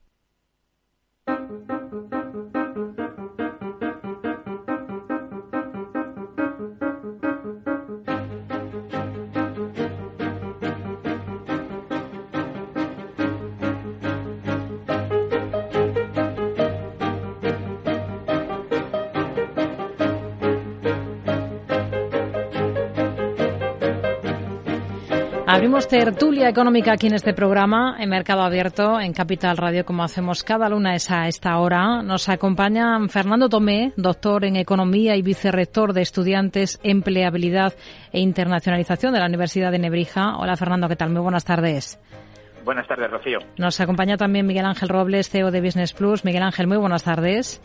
Abrimos 25.53 25.89
tertulia 25.89 26.47
económica 26.47 26.93
aquí 26.93 27.07
en 27.07 27.13
este 27.13 27.33
programa, 27.33 27.97
en 27.99 28.09
Mercado 28.09 28.41
Abierto, 28.41 29.01
en 29.01 29.11
Capital 29.11 29.57
Radio, 29.57 29.83
como 29.83 30.01
hacemos 30.01 30.43
cada 30.43 30.69
luna 30.69 30.91
a 30.91 31.27
esta 31.27 31.59
hora. 31.59 32.01
Nos 32.01 32.29
acompaña 32.29 32.97
Fernando 33.09 33.49
Tomé, 33.49 33.91
doctor 33.97 34.45
en 34.45 34.55
Economía 34.55 35.17
y 35.17 35.21
vicerrector 35.21 35.91
de 35.91 36.03
Estudiantes, 36.03 36.79
Empleabilidad 36.83 37.73
e 38.13 38.21
Internacionalización 38.21 39.11
de 39.11 39.19
la 39.19 39.25
Universidad 39.25 39.73
de 39.73 39.79
Nebrija. 39.79 40.37
Hola 40.37 40.55
Fernando, 40.55 40.87
¿qué 40.87 40.95
tal? 40.95 41.09
Muy 41.09 41.21
buenas 41.21 41.43
tardes. 41.43 41.99
Buenas 42.63 42.87
tardes, 42.87 43.11
Rocío. 43.11 43.39
Nos 43.57 43.81
acompaña 43.81 44.15
también 44.15 44.47
Miguel 44.47 44.65
Ángel 44.65 44.87
Robles, 44.87 45.29
CEO 45.29 45.51
de 45.51 45.59
Business 45.59 45.91
Plus. 45.91 46.23
Miguel 46.23 46.43
Ángel, 46.43 46.67
muy 46.67 46.77
buenas 46.77 47.03
tardes. 47.03 47.61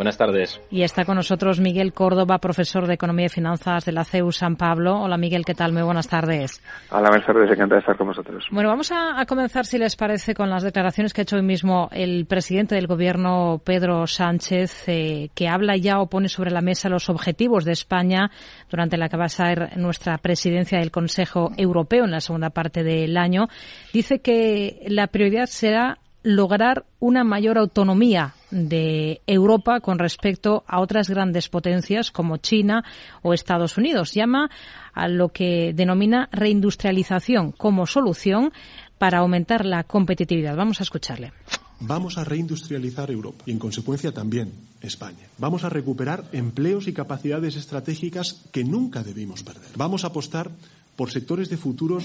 Buenas 0.00 0.16
tardes. 0.16 0.58
Y 0.70 0.80
está 0.80 1.04
con 1.04 1.16
nosotros 1.16 1.60
Miguel 1.60 1.92
Córdoba, 1.92 2.38
profesor 2.38 2.86
de 2.86 2.94
Economía 2.94 3.26
y 3.26 3.28
Finanzas 3.28 3.84
de 3.84 3.92
la 3.92 4.06
CEU 4.06 4.32
San 4.32 4.56
Pablo. 4.56 4.98
Hola 4.98 5.18
Miguel, 5.18 5.44
¿qué 5.44 5.52
tal? 5.52 5.74
Muy 5.74 5.82
buenas 5.82 6.08
tardes. 6.08 6.62
Hola, 6.90 7.10
buenas 7.10 7.26
tardes. 7.26 7.50
Encantado 7.50 7.74
de 7.74 7.80
estar 7.80 7.98
con 7.98 8.06
vosotros. 8.06 8.46
Bueno, 8.50 8.70
vamos 8.70 8.90
a, 8.92 9.22
comenzar, 9.26 9.66
si 9.66 9.76
les 9.76 9.96
parece, 9.96 10.34
con 10.34 10.48
las 10.48 10.62
declaraciones 10.62 11.12
que 11.12 11.20
ha 11.20 11.24
hecho 11.24 11.36
hoy 11.36 11.42
mismo 11.42 11.90
el 11.92 12.24
presidente 12.24 12.76
del 12.76 12.86
Gobierno, 12.86 13.60
Pedro 13.62 14.06
Sánchez, 14.06 14.88
eh, 14.88 15.28
que 15.34 15.48
habla 15.48 15.76
ya 15.76 16.00
o 16.00 16.06
pone 16.06 16.30
sobre 16.30 16.50
la 16.50 16.62
mesa 16.62 16.88
los 16.88 17.10
objetivos 17.10 17.66
de 17.66 17.72
España 17.72 18.30
durante 18.70 18.96
la 18.96 19.10
que 19.10 19.18
va 19.18 19.26
a 19.26 19.28
ser 19.28 19.76
nuestra 19.76 20.16
presidencia 20.16 20.78
del 20.78 20.90
Consejo 20.90 21.52
Europeo 21.58 22.06
en 22.06 22.12
la 22.12 22.20
segunda 22.20 22.48
parte 22.48 22.82
del 22.82 23.18
año. 23.18 23.48
Dice 23.92 24.20
que 24.20 24.82
la 24.88 25.08
prioridad 25.08 25.44
será 25.44 25.98
lograr 26.22 26.84
una 27.00 27.22
mayor 27.22 27.58
autonomía 27.58 28.32
de 28.50 29.20
Europa 29.26 29.80
con 29.80 29.98
respecto 29.98 30.64
a 30.66 30.80
otras 30.80 31.08
grandes 31.08 31.48
potencias 31.48 32.10
como 32.10 32.38
China 32.38 32.84
o 33.22 33.32
Estados 33.32 33.76
Unidos. 33.76 34.12
Llama 34.12 34.50
a 34.92 35.08
lo 35.08 35.30
que 35.30 35.72
denomina 35.74 36.28
reindustrialización 36.32 37.52
como 37.52 37.86
solución 37.86 38.52
para 38.98 39.18
aumentar 39.18 39.64
la 39.64 39.84
competitividad. 39.84 40.56
Vamos 40.56 40.80
a 40.80 40.82
escucharle. 40.82 41.32
Vamos 41.80 42.18
a 42.18 42.24
reindustrializar 42.24 43.10
Europa 43.10 43.44
y, 43.46 43.52
en 43.52 43.58
consecuencia, 43.58 44.12
también 44.12 44.52
España. 44.82 45.26
Vamos 45.38 45.64
a 45.64 45.70
recuperar 45.70 46.24
empleos 46.32 46.88
y 46.88 46.92
capacidades 46.92 47.56
estratégicas 47.56 48.44
que 48.52 48.64
nunca 48.64 49.02
debimos 49.02 49.42
perder. 49.42 49.70
Vamos 49.76 50.04
a 50.04 50.08
apostar 50.08 50.50
por 50.96 51.10
sectores 51.10 51.48
de 51.48 51.56
futuros 51.56 52.04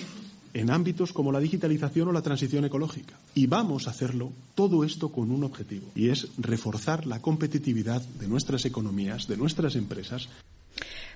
en 0.55 0.71
ámbitos 0.71 1.11
como 1.11 1.31
la 1.33 1.39
digitalización 1.39 2.07
o 2.07 2.11
la 2.13 2.21
transición 2.21 2.63
ecológica. 2.63 3.15
Y 3.35 3.45
vamos 3.47 3.87
a 3.87 3.91
hacerlo 3.91 4.31
todo 4.55 4.85
esto 4.85 5.11
con 5.11 5.29
un 5.29 5.43
objetivo, 5.43 5.91
y 5.95 6.09
es 6.09 6.33
reforzar 6.37 7.05
la 7.05 7.21
competitividad 7.21 8.01
de 8.01 8.27
nuestras 8.27 8.65
economías, 8.65 9.27
de 9.27 9.37
nuestras 9.37 9.75
empresas. 9.75 10.29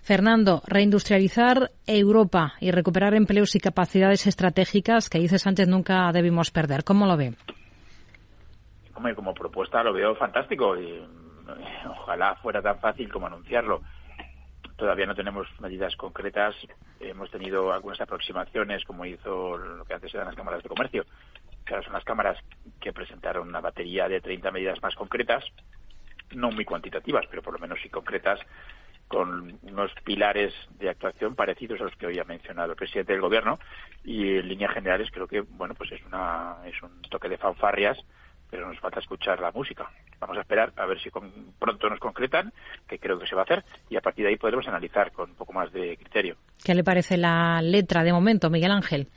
Fernando, 0.03 0.61
reindustrializar 0.67 1.71
Europa 1.87 2.53
y 2.59 2.71
recuperar 2.71 3.13
empleos 3.13 3.55
y 3.55 3.59
capacidades 3.59 4.27
estratégicas 4.27 5.09
que 5.09 5.19
dice 5.19 5.39
Sánchez 5.39 5.67
nunca 5.67 6.11
debimos 6.11 6.51
perder. 6.51 6.83
¿Cómo 6.83 7.05
lo 7.05 7.15
ve? 7.15 7.33
como 9.15 9.33
propuesta 9.33 9.81
lo 9.81 9.93
veo 9.93 10.13
fantástico 10.15 10.77
y 10.77 11.01
ojalá 11.89 12.35
fuera 12.35 12.61
tan 12.61 12.79
fácil 12.79 13.09
como 13.09 13.27
anunciarlo. 13.27 13.81
Todavía 14.79 15.05
no 15.05 15.13
tenemos 15.13 15.45
medidas 15.59 15.93
concretas. 15.97 16.55
Hemos 17.01 17.29
tenido 17.29 17.73
algunas 17.73 17.99
aproximaciones, 17.99 18.85
como 18.85 19.05
hizo 19.05 19.57
lo 19.57 19.83
que 19.83 19.93
antes 19.93 20.13
eran 20.13 20.27
las 20.27 20.35
cámaras 20.37 20.63
de 20.63 20.69
comercio, 20.69 21.05
que 21.65 21.81
son 21.83 21.91
las 21.91 22.05
cámaras 22.05 22.37
que 22.79 22.93
presentaron 22.93 23.49
una 23.49 23.59
batería 23.59 24.07
de 24.07 24.21
30 24.21 24.51
medidas 24.51 24.81
más 24.81 24.95
concretas, 24.95 25.43
no 26.31 26.49
muy 26.51 26.63
cuantitativas, 26.63 27.25
pero 27.29 27.41
por 27.41 27.51
lo 27.51 27.59
menos 27.59 27.77
sí 27.83 27.89
concretas, 27.89 28.39
con 29.09 29.59
unos 29.63 29.91
pilares 30.05 30.53
de 30.77 30.89
actuación 30.89 31.35
parecidos 31.35 31.81
a 31.81 31.83
los 31.83 31.95
que 31.97 32.05
hoy 32.05 32.19
ha 32.19 32.23
mencionado 32.23 32.71
el 32.71 32.77
presidente 32.77 33.11
del 33.11 33.21
gobierno 33.21 33.59
y 34.05 34.37
en 34.37 34.47
líneas 34.47 34.71
generales 34.71 35.09
creo 35.11 35.27
que 35.27 35.41
bueno 35.41 35.73
pues 35.73 35.91
es 35.91 36.05
una 36.05 36.57
es 36.65 36.79
un 36.83 37.01
toque 37.09 37.27
de 37.27 37.39
fanfarrias 37.39 37.97
pero 38.49 38.67
nos 38.67 38.79
falta 38.79 38.99
escuchar 38.99 39.39
la 39.39 39.51
música. 39.51 39.89
Vamos 40.19 40.37
a 40.37 40.41
esperar 40.41 40.73
a 40.75 40.85
ver 40.85 40.99
si 41.01 41.09
pronto 41.09 41.89
nos 41.89 41.99
concretan, 41.99 42.51
que 42.87 42.99
creo 42.99 43.17
que 43.19 43.27
se 43.27 43.35
va 43.35 43.41
a 43.41 43.45
hacer, 43.45 43.63
y 43.89 43.95
a 43.95 44.01
partir 44.01 44.25
de 44.25 44.31
ahí 44.31 44.37
podremos 44.37 44.67
analizar 44.67 45.11
con 45.11 45.29
un 45.29 45.35
poco 45.35 45.53
más 45.53 45.71
de 45.71 45.97
criterio. 45.97 46.35
¿Qué 46.63 46.75
le 46.75 46.83
parece 46.83 47.17
la 47.17 47.61
letra 47.61 48.03
de 48.03 48.11
momento, 48.11 48.49
Miguel 48.49 48.71
Ángel? 48.71 49.07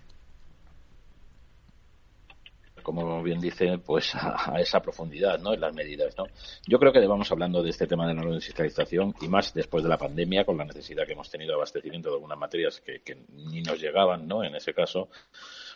como 2.83 3.23
bien 3.23 3.41
dice, 3.41 3.79
pues 3.79 4.15
a, 4.15 4.61
esa 4.61 4.81
profundidad, 4.81 5.39
¿no? 5.39 5.55
En 5.55 5.61
las 5.61 5.75
medidas, 5.75 6.17
¿no? 6.19 6.25
Yo 6.67 6.79
creo 6.79 6.93
que 6.93 7.01
debamos 7.01 7.31
hablando 7.33 7.63
de 7.63 7.71
este 7.71 7.87
tema 7.87 8.07
de 8.07 8.15
la 8.15 8.23
industrialización 8.23 9.15
y 9.21 9.29
más 9.29 9.55
después 9.55 9.83
de 9.83 9.89
la 9.89 9.99
pandemia, 9.99 10.45
con 10.45 10.59
la 10.59 10.65
necesidad 10.65 11.07
que 11.07 11.13
hemos 11.13 11.31
tenido 11.31 11.51
de 11.51 11.55
abastecimiento 11.57 12.11
de 12.11 12.17
algunas 12.17 12.39
materias 12.39 12.81
que, 12.81 13.01
que 13.01 13.17
ni 13.31 13.63
nos 13.63 13.81
llegaban, 13.81 14.27
¿no? 14.27 14.45
En 14.45 14.55
ese 14.55 14.75
caso, 14.75 15.09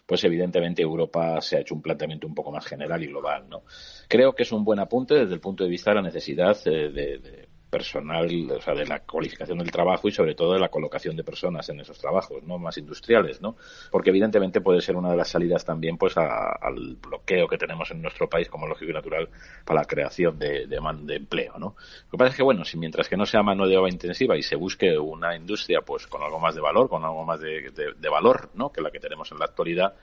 pues 0.06 0.22
evidentemente 0.24 0.82
Europa 0.82 1.40
se 1.40 1.56
ha 1.56 1.60
hecho 1.60 1.74
un 1.74 1.82
planteamiento 1.82 2.26
un 2.26 2.34
poco 2.34 2.52
más 2.52 2.64
general 2.64 3.02
y 3.02 3.08
global, 3.08 3.48
¿no? 3.48 3.64
Creo 4.08 4.34
que 4.34 4.44
es 4.44 4.52
un 4.52 4.64
buen 4.64 4.78
apunte 4.78 5.14
desde 5.14 5.34
el 5.34 5.40
punto 5.40 5.64
de 5.64 5.70
vista 5.70 5.90
de 5.90 5.96
la 5.96 6.02
necesidad 6.02 6.56
eh, 6.66 6.90
de 6.90 7.48
personal, 7.68 8.50
o 8.50 8.60
sea, 8.60 8.74
de 8.74 8.86
la 8.86 9.00
cualificación 9.00 9.58
del 9.58 9.70
trabajo 9.70 10.08
y 10.08 10.12
sobre 10.12 10.34
todo 10.34 10.54
de 10.54 10.60
la 10.60 10.68
colocación 10.68 11.16
de 11.16 11.24
personas 11.24 11.68
en 11.68 11.80
esos 11.80 11.98
trabajos, 11.98 12.42
¿no? 12.44 12.58
Más 12.58 12.78
industriales, 12.78 13.40
¿no? 13.40 13.56
Porque 13.90 14.10
evidentemente 14.10 14.60
puede 14.60 14.80
ser 14.80 14.96
una 14.96 15.10
de 15.10 15.16
las 15.16 15.28
salidas 15.28 15.64
también, 15.64 15.98
pues, 15.98 16.16
al 16.16 16.96
bloqueo 16.96 17.48
que 17.48 17.58
tenemos 17.58 17.90
en 17.90 18.02
nuestro 18.02 18.28
país 18.28 18.48
como 18.48 18.66
lógico 18.66 18.90
y 18.90 18.94
natural 18.94 19.28
para 19.64 19.80
la 19.80 19.86
creación 19.86 20.38
de, 20.38 20.66
de, 20.66 20.78
de 21.02 21.16
empleo, 21.16 21.54
¿no? 21.58 21.76
Lo 22.04 22.10
que 22.12 22.16
pasa 22.16 22.30
es 22.30 22.36
que, 22.36 22.42
bueno, 22.42 22.64
si 22.64 22.78
mientras 22.78 23.08
que 23.08 23.16
no 23.16 23.26
sea 23.26 23.42
mano 23.42 23.66
de 23.66 23.76
obra 23.76 23.90
intensiva 23.90 24.36
y 24.36 24.42
se 24.42 24.56
busque 24.56 24.96
una 24.98 25.36
industria, 25.36 25.80
pues, 25.82 26.06
con 26.06 26.22
algo 26.22 26.38
más 26.38 26.54
de 26.54 26.60
valor, 26.60 26.88
con 26.88 27.04
algo 27.04 27.24
más 27.24 27.40
de, 27.40 27.70
de 27.96 28.08
valor, 28.08 28.50
¿no? 28.54 28.70
Que 28.70 28.80
la 28.80 28.90
que 28.90 29.00
tenemos 29.00 29.30
en 29.32 29.38
la 29.38 29.46
actualidad, 29.46 29.94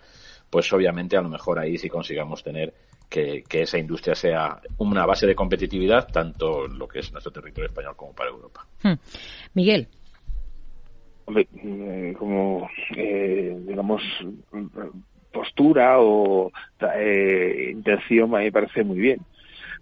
pues 0.50 0.72
obviamente 0.74 1.18
a 1.18 1.22
lo 1.22 1.30
mejor 1.30 1.60
ahí 1.60 1.78
sí 1.78 1.90
consigamos 1.90 2.44
tener 2.44 2.74
que, 3.14 3.62
esa 3.62 3.78
industria 3.78 4.16
sea 4.16 4.60
una 4.80 5.06
base 5.06 5.28
de 5.28 5.36
competitividad 5.36 6.08
tanto 6.08 6.66
en 6.66 6.80
lo 6.80 6.88
que 6.88 7.00
es 7.00 7.12
nuestro 7.12 7.32
territorio 7.32 7.68
español 7.68 7.96
como 7.96 8.14
para 8.14 8.32
Europa. 8.32 8.66
Hmm. 8.82 8.94
Miguel. 9.54 9.88
Eh, 11.36 12.16
como, 12.18 12.68
eh, 12.98 13.56
digamos, 13.66 14.02
postura 15.32 16.00
o 16.00 16.52
eh, 16.96 17.70
intención 17.72 18.36
a 18.36 18.40
mí 18.40 18.46
me 18.46 18.52
parece 18.52 18.84
muy 18.84 19.00
bien. 19.00 19.20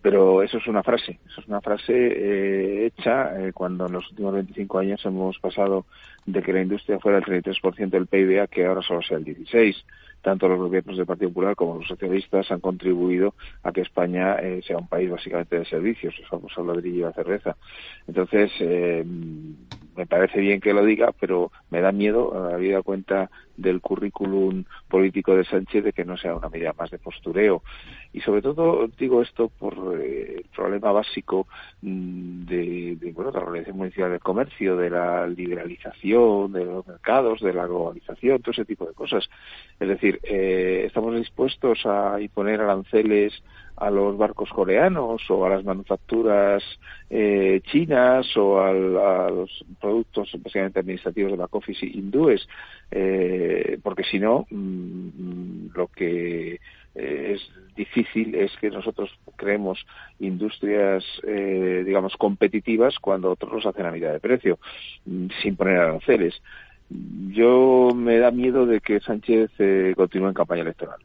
Pero 0.01 0.41
eso 0.41 0.57
es 0.57 0.65
una 0.65 0.81
frase, 0.81 1.19
eso 1.27 1.41
es 1.41 1.47
una 1.47 1.61
frase 1.61 2.87
hecha 2.87 3.33
cuando 3.53 3.85
en 3.85 3.93
los 3.93 4.09
últimos 4.09 4.33
25 4.33 4.79
años 4.79 5.05
hemos 5.05 5.37
pasado 5.37 5.85
de 6.25 6.41
que 6.41 6.53
la 6.53 6.63
industria 6.63 6.97
fuera 6.97 7.19
el 7.19 7.23
33% 7.23 7.89
del 7.91 8.07
PIB 8.07 8.41
a 8.41 8.47
que 8.47 8.65
ahora 8.65 8.81
solo 8.81 9.03
sea 9.03 9.17
el 9.17 9.25
16% 9.25 9.83
tanto 10.21 10.47
los 10.47 10.59
gobiernos 10.59 10.97
del 10.97 11.05
Partido 11.05 11.29
Popular 11.29 11.55
como 11.55 11.77
los 11.77 11.87
socialistas 11.87 12.51
han 12.51 12.59
contribuido 12.59 13.33
a 13.63 13.71
que 13.71 13.81
España 13.81 14.35
eh, 14.35 14.61
sea 14.65 14.77
un 14.77 14.87
país 14.87 15.09
básicamente 15.09 15.59
de 15.59 15.65
servicios, 15.65 16.13
el 16.19 16.25
famoso 16.25 16.63
ladrillo 16.63 16.97
y 16.97 17.01
la 17.01 17.13
cerveza. 17.13 17.57
Entonces, 18.07 18.51
eh, 18.59 19.03
me 19.95 20.05
parece 20.05 20.39
bien 20.39 20.61
que 20.61 20.73
lo 20.73 20.85
diga, 20.85 21.13
pero 21.19 21.51
me 21.69 21.81
da 21.81 21.91
miedo, 21.91 22.49
habida 22.53 22.81
cuenta 22.81 23.29
del 23.57 23.81
currículum 23.81 24.63
político 24.87 25.35
de 25.35 25.45
Sánchez, 25.45 25.83
de 25.83 25.93
que 25.93 26.05
no 26.05 26.17
sea 26.17 26.35
una 26.35 26.49
medida 26.49 26.73
más 26.77 26.91
de 26.91 26.99
postureo. 26.99 27.63
Y 28.13 28.21
sobre 28.21 28.41
todo 28.41 28.87
digo 28.97 29.21
esto 29.21 29.49
por 29.49 29.75
eh, 29.99 30.35
el 30.37 30.45
problema 30.55 30.91
básico 30.91 31.47
mm, 31.81 32.45
de, 32.45 32.97
de, 32.99 33.11
bueno, 33.11 33.31
de 33.31 33.39
la 33.39 33.45
Organización 33.45 33.77
Municipal 33.77 34.11
del 34.11 34.19
Comercio, 34.19 34.77
de 34.77 34.89
la 34.89 35.27
liberalización 35.27 36.51
de 36.51 36.65
los 36.65 36.85
mercados, 36.87 37.41
de 37.41 37.53
la 37.53 37.67
globalización, 37.67 38.41
todo 38.41 38.51
ese 38.51 38.65
tipo 38.65 38.85
de 38.85 38.93
cosas. 38.93 39.29
Es 39.79 39.87
decir, 39.87 40.19
eh, 40.23 40.83
estamos 40.87 41.15
dispuestos 41.15 41.85
a 41.85 42.19
imponer 42.19 42.61
aranceles 42.61 43.33
a 43.81 43.89
los 43.89 44.15
barcos 44.15 44.49
coreanos 44.51 45.23
o 45.29 45.45
a 45.45 45.49
las 45.49 45.63
manufacturas 45.63 46.63
eh, 47.09 47.61
chinas 47.65 48.27
o 48.37 48.61
a, 48.61 48.71
los 48.71 49.65
productos 49.79 50.31
básicamente 50.37 50.79
administrativos 50.79 51.31
de 51.31 51.37
la 51.37 51.47
office 51.49 51.85
hindúes, 51.85 52.47
eh, 52.91 53.79
porque 53.81 54.03
si 54.03 54.19
no, 54.19 54.45
mm, 54.51 55.75
lo 55.75 55.87
que 55.87 56.59
eh, 56.93 57.33
es 57.35 57.75
difícil 57.75 58.35
es 58.35 58.51
que 58.57 58.69
nosotros 58.69 59.09
creemos 59.35 59.83
industrias, 60.19 61.03
digamos, 61.23 62.15
competitivas 62.17 62.99
cuando 62.99 63.31
otros 63.31 63.51
los 63.51 63.65
hacen 63.65 63.87
a 63.87 63.91
mitad 63.91 64.11
de 64.11 64.19
precio, 64.19 64.59
mm, 65.05 65.27
sin 65.41 65.55
poner 65.55 65.77
aranceles. 65.77 66.39
Yo 67.29 67.89
me 67.95 68.19
da 68.19 68.29
miedo 68.29 68.67
de 68.67 68.79
que 68.81 68.99
Sánchez 68.99 69.49
continúe 69.95 70.27
en 70.27 70.33
campaña 70.33 70.61
electoral. 70.61 70.99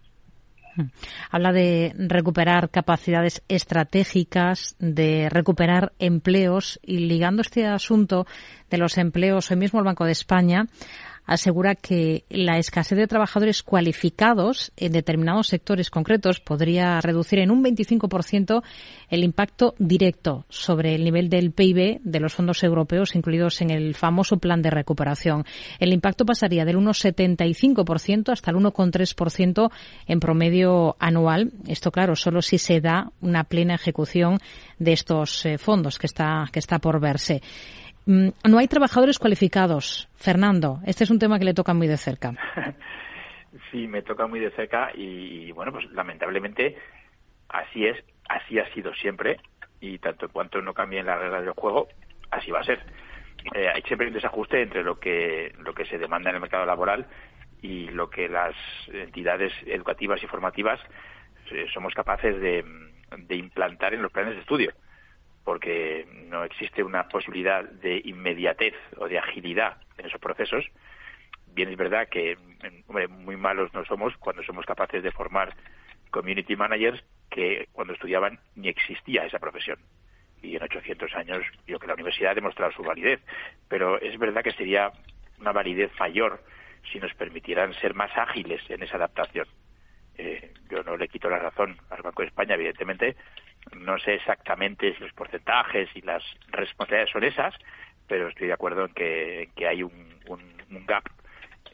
Habla 1.30 1.52
de 1.52 1.94
recuperar 1.96 2.70
capacidades 2.70 3.42
estratégicas, 3.48 4.76
de 4.78 5.28
recuperar 5.28 5.92
empleos 5.98 6.78
y 6.82 6.98
ligando 6.98 7.42
este 7.42 7.66
asunto 7.66 8.26
de 8.70 8.78
los 8.78 8.98
empleos, 8.98 9.50
hoy 9.50 9.56
mismo 9.56 9.78
el 9.78 9.84
Banco 9.86 10.04
de 10.04 10.12
España 10.12 10.66
asegura 11.26 11.74
que 11.74 12.24
la 12.30 12.58
escasez 12.58 12.96
de 12.96 13.06
trabajadores 13.06 13.62
cualificados 13.62 14.72
en 14.76 14.92
determinados 14.92 15.48
sectores 15.48 15.90
concretos 15.90 16.40
podría 16.40 17.00
reducir 17.00 17.40
en 17.40 17.50
un 17.50 17.62
25% 17.62 18.62
el 19.10 19.24
impacto 19.24 19.74
directo 19.78 20.46
sobre 20.48 20.94
el 20.94 21.04
nivel 21.04 21.28
del 21.28 21.52
PIB 21.52 22.00
de 22.02 22.20
los 22.20 22.34
fondos 22.34 22.62
europeos 22.62 23.14
incluidos 23.14 23.60
en 23.60 23.70
el 23.70 23.94
famoso 23.94 24.38
plan 24.38 24.62
de 24.62 24.70
recuperación. 24.70 25.44
El 25.78 25.92
impacto 25.92 26.24
pasaría 26.24 26.64
del 26.64 26.76
1,75% 26.76 28.32
hasta 28.32 28.50
el 28.50 28.56
1,3% 28.56 29.70
en 30.06 30.20
promedio 30.20 30.96
anual. 30.98 31.52
Esto, 31.66 31.90
claro, 31.90 32.16
solo 32.16 32.42
si 32.42 32.58
se 32.58 32.80
da 32.80 33.10
una 33.20 33.44
plena 33.44 33.74
ejecución 33.74 34.38
de 34.78 34.92
estos 34.92 35.44
eh, 35.46 35.58
fondos 35.58 35.98
que 35.98 36.06
está, 36.06 36.46
que 36.52 36.58
está 36.58 36.78
por 36.78 37.00
verse. 37.00 37.42
Mm, 38.06 38.28
no 38.48 38.58
hay 38.58 38.68
trabajadores 38.68 39.18
cualificados. 39.18 40.08
Fernando, 40.14 40.78
este 40.86 41.04
es 41.04 41.10
un 41.10 41.18
tema 41.18 41.38
que 41.38 41.44
le 41.44 41.54
toca 41.54 41.74
muy 41.74 41.86
de 41.86 41.96
cerca. 41.96 42.32
Sí, 43.70 43.88
me 43.88 44.02
toca 44.02 44.26
muy 44.26 44.38
de 44.38 44.50
cerca 44.50 44.90
y, 44.94 45.50
bueno, 45.52 45.72
pues 45.72 45.90
lamentablemente 45.92 46.76
así 47.48 47.86
es, 47.86 47.96
así 48.28 48.58
ha 48.58 48.70
sido 48.74 48.92
siempre 48.94 49.38
y, 49.80 49.98
tanto 49.98 50.26
en 50.26 50.32
cuanto 50.32 50.60
no 50.60 50.74
cambien 50.74 51.06
las 51.06 51.18
reglas 51.18 51.42
del 51.42 51.54
juego, 51.54 51.88
así 52.30 52.50
va 52.50 52.60
a 52.60 52.64
ser. 52.64 52.80
Eh, 53.54 53.68
hay 53.74 53.80
siempre 53.82 54.08
un 54.08 54.12
desajuste 54.12 54.60
entre 54.60 54.84
lo 54.84 55.00
que, 55.00 55.54
lo 55.58 55.72
que 55.72 55.86
se 55.86 55.96
demanda 55.96 56.28
en 56.28 56.36
el 56.36 56.42
mercado 56.42 56.66
laboral 56.66 57.06
y 57.62 57.88
lo 57.88 58.10
que 58.10 58.28
las 58.28 58.54
entidades 58.92 59.54
educativas 59.64 60.22
y 60.22 60.26
formativas 60.26 60.78
eh, 61.50 61.66
somos 61.72 61.94
capaces 61.94 62.38
de, 62.38 62.62
de 63.16 63.36
implantar 63.36 63.94
en 63.94 64.02
los 64.02 64.12
planes 64.12 64.34
de 64.34 64.40
estudio 64.40 64.72
porque 65.46 66.08
no 66.28 66.42
existe 66.42 66.82
una 66.82 67.06
posibilidad 67.06 67.62
de 67.62 68.02
inmediatez 68.04 68.74
o 68.96 69.06
de 69.06 69.16
agilidad 69.16 69.76
en 69.96 70.06
esos 70.06 70.20
procesos. 70.20 70.66
Bien 71.54 71.68
es 71.68 71.76
verdad 71.76 72.08
que 72.08 72.36
hombre, 72.88 73.06
muy 73.06 73.36
malos 73.36 73.72
no 73.72 73.84
somos 73.84 74.16
cuando 74.16 74.42
somos 74.42 74.66
capaces 74.66 75.04
de 75.04 75.12
formar 75.12 75.54
community 76.10 76.56
managers 76.56 77.00
que 77.30 77.68
cuando 77.70 77.92
estudiaban 77.92 78.40
ni 78.56 78.68
existía 78.68 79.24
esa 79.24 79.38
profesión. 79.38 79.78
Y 80.42 80.56
en 80.56 80.64
800 80.64 81.14
años 81.14 81.44
yo 81.64 81.78
que 81.78 81.86
la 81.86 81.94
universidad 81.94 82.32
ha 82.32 82.34
demostrado 82.34 82.72
su 82.72 82.82
validez. 82.82 83.20
Pero 83.68 84.00
es 84.00 84.18
verdad 84.18 84.42
que 84.42 84.50
sería 84.50 84.90
una 85.38 85.52
validez 85.52 85.92
mayor 86.00 86.42
si 86.90 86.98
nos 86.98 87.14
permitieran 87.14 87.72
ser 87.74 87.94
más 87.94 88.10
ágiles 88.18 88.68
en 88.68 88.82
esa 88.82 88.96
adaptación. 88.96 89.46
Eh, 90.18 90.52
yo 90.68 90.82
no 90.82 90.96
le 90.96 91.06
quito 91.06 91.30
la 91.30 91.38
razón 91.38 91.76
al 91.88 92.02
Banco 92.02 92.22
de 92.22 92.28
España, 92.28 92.54
evidentemente. 92.54 93.14
No 93.74 93.98
sé 93.98 94.14
exactamente 94.14 94.94
si 94.94 95.00
los 95.02 95.12
porcentajes 95.12 95.88
y 95.94 96.02
las 96.02 96.22
responsabilidades 96.48 97.12
son 97.12 97.24
esas, 97.24 97.54
pero 98.06 98.28
estoy 98.28 98.48
de 98.48 98.52
acuerdo 98.52 98.86
en 98.86 98.92
que, 98.92 99.66
hay 99.66 99.82
un, 99.82 100.14
un, 100.28 100.86
gap 100.86 101.04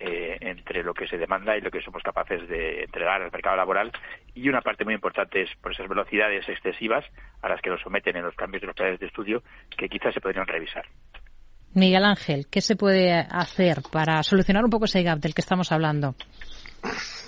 eh, 0.01 0.39
entre 0.41 0.83
lo 0.83 0.95
que 0.95 1.07
se 1.07 1.19
demanda 1.19 1.57
y 1.57 1.61
lo 1.61 1.71
que 1.71 1.83
somos 1.83 2.03
capaces 2.03 2.49
de 2.49 2.85
entregar 2.85 3.23
al 3.23 3.31
mercado 3.31 3.57
laboral. 3.57 3.93
Y 4.35 4.49
una 4.49 4.63
parte 4.63 4.85
muy 4.85 4.95
importante 4.95 5.43
es 5.43 5.51
por 5.61 5.73
esas 5.73 5.89
velocidades 5.89 6.49
excesivas 6.49 7.05
a 7.43 7.49
las 7.49 7.61
que 7.61 7.71
nos 7.71 7.81
someten 7.83 8.17
en 8.17 8.25
los 8.25 8.35
cambios 8.35 8.63
de 8.63 8.69
los 8.69 8.77
planes 8.77 8.99
de 9.01 9.07
estudio 9.07 9.43
que 9.77 9.89
quizás 9.89 10.15
se 10.15 10.21
podrían 10.21 10.47
revisar. 10.47 10.87
Miguel 11.75 12.05
Ángel, 12.05 12.47
¿qué 12.51 12.61
se 12.61 12.77
puede 12.77 13.13
hacer 13.13 13.79
para 13.91 14.23
solucionar 14.23 14.65
un 14.65 14.71
poco 14.71 14.85
ese 14.85 15.03
gap 15.03 15.19
del 15.19 15.35
que 15.35 15.41
estamos 15.41 15.73
hablando? 15.73 16.15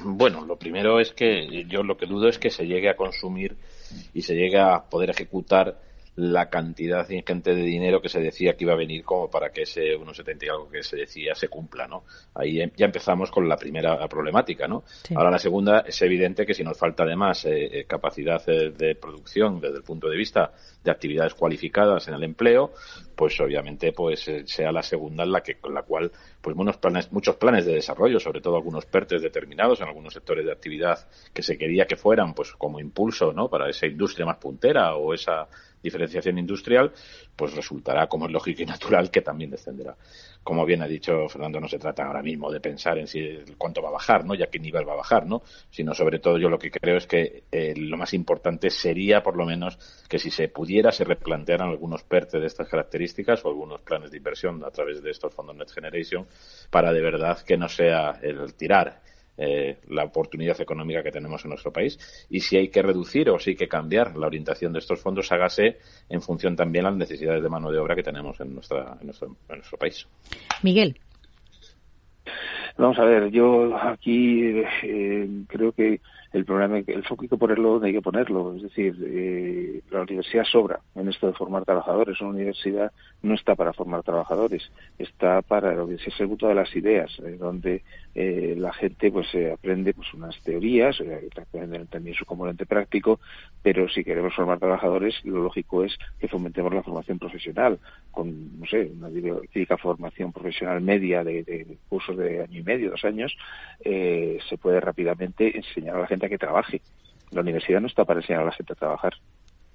Bueno, 0.05 0.45
lo 0.45 0.57
primero 0.57 1.01
es 1.01 1.13
que 1.13 1.65
yo 1.67 1.83
lo 1.83 1.97
que 1.97 2.07
dudo 2.07 2.29
es 2.29 2.39
que 2.39 2.51
se 2.51 2.67
llegue 2.67 2.91
a 2.91 2.97
consumir 2.97 3.57
y 4.13 4.23
se 4.23 4.35
llegue 4.35 4.59
a 4.59 4.83
poder 4.83 5.11
ejecutar 5.11 5.81
la 6.17 6.49
cantidad 6.49 7.09
ingente 7.11 7.55
de 7.55 7.63
dinero 7.63 8.01
que 8.01 8.09
se 8.09 8.21
decía 8.21 8.55
que 8.57 8.65
iba 8.65 8.73
a 8.73 8.77
venir 8.77 9.03
como 9.03 9.29
para 9.29 9.51
que 9.51 9.63
ese 9.63 9.97
1,70 9.97 10.45
y 10.45 10.49
algo 10.49 10.69
que 10.69 10.83
se 10.83 10.97
decía 10.97 11.35
se 11.35 11.49
cumpla, 11.49 11.89
¿no? 11.89 12.05
Ahí 12.35 12.61
em, 12.61 12.71
ya 12.77 12.87
empezamos 12.87 13.31
con 13.31 13.49
la 13.49 13.57
primera 13.57 14.07
problemática, 14.09 14.69
¿no? 14.69 14.85
Ahora 15.17 15.31
la 15.31 15.39
segunda 15.39 15.81
es 15.81 16.01
evidente 16.03 16.47
que 16.47 16.55
si 16.55 16.63
nos 16.63 16.79
falta 16.79 17.03
además 17.03 17.45
eh, 17.47 17.81
eh, 17.81 17.85
capacidad 17.85 18.43
eh, 18.49 18.71
de 18.71 18.95
producción 18.95 19.61
desde 19.61 19.79
el 19.79 19.83
punto 19.83 20.09
de 20.09 20.17
vista 20.17 20.53
de 20.85 20.91
actividades 20.91 21.35
cualificadas 21.35 22.07
en 22.07 22.15
el 22.15 22.23
empleo, 22.23 22.73
pues 23.17 23.41
obviamente 23.41 23.93
pues 23.93 24.31
sea 24.45 24.71
la 24.71 24.83
segunda 24.83 25.25
en 25.25 25.33
la 25.33 25.43
que 25.43 25.57
con 25.57 25.75
la 25.75 25.83
cual 25.83 26.13
pues 26.41 26.55
muchos 26.55 26.77
planes 26.77 27.11
muchos 27.11 27.37
planes 27.37 27.67
de 27.67 27.75
desarrollo, 27.75 28.21
sobre 28.21 28.41
todo 28.41 28.57
algunos 28.57 28.87
PERTES 28.87 29.23
determinados 29.23 29.81
en 29.81 29.89
algunos 29.89 30.13
sectores 30.13 30.45
de 30.45 30.53
actividad 30.53 30.99
que 31.33 31.43
se 31.43 31.59
quería 31.59 31.87
que 31.87 31.97
fueran 31.97 32.35
pues 32.35 32.53
como 32.53 32.79
impulso, 32.79 33.33
¿no? 33.33 33.49
para 33.49 33.69
esa 33.69 33.87
industria 33.87 34.27
más 34.27 34.39
puntera 34.39 34.95
o 34.95 35.15
esa 35.15 35.49
diferenciación 35.85 36.39
industrial, 36.39 36.93
pues 37.37 37.55
resultará, 37.55 38.09
como 38.09 38.27
es 38.27 38.33
lógico 38.33 38.63
y 38.63 38.67
natural, 38.67 39.11
que 39.11 39.21
también 39.21 39.51
descenderá. 39.51 39.97
Como 40.43 40.65
bien 40.65 40.83
ha 40.83 40.89
dicho 40.89 41.29
Fernando, 41.29 41.61
no 41.61 41.69
se 41.69 41.79
trata 41.79 42.05
ahora 42.05 42.23
mismo 42.23 42.51
de 42.51 42.61
pensar 42.61 42.99
en 42.99 43.07
si 43.07 43.39
cuánto 43.57 43.81
va 43.81 43.91
a 43.91 43.93
bajar, 43.93 44.25
¿no? 44.25 44.35
Ya 44.35 44.47
qué 44.47 44.59
nivel 44.59 44.89
va 44.89 44.95
a 44.95 44.97
bajar, 44.97 45.27
¿no? 45.27 45.43
Sino 45.71 45.95
sobre 45.95 46.19
todo 46.19 46.39
yo 46.39 46.49
lo 46.49 46.59
que 46.59 46.71
creo 46.71 46.97
es 46.97 47.07
que 47.07 47.45
eh, 47.53 47.75
lo 47.77 47.97
más 47.97 48.13
importante 48.15 48.71
sería 48.71 49.23
por 49.23 49.37
lo 49.37 49.47
menos 49.47 49.79
que 50.09 50.19
si 50.19 50.31
se 50.31 50.49
pudiera 50.49 50.91
se 50.91 51.05
replantearan 51.05 51.69
algunos 51.69 52.03
PERTE 52.03 52.41
de 52.41 52.47
estas 52.47 52.69
características 52.69 53.45
o 53.45 53.49
algunos 53.49 53.81
planes 53.83 54.11
de 54.11 54.17
inversión 54.17 54.65
a 54.65 54.71
través 54.71 55.03
de 55.03 55.11
estos 55.11 55.35
fondos 55.35 55.57
Next 55.57 55.75
Generation 55.75 56.27
para 56.71 56.93
de 56.93 57.01
verdad 57.01 57.39
que 57.41 57.57
no 57.57 57.69
sea 57.69 58.19
el 58.23 58.55
tirar 58.55 59.01
eh, 59.37 59.79
la 59.89 60.05
oportunidad 60.05 60.61
económica 60.61 61.03
que 61.03 61.11
tenemos 61.11 61.45
en 61.45 61.51
nuestro 61.51 61.73
país 61.73 62.27
y 62.31 62.41
si 62.41 62.57
hay 62.57 62.69
que 62.69 62.83
reducir 62.83 63.31
o 63.31 63.39
si 63.39 63.51
hay 63.51 63.57
que 63.57 63.69
cambiar 63.69 64.17
la 64.17 64.27
orientación 64.27 64.73
de 64.73 64.79
estos 64.79 65.01
fondos, 65.01 65.31
hágase 65.33 65.79
en 66.09 66.23
función 66.23 66.55
también 66.55 66.87
a 66.87 66.91
las 66.91 66.99
necesidades 66.99 67.43
de 67.43 67.49
mano 67.49 67.71
de 67.71 67.79
obra 67.79 67.97
que 67.97 68.03
tenemos 68.03 68.39
en, 68.41 68.55
nuestra, 68.55 68.97
en, 69.01 69.07
nuestro, 69.07 69.29
en 69.49 69.57
nuestro 69.57 69.79
país. 69.79 70.07
Miguel. 70.63 70.97
Vamos 72.77 72.99
a 72.99 73.05
ver, 73.05 73.31
yo 73.31 73.77
aquí 73.77 74.63
eh, 74.83 75.29
creo 75.49 75.73
que 75.73 76.01
el 76.35 76.45
problema 76.45 76.83
el 76.85 77.05
foco 77.05 77.23
hay 77.23 77.29
que 77.29 77.37
ponerlo 77.37 77.71
donde 77.75 77.87
hay 77.87 77.93
que 77.95 78.03
ponerlo. 78.03 78.57
Es 78.57 78.63
decir, 78.63 78.97
eh, 79.07 79.81
la 79.93 80.03
universidad 80.03 80.43
sobra 80.45 80.81
en 80.97 81.09
esto 81.09 81.29
de 81.29 81.33
formar 81.33 81.65
trabajadores. 81.65 82.21
Una 82.21 82.31
universidad 82.31 82.91
no 83.23 83.35
está 83.35 83.55
para 83.55 83.73
formar 83.73 84.03
trabajadores, 84.03 84.69
está 84.99 85.43
para 85.43 85.73
lo 85.75 85.87
que 85.87 85.95
es 85.95 86.21
el 86.21 86.29
punto 86.29 86.49
de 86.49 86.57
las 86.57 86.75
ideas, 86.75 87.17
eh, 87.21 87.37
donde 87.39 87.83
eh, 88.17 88.57
la 88.59 88.73
gente 88.73 89.13
pues 89.13 89.29
aprende 89.53 89.95
pues 89.95 90.13
unas 90.13 90.37
teorías, 90.43 91.01
aprende 91.41 91.85
también 91.87 92.17
su 92.17 92.25
componente 92.27 92.67
práctico, 92.67 93.21
pero 93.63 93.89
si 93.89 94.03
queremos 94.03 94.35
formar 94.35 94.59
trabajadores, 94.59 95.15
lo 95.25 95.41
lógico 95.41 95.85
es 95.85 95.97
que 96.19 96.27
fomentemos 96.27 96.75
la 96.75 96.83
formación 96.83 97.21
profesional, 97.21 97.79
con, 98.11 98.59
no 98.59 98.67
sé, 98.67 98.91
una 98.93 99.09
típica 99.53 99.77
formación 99.77 100.33
profesional 100.33 100.81
media 100.81 101.23
de, 101.23 101.45
de 101.45 101.79
cursos 101.89 102.17
de 102.17 102.43
año 102.43 102.59
y 102.59 102.63
medio, 102.65 102.91
dos 102.91 103.05
años, 103.05 103.37
se 103.85 104.59
puede 104.61 104.81
rápidamente 104.81 105.57
enseñar 105.57 105.97
a 105.97 106.01
la 106.01 106.07
gente 106.07 106.24
que 106.29 106.39
trabaje. 106.39 106.81
La 107.31 107.41
universidad 107.41 107.81
no 107.81 107.87
está 107.87 108.05
para 108.05 108.21
enseñar 108.21 108.43
a 108.43 108.47
la 108.47 108.53
gente 108.53 108.73
a 108.73 108.77
trabajar, 108.77 109.15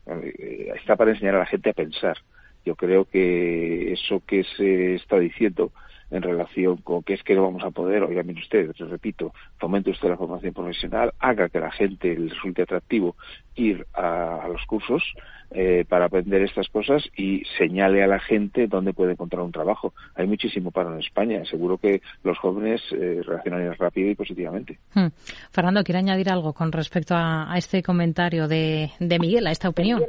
eh, 0.08 0.72
está 0.76 0.96
para 0.96 1.12
enseñar 1.12 1.36
a 1.36 1.40
la 1.40 1.46
gente 1.46 1.70
a 1.70 1.74
pensar. 1.74 2.18
Yo 2.66 2.76
creo 2.76 3.06
que 3.06 3.94
eso 3.94 4.22
que 4.26 4.44
se 4.44 4.96
está 4.96 5.18
diciendo 5.20 5.72
en 6.12 6.22
relación 6.22 6.78
con 6.78 7.04
que 7.04 7.14
es 7.14 7.24
que 7.24 7.36
no 7.36 7.44
vamos 7.44 7.64
a 7.64 7.72
poder, 7.72 8.04
oiga, 8.04 8.24
mire 8.24 8.42
usted, 8.42 8.72
repito, 8.78 9.34
fomente 9.58 9.92
usted 9.92 10.10
la 10.10 10.18
formación 10.18 10.54
profesional, 10.54 11.14
haga 11.20 11.50
que 11.50 11.60
la 11.60 11.72
gente 11.72 12.16
le 12.16 12.30
resulte 12.30 12.64
atractivo 12.64 13.16
ir 13.56 13.86
a, 13.94 14.48
los 14.48 14.66
cursos 14.66 15.04
eh, 15.52 15.86
para 15.88 16.06
aprender 16.06 16.42
estas 16.42 16.70
cosas 16.70 17.04
y 17.16 17.44
señale 17.58 18.04
a 18.04 18.08
la 18.08 18.20
gente 18.20 18.68
dónde 18.68 18.94
puede 18.94 19.14
encontrar 19.14 19.44
un 19.44 19.52
trabajo. 19.52 19.94
Hay 20.16 20.28
muchísimo 20.28 20.72
paro 20.72 20.94
en 20.94 21.00
España, 21.00 21.44
seguro 21.46 21.78
que 21.78 22.02
los 22.24 22.38
jóvenes 22.38 22.82
eh, 22.92 23.22
reaccionan 23.26 23.74
rápido 23.76 24.10
y 24.10 24.16
positivamente. 24.16 24.80
Hmm. 24.94 25.08
Fernando, 25.52 25.84
¿quiere 25.84 26.00
añadir 26.00 26.30
algo 26.30 26.54
con 26.54 26.72
respecto 26.72 27.16
a, 27.16 27.54
este 27.58 27.84
comentario 27.84 28.48
de, 28.48 28.92
de 29.00 29.20
Miguel, 29.20 29.48
a 29.48 29.52
esta 29.52 29.70
opinión? 29.70 30.02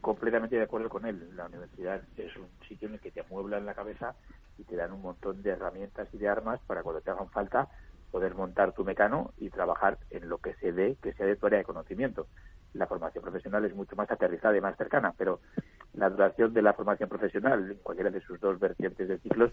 completamente 0.00 0.56
de 0.56 0.62
acuerdo 0.62 0.88
con 0.88 1.06
él. 1.06 1.28
La 1.36 1.46
universidad 1.46 2.00
es 2.16 2.34
un 2.36 2.46
sitio 2.70 2.88
en 2.88 2.94
el 2.94 3.00
que 3.00 3.10
te 3.10 3.20
amueblan 3.20 3.66
la 3.66 3.74
cabeza 3.74 4.14
y 4.56 4.64
te 4.64 4.76
dan 4.76 4.92
un 4.92 5.02
montón 5.02 5.42
de 5.42 5.50
herramientas 5.50 6.08
y 6.12 6.18
de 6.18 6.28
armas 6.28 6.60
para 6.66 6.82
cuando 6.82 7.00
te 7.02 7.10
hagan 7.10 7.28
falta 7.30 7.68
poder 8.12 8.34
montar 8.34 8.72
tu 8.72 8.84
mecano 8.84 9.32
y 9.38 9.50
trabajar 9.50 9.98
en 10.10 10.28
lo 10.28 10.38
que 10.38 10.54
se 10.54 10.72
ve 10.72 10.96
que 11.02 11.12
sea 11.12 11.26
de 11.26 11.36
tu 11.36 11.46
área 11.46 11.58
de 11.58 11.64
conocimiento. 11.64 12.28
La 12.74 12.86
formación 12.86 13.22
profesional 13.22 13.64
es 13.64 13.74
mucho 13.74 13.96
más 13.96 14.10
aterrizada 14.10 14.56
y 14.56 14.60
más 14.60 14.76
cercana, 14.76 15.12
pero 15.16 15.40
la 15.94 16.08
duración 16.08 16.54
de 16.54 16.62
la 16.62 16.72
formación 16.72 17.08
profesional, 17.08 17.70
en 17.70 17.78
cualquiera 17.78 18.10
de 18.10 18.20
sus 18.20 18.38
dos 18.40 18.58
vertientes 18.60 19.08
de 19.08 19.18
ciclos, 19.18 19.52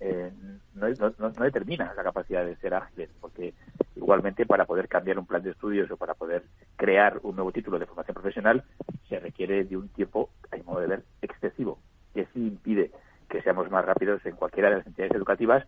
eh, 0.00 0.32
no, 0.74 0.88
no, 1.18 1.30
determina 1.44 1.92
la 1.94 2.02
capacidad 2.02 2.44
de 2.44 2.56
ser 2.56 2.74
ágiles, 2.74 3.10
porque 3.20 3.54
igualmente 3.96 4.46
para 4.46 4.64
poder 4.64 4.88
cambiar 4.88 5.18
un 5.18 5.26
plan 5.26 5.42
de 5.42 5.50
estudios 5.50 5.90
o 5.90 5.96
para 5.96 6.14
poder 6.14 6.44
crear 6.76 7.18
un 7.22 7.36
nuevo 7.36 7.52
título 7.52 7.78
de 7.78 7.86
formación 7.86 8.14
profesional 8.14 8.64
se 9.08 9.18
requiere 9.18 9.64
de 9.64 9.76
un 9.76 9.88
tiempo, 9.88 10.30
a 10.50 10.56
mi 10.56 10.62
modo 10.62 10.80
de 10.80 10.86
ver, 10.86 11.04
excesivo, 11.22 11.78
que 12.18 12.26
sí 12.34 12.48
impide 12.48 12.90
que 13.28 13.42
seamos 13.42 13.70
más 13.70 13.84
rápidos 13.84 14.24
en 14.26 14.34
cualquiera 14.34 14.70
de 14.70 14.78
las 14.78 14.86
entidades 14.86 15.14
educativas, 15.14 15.64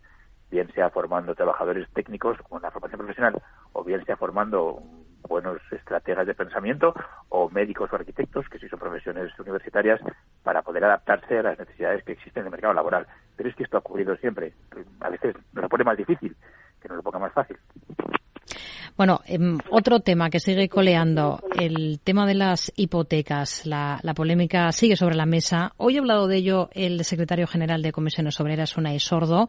bien 0.50 0.68
sea 0.72 0.90
formando 0.90 1.36
trabajadores 1.36 1.88
técnicos 1.92 2.38
con 2.48 2.60
la 2.60 2.72
formación 2.72 2.98
profesional 2.98 3.40
o 3.72 3.84
bien 3.84 4.04
sea 4.04 4.16
formando 4.16 4.82
buenos 5.28 5.60
estrategas 5.70 6.26
de 6.26 6.34
pensamiento 6.34 6.92
o 7.28 7.48
médicos 7.50 7.92
o 7.92 7.96
arquitectos, 7.96 8.48
que 8.48 8.58
sí 8.58 8.68
son 8.68 8.80
profesiones 8.80 9.30
universitarias, 9.38 10.00
para 10.42 10.62
poder 10.62 10.82
adaptarse 10.82 11.38
a 11.38 11.42
las 11.44 11.58
necesidades 11.58 12.02
que 12.02 12.12
existen 12.12 12.40
en 12.40 12.46
el 12.46 12.50
mercado 12.50 12.74
laboral. 12.74 13.06
Pero 13.36 13.48
es 13.48 13.54
que 13.54 13.62
esto 13.62 13.76
ha 13.76 13.80
ocurrido 13.80 14.16
siempre. 14.16 14.52
A 14.98 15.10
veces 15.10 15.36
nos 15.52 15.62
lo 15.62 15.68
pone 15.68 15.84
más 15.84 15.96
difícil, 15.96 16.34
que 16.80 16.88
nos 16.88 16.96
lo 16.96 17.02
ponga 17.04 17.20
más 17.20 17.32
fácil. 17.32 17.58
Bueno, 19.00 19.22
em, 19.24 19.56
otro 19.70 20.00
tema 20.00 20.28
que 20.28 20.40
sigue 20.40 20.68
coleando, 20.68 21.42
el 21.58 22.00
tema 22.04 22.26
de 22.26 22.34
las 22.34 22.70
hipotecas. 22.76 23.64
La, 23.64 23.98
polémica 24.14 24.70
sigue 24.72 24.94
sobre 24.94 25.14
la 25.14 25.24
mesa. 25.24 25.72
Hoy 25.78 25.96
ha 25.96 26.00
hablado 26.00 26.28
de 26.28 26.36
ello 26.36 26.68
el 26.74 27.02
secretario 27.06 27.46
general 27.46 27.80
de 27.80 27.92
Comisiones 27.92 28.38
Obreras, 28.40 28.76
Unai 28.76 29.00
Sordo. 29.00 29.48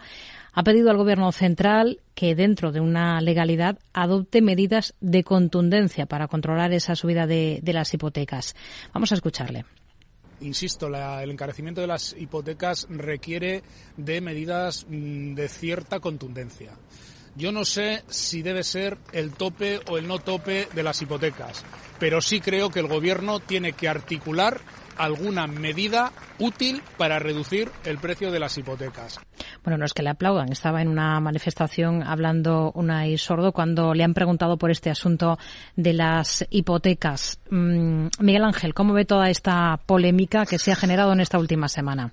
Ha 0.54 0.64
pedido 0.64 0.89
al 0.89 0.95
Gobierno 0.95 1.30
central 1.34 1.99
que, 2.16 2.34
dentro 2.34 2.72
de 2.72 2.80
una 2.80 3.20
legalidad, 3.20 3.78
adopte 3.91 4.41
medidas 4.41 4.93
de 5.02 5.26
contundencia 5.26 6.06
para 6.06 6.30
controlar 6.30 6.72
esa 6.72 6.95
subida 6.95 7.28
de, 7.28 7.60
de 7.62 7.74
las 7.74 7.93
hipotecas. 7.93 8.56
Vamos 8.93 9.12
a 9.12 9.16
escucharle 9.16 9.66
insisto, 10.39 10.88
el 10.88 11.30
encarecimiento 11.30 11.82
de 11.82 11.88
las 11.88 12.16
hipotecas 12.18 12.88
requiere 12.89 13.62
de 13.97 14.22
medidas 14.22 14.88
mm, 14.89 15.36
de 15.36 15.47
cierta 15.49 15.99
contundencia. 15.99 16.72
Yo 17.36 17.52
no 17.52 17.66
sé 17.66 18.04
si 18.08 18.42
debe 18.42 18.64
ser 18.64 18.98
el 19.14 19.32
tope 19.32 19.80
o 19.90 19.98
el 19.98 20.08
no 20.08 20.20
tope 20.20 20.68
de 20.74 20.84
las 20.84 21.02
hipotecas, 21.02 21.64
pero 22.00 22.22
sí 22.22 22.42
creo 22.42 22.70
que 22.70 22.80
el 22.80 22.88
Gobierno 22.88 23.40
tiene 23.40 23.74
que 23.74 23.88
articular 23.88 24.62
alguna 24.98 25.48
medida 25.48 26.12
útil 26.40 26.82
para 26.98 27.20
reducir 27.20 27.72
el 27.86 27.98
precio 27.98 28.32
de 28.32 28.40
las 28.40 28.58
hipotecas. 28.58 29.20
Bueno, 29.64 29.78
no 29.78 29.86
es 29.86 29.94
que 29.94 30.04
le 30.04 30.10
aplaudan. 30.10 30.52
Estaba 30.52 30.82
en 30.82 30.90
una 30.90 31.20
manifestación 31.20 32.04
hablando 32.04 32.72
Unai 32.76 33.18
Sordo 33.18 33.52
cuando 33.52 33.94
le 33.94 34.04
han 34.04 34.14
preguntado 34.14 34.58
por 34.58 34.72
este 34.72 34.90
asunto 34.90 35.40
de 35.76 35.94
las 35.94 36.46
hipotecas. 36.50 37.40
Mm, 37.50 38.08
Miguel 38.20 38.44
Ángel, 38.44 38.74
¿cómo 38.74 38.94
ve 38.94 39.06
toda 39.06 39.30
esta 39.30 39.80
polémica 39.86 40.46
que 40.46 40.60
se 40.60 40.72
ha 40.72 40.76
generado 40.76 41.14
en 41.14 41.22
esta 41.22 41.40
última 41.40 41.68
semana? 41.68 42.12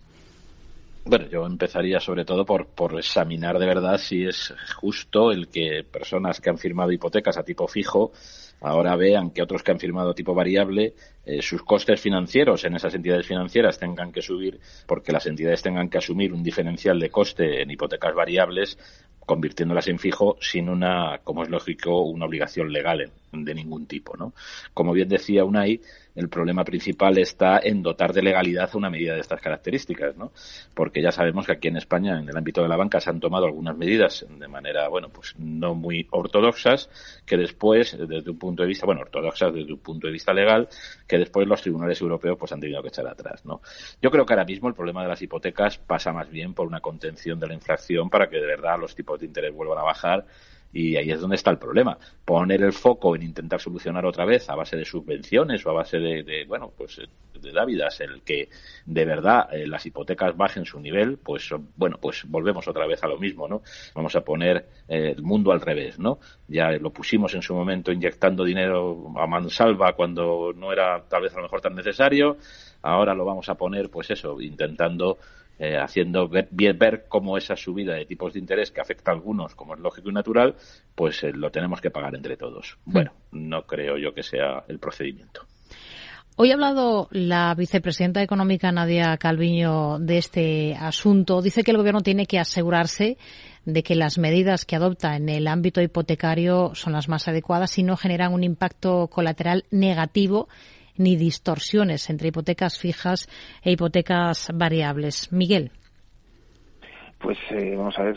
Bueno, 1.08 1.26
yo 1.26 1.46
empezaría 1.46 2.00
sobre 2.00 2.26
todo 2.26 2.44
por, 2.44 2.66
por 2.66 2.98
examinar 2.98 3.58
de 3.58 3.64
verdad 3.64 3.96
si 3.96 4.24
es 4.26 4.52
justo 4.76 5.32
el 5.32 5.48
que 5.48 5.82
personas 5.82 6.38
que 6.38 6.50
han 6.50 6.58
firmado 6.58 6.92
hipotecas 6.92 7.38
a 7.38 7.42
tipo 7.44 7.66
fijo 7.66 8.12
ahora 8.60 8.94
vean 8.94 9.30
que 9.30 9.40
otros 9.40 9.62
que 9.62 9.70
han 9.70 9.78
firmado 9.78 10.12
tipo 10.12 10.34
variable, 10.34 10.92
eh, 11.24 11.40
sus 11.40 11.62
costes 11.62 11.98
financieros 11.98 12.62
en 12.64 12.76
esas 12.76 12.94
entidades 12.94 13.26
financieras 13.26 13.78
tengan 13.78 14.12
que 14.12 14.20
subir 14.20 14.60
porque 14.86 15.10
las 15.10 15.24
entidades 15.24 15.62
tengan 15.62 15.88
que 15.88 15.96
asumir 15.96 16.34
un 16.34 16.42
diferencial 16.42 17.00
de 17.00 17.08
coste 17.08 17.62
en 17.62 17.70
hipotecas 17.70 18.14
variables 18.14 18.76
convirtiéndolas 19.28 19.88
en 19.88 19.98
fijo 19.98 20.36
sin 20.40 20.70
una, 20.70 21.20
como 21.22 21.42
es 21.42 21.50
lógico, 21.50 22.00
una 22.00 22.24
obligación 22.24 22.72
legal 22.72 23.12
de 23.30 23.54
ningún 23.54 23.86
tipo, 23.86 24.16
¿no? 24.16 24.32
Como 24.72 24.94
bien 24.94 25.08
decía 25.10 25.44
Unai, 25.44 25.82
el 26.18 26.28
problema 26.28 26.64
principal 26.64 27.16
está 27.18 27.60
en 27.62 27.80
dotar 27.80 28.12
de 28.12 28.22
legalidad 28.22 28.74
una 28.74 28.90
medida 28.90 29.14
de 29.14 29.20
estas 29.20 29.40
características, 29.40 30.16
¿no? 30.16 30.32
Porque 30.74 31.00
ya 31.00 31.12
sabemos 31.12 31.46
que 31.46 31.52
aquí 31.52 31.68
en 31.68 31.76
España, 31.76 32.18
en 32.18 32.28
el 32.28 32.36
ámbito 32.36 32.60
de 32.60 32.68
la 32.68 32.76
banca, 32.76 33.00
se 33.00 33.08
han 33.08 33.20
tomado 33.20 33.46
algunas 33.46 33.76
medidas 33.76 34.26
de 34.28 34.48
manera, 34.48 34.88
bueno, 34.88 35.10
pues 35.10 35.36
no 35.38 35.76
muy 35.76 36.08
ortodoxas, 36.10 36.90
que 37.24 37.36
después, 37.36 37.96
desde 37.96 38.30
un 38.30 38.38
punto 38.38 38.62
de 38.62 38.68
vista, 38.68 38.84
bueno, 38.84 39.02
ortodoxas 39.02 39.54
desde 39.54 39.72
un 39.72 39.78
punto 39.78 40.08
de 40.08 40.12
vista 40.12 40.32
legal, 40.32 40.68
que 41.06 41.18
después 41.18 41.46
los 41.46 41.62
tribunales 41.62 42.00
europeos 42.00 42.36
pues 42.36 42.50
han 42.50 42.60
tenido 42.60 42.82
que 42.82 42.88
echar 42.88 43.06
atrás, 43.06 43.44
¿no? 43.44 43.60
Yo 44.02 44.10
creo 44.10 44.26
que 44.26 44.32
ahora 44.32 44.44
mismo 44.44 44.68
el 44.68 44.74
problema 44.74 45.02
de 45.02 45.08
las 45.08 45.22
hipotecas 45.22 45.78
pasa 45.78 46.12
más 46.12 46.28
bien 46.28 46.52
por 46.52 46.66
una 46.66 46.80
contención 46.80 47.38
de 47.38 47.46
la 47.46 47.54
inflación 47.54 48.10
para 48.10 48.28
que 48.28 48.38
de 48.38 48.46
verdad 48.46 48.76
los 48.80 48.96
tipos 48.96 49.20
de 49.20 49.26
interés 49.26 49.54
vuelvan 49.54 49.78
a 49.78 49.82
bajar 49.82 50.26
y 50.72 50.96
ahí 50.96 51.10
es 51.10 51.20
donde 51.20 51.36
está 51.36 51.50
el 51.50 51.58
problema. 51.58 51.98
Poner 52.24 52.62
el 52.62 52.72
foco 52.72 53.16
en 53.16 53.22
intentar 53.22 53.60
solucionar 53.60 54.04
otra 54.04 54.24
vez 54.24 54.48
a 54.50 54.54
base 54.54 54.76
de 54.76 54.84
subvenciones 54.84 55.64
o 55.64 55.70
a 55.70 55.74
base 55.74 55.98
de, 55.98 56.44
bueno, 56.46 56.72
pues 56.76 57.00
de 57.40 57.52
dávidas, 57.52 58.00
el 58.00 58.22
que 58.22 58.48
de 58.84 59.04
verdad 59.04 59.48
eh, 59.52 59.66
las 59.66 59.86
hipotecas 59.86 60.36
bajen 60.36 60.64
su 60.64 60.80
nivel, 60.80 61.18
pues 61.18 61.48
bueno, 61.76 61.96
pues 62.00 62.24
volvemos 62.26 62.66
otra 62.66 62.86
vez 62.86 63.02
a 63.04 63.08
lo 63.08 63.18
mismo, 63.18 63.46
¿no? 63.46 63.62
Vamos 63.94 64.14
a 64.16 64.22
poner 64.22 64.66
eh, 64.88 65.14
el 65.16 65.22
mundo 65.22 65.52
al 65.52 65.60
revés, 65.60 65.98
¿no? 65.98 66.18
Ya 66.48 66.70
lo 66.72 66.90
pusimos 66.90 67.34
en 67.34 67.42
su 67.42 67.54
momento 67.54 67.92
inyectando 67.92 68.44
dinero 68.44 69.12
a 69.16 69.26
mansalva 69.26 69.92
cuando 69.92 70.52
no 70.54 70.72
era 70.72 71.04
tal 71.08 71.22
vez 71.22 71.32
a 71.32 71.36
lo 71.36 71.42
mejor 71.44 71.60
tan 71.60 71.74
necesario. 71.74 72.38
Ahora 72.82 73.14
lo 73.14 73.24
vamos 73.24 73.48
a 73.48 73.54
poner, 73.54 73.90
pues 73.90 74.10
eso, 74.10 74.40
intentando 74.40 75.18
eh, 75.58 75.76
haciendo 75.76 76.28
ver, 76.28 76.48
ver 76.50 77.06
cómo 77.08 77.36
esa 77.36 77.56
subida 77.56 77.94
de 77.94 78.06
tipos 78.06 78.32
de 78.32 78.38
interés 78.38 78.70
que 78.70 78.80
afecta 78.80 79.10
a 79.10 79.14
algunos, 79.14 79.54
como 79.54 79.74
es 79.74 79.80
lógico 79.80 80.10
y 80.10 80.12
natural, 80.12 80.54
pues 80.94 81.22
eh, 81.24 81.32
lo 81.32 81.50
tenemos 81.50 81.80
que 81.80 81.90
pagar 81.90 82.14
entre 82.14 82.36
todos. 82.36 82.78
Hmm. 82.84 82.92
Bueno, 82.92 83.12
no 83.32 83.62
creo 83.62 83.98
yo 83.98 84.14
que 84.14 84.22
sea 84.22 84.64
el 84.68 84.78
procedimiento. 84.78 85.42
Hoy 86.40 86.52
ha 86.52 86.54
hablado 86.54 87.08
la 87.10 87.52
vicepresidenta 87.56 88.22
económica 88.22 88.70
Nadia 88.70 89.16
Calviño 89.16 89.98
de 89.98 90.18
este 90.18 90.76
asunto. 90.76 91.42
Dice 91.42 91.64
que 91.64 91.72
el 91.72 91.76
gobierno 91.76 92.00
tiene 92.00 92.26
que 92.26 92.38
asegurarse 92.38 93.18
de 93.64 93.82
que 93.82 93.96
las 93.96 94.18
medidas 94.18 94.64
que 94.64 94.76
adopta 94.76 95.16
en 95.16 95.28
el 95.28 95.48
ámbito 95.48 95.82
hipotecario 95.82 96.76
son 96.76 96.92
las 96.92 97.08
más 97.08 97.26
adecuadas 97.26 97.76
y 97.78 97.82
no 97.82 97.96
generan 97.96 98.32
un 98.32 98.44
impacto 98.44 99.08
colateral 99.08 99.64
negativo 99.72 100.48
ni 100.98 101.16
distorsiones 101.16 102.10
entre 102.10 102.28
hipotecas 102.28 102.78
fijas 102.78 103.28
e 103.62 103.72
hipotecas 103.72 104.48
variables. 104.52 105.32
Miguel. 105.32 105.70
Pues 107.18 107.36
eh, 107.50 107.74
vamos 107.76 107.98
a 107.98 108.04
ver, 108.04 108.16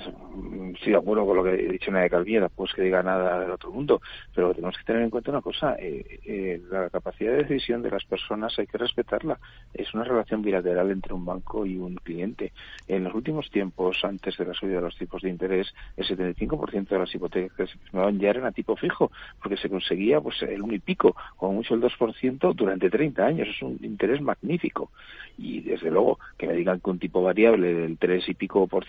estoy 0.76 0.92
de 0.92 0.98
acuerdo 0.98 1.26
con 1.26 1.36
lo 1.36 1.44
que 1.44 1.56
he 1.56 1.72
dicho 1.72 1.90
Nadia 1.90 2.08
Calviera, 2.08 2.50
pues 2.50 2.72
que 2.72 2.84
diga 2.84 3.02
nada 3.02 3.40
del 3.40 3.50
otro 3.50 3.72
mundo, 3.72 4.00
pero 4.36 4.54
tenemos 4.54 4.78
que 4.78 4.84
tener 4.84 5.02
en 5.02 5.10
cuenta 5.10 5.32
una 5.32 5.42
cosa, 5.42 5.76
eh, 5.80 6.20
eh, 6.24 6.62
la 6.70 6.88
capacidad 6.92 7.32
de 7.32 7.44
decisión 7.44 7.82
de 7.82 7.90
las 7.90 8.06
personas 8.06 8.58
hay 8.60 8.68
que 8.68 8.78
respetarla. 8.78 9.40
Es 9.74 9.92
una 9.96 10.04
relación 10.04 10.44
bilateral 10.44 10.92
entre 10.92 11.16
un 11.16 11.26
banco 11.26 11.66
y 11.66 11.78
un 11.78 11.96
cliente. 11.96 12.54
En 12.88 13.04
los 13.04 13.16
últimos 13.16 13.50
tiempos, 13.50 13.98
antes 14.04 14.38
de 14.38 14.46
la 14.46 14.54
subida 14.54 14.76
de 14.76 14.82
los 14.82 14.98
tipos 14.98 15.24
de 15.24 15.30
interés, 15.30 15.74
el 15.98 16.06
75% 16.06 16.88
de 16.88 17.00
las 17.00 17.16
hipotecas 17.16 17.58
que 17.58 17.68
se 17.68 17.80
firmaban 17.80 18.20
ya 18.20 18.30
eran 18.30 18.46
a 18.46 18.52
tipo 18.52 18.76
fijo, 18.76 19.12
porque 19.42 19.58
se 19.58 19.70
conseguía 19.70 20.22
pues 20.22 20.40
el 20.44 20.62
1 20.62 20.76
y 20.76 20.80
pico, 20.80 21.16
o 21.38 21.52
mucho 21.52 21.74
el 21.74 21.82
2% 21.82 22.54
durante 22.54 22.92
30 22.92 23.26
años. 23.26 23.48
Es 23.48 23.64
un 23.64 23.80
interés 23.82 24.22
magnífico. 24.22 24.92
Y 25.40 25.62
desde 25.62 25.90
luego, 25.90 26.20
que 26.38 26.46
me 26.46 26.54
digan 26.54 26.80
que 26.80 26.90
un 26.92 27.00
tipo 27.00 27.24
variable 27.24 27.74
del 27.74 27.98
3 27.98 28.30
y 28.30 28.34
pico 28.36 28.68
por 28.68 28.86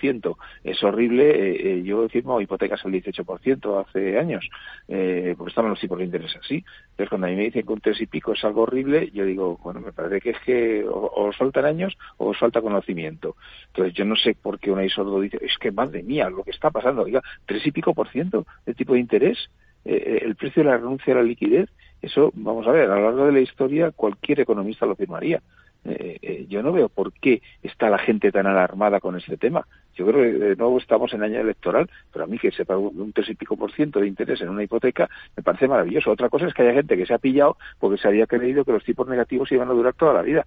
es 0.64 0.82
horrible. 0.82 1.30
Eh, 1.30 1.78
eh, 1.78 1.82
yo 1.82 2.09
firmo 2.09 2.40
hipotecas 2.40 2.84
al 2.84 2.92
18% 2.92 3.80
hace 3.80 4.18
años, 4.18 4.48
eh, 4.88 5.34
porque 5.36 5.50
estaban 5.50 5.70
los 5.70 5.80
tipos 5.80 5.98
de 5.98 6.05
interés 6.05 6.34
así. 6.36 6.64
Entonces, 6.90 7.09
cuando 7.09 7.26
a 7.26 7.30
mí 7.30 7.36
me 7.36 7.44
dicen 7.44 7.64
que 7.64 7.72
un 7.72 7.80
3 7.80 8.00
y 8.00 8.07
pico 8.07 8.32
es 8.32 8.44
algo 8.44 8.62
horrible, 8.62 9.11
yo 9.12 9.24
digo, 9.24 9.59
bueno, 9.62 9.80
me 9.80 9.92
parece 9.92 10.20
que 10.20 10.30
es 10.30 10.38
que 10.40 10.84
o, 10.84 11.11
os 11.14 11.36
faltan 11.36 11.64
años 11.64 11.96
o 12.16 12.28
os 12.30 12.38
falta 12.38 12.61
conocimiento. 12.61 13.36
Entonces, 13.68 13.94
yo 13.94 14.05
no 14.05 14.16
sé 14.16 14.34
por 14.40 14.59
qué 14.59 14.70
una 14.70 14.88
sordo 14.88 15.20
dice, 15.20 15.38
es 15.40 15.57
que 15.59 15.70
madre 15.70 16.03
mía, 16.03 16.28
lo 16.28 16.42
que 16.42 16.50
está 16.50 16.70
pasando, 16.70 17.03
oiga, 17.03 17.22
3 17.46 17.66
y 17.66 17.70
pico 17.70 17.94
por 17.94 18.09
ciento 18.09 18.46
de 18.66 18.74
tipo 18.74 18.94
de 18.94 19.00
interés, 19.00 19.50
el 19.84 20.36
precio 20.36 20.62
de 20.62 20.70
la 20.70 20.76
renuncia 20.76 21.12
a 21.12 21.16
la 21.16 21.22
liquidez, 21.22 21.68
eso, 22.03 22.32
vamos 22.34 22.66
a 22.66 22.72
ver, 22.72 22.90
a 22.90 22.96
lo 22.96 23.05
largo 23.05 23.26
de 23.26 23.32
la 23.32 23.40
historia 23.40 23.92
cualquier 23.92 24.40
economista 24.40 24.86
lo 24.86 24.96
firmaría. 24.96 25.40
Eh, 25.85 26.18
eh, 26.22 26.47
yo 26.49 26.62
no 26.62 26.72
veo 26.72 26.89
por 26.89 27.12
qué 27.12 27.43
está 27.62 27.91
la 27.91 27.99
gente 27.99 28.30
tan 28.30 28.47
alarmada 28.47 29.01
con 29.01 29.16
este 29.16 29.37
tema. 29.37 29.66
Yo 29.95 30.07
creo 30.07 30.22
que 30.22 30.45
de 30.45 30.57
nuevo 30.57 30.78
estamos 30.78 31.12
en 31.12 31.22
año 31.22 31.41
electoral, 31.41 31.91
pero 32.12 32.24
a 32.24 32.28
mí 32.28 32.39
que 32.39 32.51
sepa 32.51 32.76
un 32.76 33.12
tres 33.12 33.30
y 33.30 33.35
pico 33.35 33.57
por 33.57 33.72
ciento 33.72 34.01
de 34.01 34.07
interés 34.07 34.41
en 34.41 34.49
una 34.49 34.62
hipoteca 34.62 35.11
me 35.37 35.43
parece 35.43 35.68
maravilloso. 35.68 36.11
Otra 36.11 36.28
cosa 36.28 36.47
es 36.47 36.55
que 36.55 36.62
haya 36.62 36.74
gente 36.74 36.97
que 36.97 37.07
se 37.07 37.14
ha 37.14 37.18
pillado 37.18 37.57
porque 37.78 38.01
se 38.01 38.09
había 38.09 38.26
creído 38.26 38.64
que 38.64 38.72
los 38.72 38.85
tipos 38.85 39.09
negativos 39.09 39.51
iban 39.53 39.68
a 39.68 39.72
durar 39.72 39.95
toda 39.95 40.14
la 40.14 40.22
vida. 40.22 40.47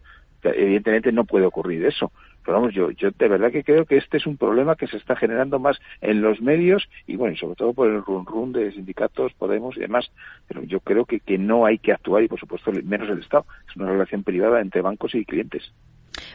Evidentemente 0.54 1.12
no 1.12 1.26
puede 1.26 1.46
ocurrir 1.46 1.86
eso. 1.86 2.12
Pero 2.44 2.58
vamos, 2.58 2.74
yo, 2.74 2.92
yo 2.92 3.10
de 3.12 3.28
verdad 3.28 3.52
que 3.52 3.64
creo 3.64 3.86
que 3.86 3.98
este 3.98 4.18
es 4.18 4.28
un 4.28 4.38
problema 4.38 4.76
que 4.76 4.88
se 4.88 4.98
está 4.98 5.16
generando 5.16 5.60
más 5.60 5.80
en 6.02 6.22
los 6.22 6.42
medios 6.42 6.88
y 7.08 7.16
bueno, 7.16 7.34
y 7.34 7.38
sobre 7.38 7.56
todo 7.56 7.74
por 7.74 7.88
el 7.88 8.04
run 8.04 8.26
run 8.26 8.54
de 8.54 8.72
sindicatos, 8.72 9.34
Podemos 9.34 9.76
y 9.78 9.82
demás. 9.82 10.12
Pero 10.48 10.64
yo 10.64 10.80
creo 10.80 11.06
que, 11.06 11.20
que 11.20 11.38
no 11.38 11.66
hay 11.66 11.80
que 11.80 11.92
actuar 11.92 12.24
y 12.24 12.28
por 12.28 12.40
supuesto 12.40 12.72
menos 12.84 13.10
el 13.10 13.20
Estado. 13.20 13.46
Es 13.70 13.76
una 13.76 13.90
relación 13.90 14.24
privada 14.24 14.62
entre 14.62 14.82
bancos 14.82 15.16
y 15.16 15.26
clientes. 15.26 15.72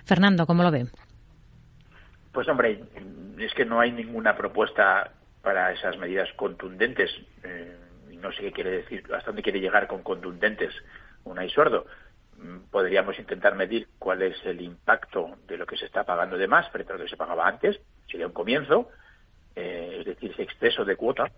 Fernando, 0.05 0.47
¿cómo 0.47 0.63
lo 0.63 0.71
ve? 0.71 0.87
Pues 2.33 2.49
hombre, 2.49 2.81
es 3.39 3.55
que 3.55 3.65
no 3.65 3.81
hay 3.81 3.93
ninguna 3.93 4.37
propuesta 4.37 5.13
para 5.43 5.73
esas 5.73 5.97
medidas 5.99 6.29
contundentes. 6.35 7.11
Eh, 7.45 7.77
no 8.21 8.31
sé 8.33 8.43
qué 8.43 8.53
quiere 8.53 8.71
decir, 8.71 9.03
hasta 9.15 9.27
dónde 9.27 9.43
quiere 9.43 9.61
llegar 9.61 9.87
con 9.87 10.03
contundentes 10.03 10.75
un 11.25 11.49
sordo 11.51 11.87
podríamos 12.71 13.19
intentar 13.19 13.55
medir 13.55 13.89
cuál 13.99 14.23
es 14.23 14.37
el 14.45 14.61
impacto 14.61 15.37
de 15.47 15.57
lo 15.57 15.67
que 15.67 15.77
se 15.77 15.87
está 15.87 16.05
pagando 16.05 16.37
de 16.39 16.49
más 16.49 16.69
frente 16.71 16.93
a 16.93 16.97
lo 16.97 17.05
que 17.05 17.11
se 17.11 17.17
pagaba 17.17 17.47
antes, 17.47 17.81
sería 18.09 18.27
un 18.27 18.33
comienzo, 18.33 18.89
eh, 19.55 19.97
es 20.01 20.07
decir, 20.07 20.33
ese 20.33 20.43
exceso 20.43 20.85
de 20.85 20.97
cuota 20.97 21.31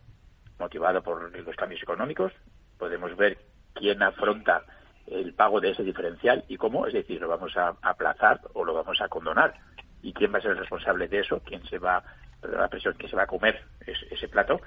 motivado 0.59 1.03
por 1.03 1.37
los 1.37 1.57
cambios 1.57 1.83
económicos. 1.83 2.33
Podemos 2.79 3.17
ver 3.17 3.39
quién 3.75 4.03
afronta 4.03 4.63
el 5.07 5.35
pago 5.35 5.61
de 5.61 5.71
ese 5.71 5.83
diferencial 5.83 6.45
y 6.49 6.57
cómo, 6.57 6.87
es 6.87 6.93
decir, 6.93 7.21
lo 7.21 7.29
vamos 7.29 7.57
a 7.57 7.75
aplazar 7.83 8.41
o 8.55 8.65
lo 8.65 8.75
vamos 8.75 9.01
a 9.01 9.09
condonar 9.09 9.55
y 10.03 10.13
quién 10.13 10.33
va 10.33 10.39
a 10.39 10.43
ser 10.43 10.53
el 10.53 10.59
responsable 10.59 11.09
de 11.09 11.21
eso, 11.21 11.41
quién 11.45 11.65
se 11.67 11.79
va, 11.79 12.03
la 12.43 12.69
presión, 12.69 12.95
quién 12.97 13.11
se 13.11 13.17
va 13.17 13.25
a 13.25 13.27
comer 13.27 13.61
ese, 13.87 14.29
plato. 14.29 14.61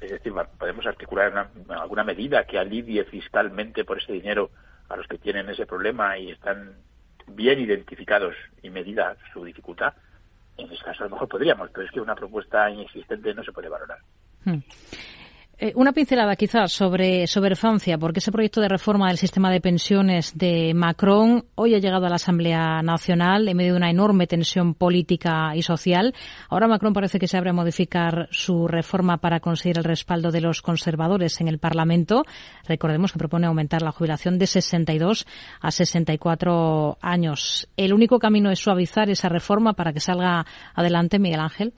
Es 0.00 0.10
decir, 0.10 0.32
podemos 0.58 0.86
articular 0.86 1.50
alguna 1.68 2.04
medida 2.04 2.44
que 2.44 2.58
alivie 2.58 3.04
fiscalmente 3.04 3.84
por 3.84 3.98
ese 3.98 4.12
dinero 4.12 4.50
a 4.88 4.96
los 4.96 5.06
que 5.06 5.18
tienen 5.18 5.48
ese 5.48 5.66
problema 5.66 6.18
y 6.18 6.30
están 6.30 6.76
bien 7.26 7.60
identificados 7.60 8.34
y 8.62 8.70
medida 8.70 9.16
su 9.32 9.44
dificultad, 9.44 9.94
en 10.56 10.70
ese 10.72 10.82
caso 10.82 11.04
a 11.04 11.06
lo 11.06 11.14
mejor 11.14 11.28
podríamos, 11.28 11.70
pero 11.70 11.86
es 11.86 11.92
que 11.92 12.00
una 12.00 12.14
propuesta 12.14 12.70
inexistente 12.70 13.34
no 13.34 13.44
se 13.44 13.52
puede 13.52 13.68
valorar. 13.68 13.98
Hmm. 14.44 14.58
Eh, 15.60 15.72
una 15.74 15.90
pincelada 15.90 16.36
quizás 16.36 16.70
sobre, 16.70 17.26
sobre 17.26 17.56
Francia, 17.56 17.98
porque 17.98 18.20
ese 18.20 18.30
proyecto 18.30 18.60
de 18.60 18.68
reforma 18.68 19.08
del 19.08 19.18
sistema 19.18 19.50
de 19.50 19.60
pensiones 19.60 20.38
de 20.38 20.72
Macron 20.72 21.46
hoy 21.56 21.74
ha 21.74 21.78
llegado 21.78 22.06
a 22.06 22.08
la 22.08 22.14
Asamblea 22.14 22.80
Nacional 22.80 23.48
en 23.48 23.56
medio 23.56 23.72
de 23.72 23.78
una 23.78 23.90
enorme 23.90 24.28
tensión 24.28 24.74
política 24.74 25.56
y 25.56 25.62
social. 25.62 26.14
Ahora 26.48 26.68
Macron 26.68 26.92
parece 26.92 27.18
que 27.18 27.26
se 27.26 27.36
abre 27.36 27.50
a 27.50 27.54
modificar 27.54 28.28
su 28.30 28.68
reforma 28.68 29.16
para 29.16 29.40
conseguir 29.40 29.78
el 29.78 29.84
respaldo 29.84 30.30
de 30.30 30.42
los 30.42 30.62
conservadores 30.62 31.40
en 31.40 31.48
el 31.48 31.58
Parlamento. 31.58 32.22
Recordemos 32.68 33.10
que 33.10 33.18
propone 33.18 33.48
aumentar 33.48 33.82
la 33.82 33.90
jubilación 33.90 34.38
de 34.38 34.46
62 34.46 35.26
a 35.60 35.72
64 35.72 36.98
años. 37.00 37.68
¿El 37.76 37.94
único 37.94 38.20
camino 38.20 38.52
es 38.52 38.60
suavizar 38.60 39.10
esa 39.10 39.28
reforma 39.28 39.72
para 39.72 39.92
que 39.92 39.98
salga 39.98 40.46
adelante, 40.76 41.18
Miguel 41.18 41.40
Ángel? 41.40 41.74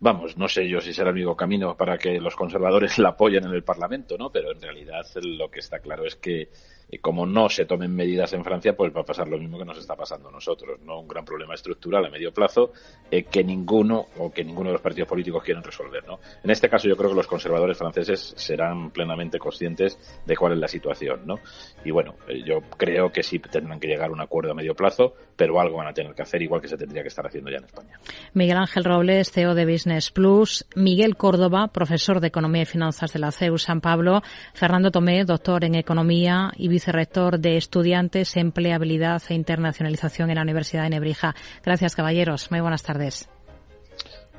Vamos, 0.00 0.36
no 0.36 0.48
sé 0.48 0.68
yo 0.68 0.80
si 0.80 0.92
será 0.92 1.10
el 1.10 1.16
único 1.16 1.36
camino 1.36 1.76
para 1.76 1.98
que 1.98 2.20
los 2.20 2.36
conservadores 2.36 2.98
la 2.98 3.10
apoyen 3.10 3.44
en 3.44 3.52
el 3.52 3.64
Parlamento, 3.64 4.16
¿no? 4.18 4.30
Pero 4.30 4.52
en 4.52 4.60
realidad 4.60 5.06
lo 5.22 5.50
que 5.50 5.60
está 5.60 5.80
claro 5.80 6.04
es 6.04 6.16
que 6.16 6.48
y 6.90 6.98
como 6.98 7.26
no 7.26 7.48
se 7.48 7.66
tomen 7.66 7.94
medidas 7.94 8.32
en 8.32 8.44
Francia, 8.44 8.74
pues 8.74 8.94
va 8.94 9.02
a 9.02 9.04
pasar 9.04 9.28
lo 9.28 9.38
mismo 9.38 9.58
que 9.58 9.64
nos 9.64 9.78
está 9.78 9.94
pasando 9.94 10.28
a 10.28 10.32
nosotros, 10.32 10.80
¿no? 10.80 11.00
Un 11.00 11.08
gran 11.08 11.24
problema 11.24 11.54
estructural 11.54 12.04
a 12.06 12.10
medio 12.10 12.32
plazo 12.32 12.72
eh, 13.10 13.24
que 13.24 13.44
ninguno 13.44 14.06
o 14.16 14.32
que 14.32 14.42
ninguno 14.42 14.70
de 14.70 14.74
los 14.74 14.82
partidos 14.82 15.08
políticos 15.08 15.42
quieren 15.44 15.62
resolver, 15.62 16.06
¿no? 16.06 16.18
En 16.42 16.50
este 16.50 16.68
caso 16.68 16.88
yo 16.88 16.96
creo 16.96 17.10
que 17.10 17.16
los 17.16 17.26
conservadores 17.26 17.76
franceses 17.76 18.34
serán 18.36 18.90
plenamente 18.90 19.38
conscientes 19.38 19.98
de 20.24 20.36
cuál 20.36 20.54
es 20.54 20.58
la 20.58 20.68
situación, 20.68 21.26
¿no? 21.26 21.40
Y 21.84 21.90
bueno, 21.90 22.14
eh, 22.26 22.42
yo 22.42 22.60
creo 22.76 23.12
que 23.12 23.22
sí 23.22 23.38
tendrán 23.38 23.80
que 23.80 23.88
llegar 23.88 24.08
a 24.08 24.12
un 24.12 24.20
acuerdo 24.20 24.52
a 24.52 24.54
medio 24.54 24.74
plazo, 24.74 25.14
pero 25.38 25.60
algo 25.60 25.76
van 25.76 25.86
a 25.86 25.92
tener 25.92 26.12
que 26.14 26.22
hacer 26.22 26.42
igual 26.42 26.60
que 26.60 26.66
se 26.66 26.76
tendría 26.76 27.00
que 27.02 27.08
estar 27.08 27.24
haciendo 27.24 27.48
ya 27.48 27.58
en 27.58 27.64
España. 27.64 28.00
Miguel 28.34 28.56
Ángel 28.56 28.82
Robles, 28.82 29.30
CEO 29.30 29.54
de 29.54 29.64
Business 29.64 30.10
Plus, 30.10 30.66
Miguel 30.74 31.16
Córdoba, 31.16 31.68
profesor 31.68 32.20
de 32.20 32.26
Economía 32.26 32.62
y 32.62 32.66
Finanzas 32.66 33.12
de 33.12 33.20
la 33.20 33.30
CEU 33.30 33.56
San 33.56 33.80
Pablo, 33.80 34.20
Fernando 34.52 34.90
Tomé, 34.90 35.24
doctor 35.24 35.64
en 35.64 35.76
Economía 35.76 36.50
y 36.56 36.66
vicerrector 36.66 37.38
de 37.38 37.56
Estudiantes, 37.56 38.36
Empleabilidad 38.36 39.22
e 39.28 39.34
Internacionalización 39.34 40.30
en 40.30 40.36
la 40.36 40.42
Universidad 40.42 40.82
de 40.82 40.90
Nebrija. 40.90 41.36
Gracias, 41.64 41.94
caballeros. 41.94 42.50
Muy 42.50 42.60
buenas 42.60 42.82
tardes. 42.82 43.30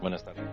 Buenas 0.01 0.25
tardes. 0.25 0.43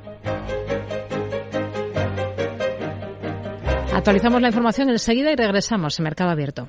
Actualizamos 3.92 4.40
la 4.40 4.48
información 4.48 4.90
enseguida 4.90 5.32
y 5.32 5.34
regresamos 5.34 5.98
en 5.98 6.04
Mercado 6.04 6.30
Abierto. 6.30 6.68